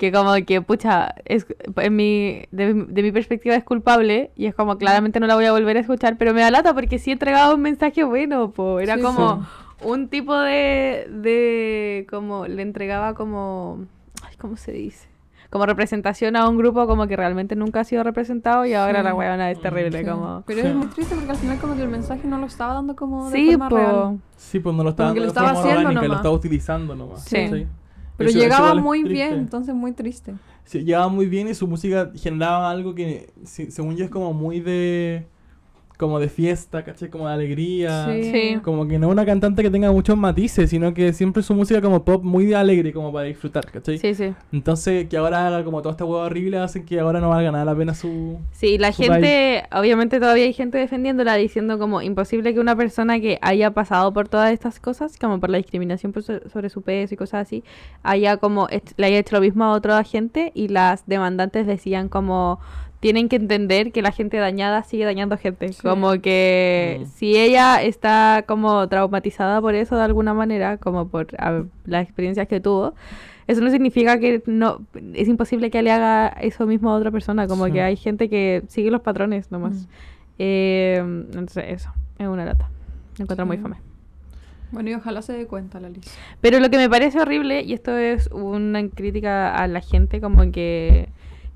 que 0.00 0.10
como 0.12 0.32
que, 0.46 0.62
pucha, 0.62 1.14
es, 1.26 1.46
en 1.76 1.94
mi, 1.94 2.44
de, 2.52 2.72
de 2.72 3.02
mi 3.02 3.12
perspectiva 3.12 3.54
es 3.54 3.62
culpable 3.64 4.30
y 4.34 4.46
es 4.46 4.54
como 4.54 4.78
claramente 4.78 5.20
no 5.20 5.26
la 5.26 5.34
voy 5.34 5.44
a 5.44 5.52
volver 5.52 5.76
a 5.76 5.80
escuchar, 5.80 6.16
pero 6.16 6.32
me 6.32 6.40
da 6.40 6.50
lata 6.50 6.72
porque 6.72 6.98
sí 6.98 7.10
entregaba 7.10 7.54
un 7.54 7.60
mensaje 7.60 8.02
bueno, 8.02 8.50
po. 8.50 8.80
Era 8.80 8.94
Sí, 8.96 9.02
como 9.02 9.46
un 9.84 10.08
tipo 10.08 10.34
de, 10.38 11.06
de, 11.10 12.06
como, 12.08 12.46
le 12.46 12.62
entregaba 12.62 13.12
como, 13.12 13.80
ay, 14.22 14.34
¿cómo 14.38 14.56
se 14.56 14.72
dice? 14.72 15.06
Como 15.50 15.66
representación 15.66 16.34
a 16.34 16.48
un 16.48 16.56
grupo 16.56 16.86
como 16.86 17.06
que 17.06 17.16
realmente 17.16 17.54
nunca 17.54 17.80
ha 17.80 17.84
sido 17.84 18.02
representado 18.02 18.64
y 18.64 18.72
ahora 18.72 19.00
Sí. 19.00 19.04
la 19.04 19.14
weona 19.14 19.50
es 19.50 19.60
terrible, 19.60 19.98
Sí. 19.98 20.06
como... 20.08 20.44
Pero 20.46 20.60
es 20.60 20.74
muy 20.74 20.86
triste 20.86 21.14
porque 21.14 21.30
al 21.32 21.36
final 21.36 21.58
como 21.58 21.76
que 21.76 21.82
el 21.82 21.88
mensaje 21.88 22.26
no 22.26 22.38
lo 22.38 22.46
estaba 22.46 22.72
dando 22.72 22.96
como 22.96 23.28
de 23.28 23.36
Sí, 23.36 23.50
forma 23.50 23.68
real. 23.68 24.18
Sí, 24.38 24.60
pues 24.60 24.74
no 24.74 24.82
lo 24.82 24.90
estaba 24.90 25.10
Como 25.10 25.14
que 25.20 25.20
dando 25.26 25.34
lo 25.40 25.44
estaba 25.44 25.60
haciendo 25.60 25.80
orgánica, 25.80 26.00
lo 26.00 26.08
nomás. 26.08 26.18
estaba 26.20 26.34
utilizando 26.34 26.96
nomás. 26.96 27.24
Sí. 27.24 27.66
Pero 28.20 28.30
Eso- 28.30 28.38
llegaba 28.38 28.74
muy 28.74 29.02
bien, 29.02 29.32
entonces 29.32 29.74
muy 29.74 29.92
triste. 29.92 30.34
Sí, 30.64 30.84
llegaba 30.84 31.08
muy 31.08 31.24
bien 31.24 31.48
y 31.48 31.54
su 31.54 31.66
música 31.66 32.12
generaba 32.14 32.70
algo 32.70 32.94
que, 32.94 33.30
según 33.44 33.96
yo, 33.96 34.04
es 34.04 34.10
como 34.10 34.34
muy 34.34 34.60
de. 34.60 35.26
Como 36.00 36.18
de 36.18 36.28
fiesta, 36.28 36.82
¿cachai? 36.82 37.10
Como 37.10 37.28
de 37.28 37.34
alegría. 37.34 38.08
Sí. 38.10 38.58
Como 38.64 38.88
que 38.88 38.98
no 38.98 39.06
es 39.08 39.12
una 39.12 39.24
cantante 39.26 39.62
que 39.62 39.70
tenga 39.70 39.92
muchos 39.92 40.16
matices, 40.16 40.70
sino 40.70 40.92
que 40.94 41.12
siempre 41.12 41.42
su 41.44 41.54
música 41.54 41.80
como 41.80 42.04
pop 42.04 42.24
muy 42.24 42.52
alegre, 42.54 42.92
como 42.92 43.12
para 43.12 43.26
disfrutar, 43.26 43.66
¿cachai? 43.70 43.98
Sí, 43.98 44.14
sí. 44.14 44.32
Entonces, 44.50 45.06
que 45.08 45.16
ahora 45.18 45.46
haga 45.46 45.62
como 45.62 45.82
toda 45.82 45.92
esta 45.92 46.04
hueá 46.06 46.24
horrible 46.24 46.58
hacen 46.58 46.84
que 46.86 46.98
ahora 46.98 47.20
no 47.20 47.28
valga 47.28 47.52
nada 47.52 47.64
la 47.66 47.76
pena 47.76 47.94
su... 47.94 48.38
Sí, 48.52 48.78
la 48.78 48.92
Su 48.92 49.02
gente, 49.02 49.62
obviamente 49.72 50.18
todavía 50.18 50.44
hay 50.44 50.54
gente 50.54 50.78
defendiéndola, 50.78 51.36
diciendo 51.36 51.78
como 51.78 52.02
imposible 52.02 52.54
que 52.54 52.60
una 52.60 52.74
persona 52.74 53.20
que 53.20 53.38
haya 53.42 53.72
pasado 53.72 54.12
por 54.12 54.26
todas 54.28 54.52
estas 54.52 54.80
cosas, 54.80 55.18
como 55.18 55.38
por 55.38 55.50
la 55.50 55.58
discriminación 55.58 56.12
por 56.12 56.22
so- 56.22 56.48
sobre 56.48 56.70
su 56.70 56.82
peso 56.82 57.14
y 57.14 57.16
cosas 57.18 57.42
así, 57.46 57.62
haya 58.02 58.38
como 58.38 58.66
le 58.96 59.06
haya 59.06 59.18
hecho 59.18 59.36
lo 59.36 59.42
mismo 59.42 59.64
a 59.64 59.72
otra 59.72 60.02
gente 60.02 60.50
y 60.54 60.68
las 60.68 61.06
demandantes 61.06 61.66
decían 61.66 62.08
como 62.08 62.58
tienen 63.00 63.28
que 63.30 63.36
entender 63.36 63.92
que 63.92 64.02
la 64.02 64.12
gente 64.12 64.36
dañada 64.36 64.82
sigue 64.84 65.04
dañando 65.06 65.36
gente, 65.38 65.72
Sí. 65.72 65.80
como 65.82 66.12
que 66.20 67.00
Mm. 67.00 67.06
si 67.06 67.36
ella 67.36 67.82
está 67.82 68.44
como 68.46 68.86
traumatizada 68.88 69.60
por 69.60 69.74
eso 69.74 69.96
de 69.96 70.02
alguna 70.02 70.34
manera, 70.34 70.76
como 70.76 71.08
por 71.08 71.28
a- 71.38 71.64
las 71.86 72.04
experiencias 72.04 72.46
que 72.46 72.60
tuvo, 72.60 72.94
eso 73.46 73.62
no 73.62 73.70
significa 73.70 74.18
que 74.20 74.42
no 74.46 74.82
es 75.14 75.28
imposible 75.28 75.70
que 75.70 75.82
le 75.82 75.90
haga 75.90 76.28
eso 76.28 76.66
mismo 76.66 76.90
a 76.90 76.96
otra 76.96 77.10
persona, 77.10 77.46
como 77.48 77.66
Sí. 77.66 77.72
que 77.72 77.82
hay 77.82 77.96
gente 77.96 78.28
que 78.28 78.62
sigue 78.68 78.90
los 78.90 79.00
patrones 79.00 79.50
nomás. 79.50 79.72
Mm. 79.74 79.86
Eh, 80.38 80.96
entonces 80.98 81.64
eso, 81.68 81.90
es 82.18 82.26
una 82.28 82.44
lata. 82.44 82.68
Me 83.18 83.24
encuentro 83.24 83.46
muy 83.46 83.56
fome. 83.58 83.76
Bueno, 84.72 84.90
y 84.90 84.94
ojalá 84.94 85.20
se 85.20 85.32
dé 85.32 85.46
cuenta 85.46 85.80
la 85.80 85.88
Liz. 85.88 86.04
Pero 86.40 86.60
lo 86.60 86.70
que 86.70 86.76
me 86.76 86.88
parece 86.88 87.18
horrible, 87.20 87.62
y 87.62 87.72
esto 87.72 87.96
es 87.98 88.28
una 88.28 88.86
crítica 88.88 89.54
a 89.54 89.66
la 89.66 89.80
gente 89.80 90.20
como 90.20 90.50
que, 90.52 91.08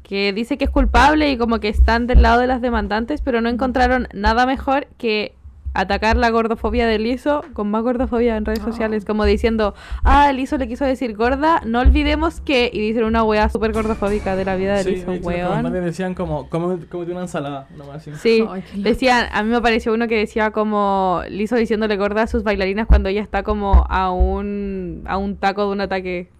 que 0.04 0.32
dice 0.32 0.56
que 0.58 0.64
es 0.64 0.70
culpable 0.70 1.30
y 1.32 1.36
como 1.38 1.58
que 1.58 1.68
están 1.68 2.06
del 2.06 2.22
lado 2.22 2.40
de 2.40 2.46
las 2.46 2.60
demandantes, 2.62 3.20
pero 3.22 3.40
no 3.40 3.48
encontraron 3.48 4.06
nada 4.14 4.46
mejor 4.46 4.86
que 4.98 5.34
atacar 5.76 6.16
la 6.16 6.30
gordofobia 6.30 6.86
de 6.86 7.00
Lizo 7.00 7.42
con 7.52 7.68
más 7.68 7.82
gordofobia 7.82 8.36
en 8.36 8.44
redes 8.44 8.60
Ah. 8.60 8.66
sociales, 8.66 9.04
como 9.04 9.24
diciendo, 9.24 9.74
ah, 10.04 10.30
Lizo 10.30 10.56
le 10.56 10.68
quiso 10.68 10.84
decir 10.84 11.16
gorda, 11.16 11.62
no 11.66 11.80
olvidemos 11.80 12.40
que, 12.40 12.70
y 12.72 12.78
dicen 12.78 13.02
una 13.02 13.24
wea 13.24 13.48
súper 13.48 13.72
gordofóbica 13.72 14.36
de 14.36 14.44
la 14.44 14.54
vida 14.54 14.74
de 14.76 14.84
Sí, 14.84 14.94
de 15.00 15.16
los 15.16 15.24
weón. 15.26 15.72
decían 15.72 16.14
como, 16.14 16.48
"Come- 16.48 16.86
cómete 16.86 17.10
una 17.10 17.22
ensalada, 17.22 17.66
nomás 17.76 17.96
así. 18.06 18.12
Sí, 18.14 18.46
Ay, 18.48 18.62
decían, 18.76 19.26
a 19.32 19.42
mí 19.42 19.50
me 19.50 19.60
pareció 19.60 19.92
uno 19.94 20.06
que 20.06 20.16
decía 20.16 20.52
como 20.52 21.22
Lizo 21.28 21.56
diciéndole 21.56 21.96
gorda 21.96 22.22
a 22.22 22.26
sus 22.28 22.44
bailarinas 22.44 22.86
cuando 22.86 23.08
ella 23.08 23.22
está 23.22 23.42
como 23.42 23.84
a 23.88 24.12
un, 24.12 25.02
a 25.06 25.16
un 25.18 25.36
taco 25.38 25.62
de 25.66 25.72
un 25.72 25.80
ataque. 25.80 26.30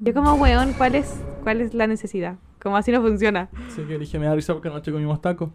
Yo 0.00 0.12
como, 0.12 0.34
weón, 0.34 0.74
¿cuál 0.76 0.94
es, 0.94 1.18
cuál 1.42 1.62
es 1.62 1.72
la 1.72 1.86
necesidad? 1.86 2.34
Como 2.62 2.76
así 2.76 2.90
no 2.92 3.00
funciona. 3.02 3.48
Así 3.68 3.82
que 3.82 3.98
dije, 3.98 4.18
me 4.18 4.26
da 4.26 4.34
risa 4.34 4.52
porque 4.52 4.68
anoche 4.68 4.90
comimos 4.92 5.20
tacos. 5.20 5.50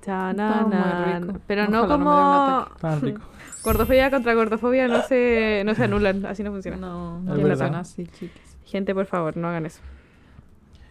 Chana, 0.00 0.30
Estaba 0.50 0.62
muy 0.68 0.74
na, 0.76 1.18
rico. 1.18 1.32
na. 1.32 1.40
Pero 1.46 1.66
no 1.68 1.82
Ojalá 1.82 1.96
no 1.98 2.04
como. 2.04 2.74
Estaban 2.76 3.00
ricos. 3.00 3.24
gordofobia 3.64 4.10
contra 4.10 4.34
gordofobia 4.34 4.88
no 4.88 5.02
se, 5.02 5.62
no 5.66 5.74
se 5.74 5.84
anulan, 5.84 6.24
así 6.26 6.42
no 6.42 6.50
funciona. 6.52 6.76
No, 6.78 7.18
Es 7.18 7.24
no 7.24 7.34
funciona 7.48 7.80
así, 7.80 8.06
chicas. 8.06 8.56
Gente, 8.64 8.94
por 8.94 9.06
favor, 9.06 9.36
no 9.36 9.48
hagan 9.48 9.66
eso. 9.66 9.80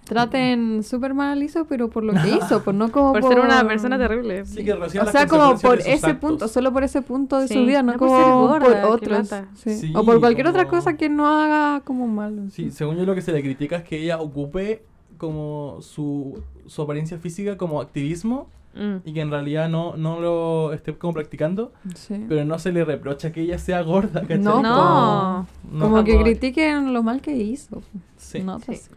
Traten 0.05 0.83
súper 0.83 1.13
mal 1.13 1.33
a 1.33 1.35
Lizo, 1.35 1.65
pero 1.65 1.87
por 1.89 2.03
lo 2.03 2.13
que 2.13 2.29
hizo, 2.29 2.63
por 2.63 2.73
no 2.73 2.91
como 2.91 3.13
Por 3.13 3.21
ser 3.27 3.39
una 3.39 3.63
persona 3.67 3.95
terrible. 3.99 4.43
Sí, 4.43 4.65
que 4.65 4.73
O 4.73 4.89
sea, 4.89 5.27
como 5.27 5.55
por 5.59 5.77
ese 5.79 5.91
actos. 6.07 6.15
punto, 6.15 6.47
solo 6.47 6.73
por 6.73 6.83
ese 6.83 7.03
punto 7.03 7.39
de 7.39 7.47
Sí, 7.47 7.53
su 7.53 7.59
vida, 7.63 7.83
no, 7.83 7.95
como 7.95 8.47
gorda, 8.47 8.59
por 8.59 8.99
qué 8.99 9.15
otros. 9.15 9.29
sí. 9.53 9.75
Sí, 9.75 9.93
o 9.95 10.03
por 10.03 10.19
cualquier 10.19 10.47
otra 10.47 10.67
cosa 10.67 10.97
que 10.97 11.09
no 11.09 11.27
haga 11.27 11.81
como 11.81 12.07
malo. 12.07 12.41
Sí, 12.49 12.71
según 12.71 12.97
yo 12.97 13.05
lo 13.05 13.13
que 13.13 13.21
se 13.21 13.31
le 13.31 13.43
critica 13.43 13.75
es 13.77 13.83
que 13.83 13.97
ella 14.01 14.19
ocupe 14.19 14.83
como 15.19 15.77
su, 15.81 16.41
su 16.65 16.81
apariencia 16.81 17.19
física 17.19 17.55
como 17.57 17.79
activismo 17.81 18.47
Mm. 18.75 18.97
y 19.03 19.13
que 19.13 19.21
en 19.21 19.31
realidad 19.31 19.67
no, 19.67 19.97
no 19.97 20.19
lo 20.19 20.73
esté 20.73 20.93
como 20.95 21.11
practicando, 21.13 21.73
Sí. 21.95 22.23
pero 22.29 22.45
no 22.45 22.59
se 22.59 22.71
le 22.71 22.85
reprocha 22.85 23.31
que 23.31 23.41
ella 23.41 23.57
sea 23.57 23.81
gorda, 23.81 24.21
¿cachai? 24.21 24.37
No, 24.39 24.61
No. 24.61 25.47
No, 25.71 25.79
como 25.89 26.03
que 26.03 26.15
critiquen 26.19 26.93
lo 26.93 27.01
mal 27.01 27.19
que 27.19 27.35
hizo. 27.35 27.81
Sí. 28.17 28.41
No, 28.43 28.59
Sí. 28.59 28.65
pues, 28.67 28.91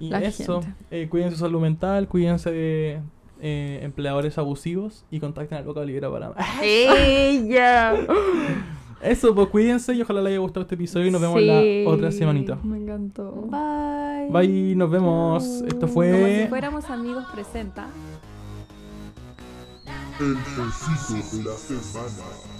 Y 0.00 0.10
la 0.10 0.20
eso, 0.20 0.62
gente. 0.62 0.76
eh, 0.90 1.08
cuiden 1.08 1.30
su 1.30 1.36
salud 1.38 1.60
mental, 1.60 2.08
cuídense 2.08 2.50
de 2.50 3.00
eh, 3.40 3.80
empleadores 3.82 4.36
abusivos 4.36 5.04
y 5.12 5.20
contacten 5.20 5.58
al 5.58 5.64
Boca 5.64 5.80
Olivera 5.80 6.10
para 6.10 6.30
más. 6.30 6.44
¡Ella! 6.62 7.94
Eso, 9.04 9.34
pues 9.34 9.48
cuídense 9.48 9.94
y 9.94 10.02
ojalá 10.02 10.20
les 10.22 10.30
haya 10.30 10.38
gustado 10.38 10.62
este 10.62 10.74
episodio 10.76 11.06
y 11.06 11.10
nos 11.10 11.20
vemos 11.20 11.38
Sí. 11.38 11.46
la 11.84 11.90
otra 11.90 12.10
semanita. 12.10 12.58
Me 12.62 12.78
encantó. 12.78 13.32
Bye. 13.50 14.30
Bye, 14.30 14.74
nos 14.76 14.90
vemos. 14.90 15.44
Esto 15.44 15.80
Como 15.80 15.88
si 15.88 15.92
fue... 15.94 16.46
fuéramos 16.48 16.84
amigos 16.90 17.24
presenta. 17.32 17.86
El 20.20 20.34
de 20.34 21.44
la 21.44 21.56
semana. 21.56 22.53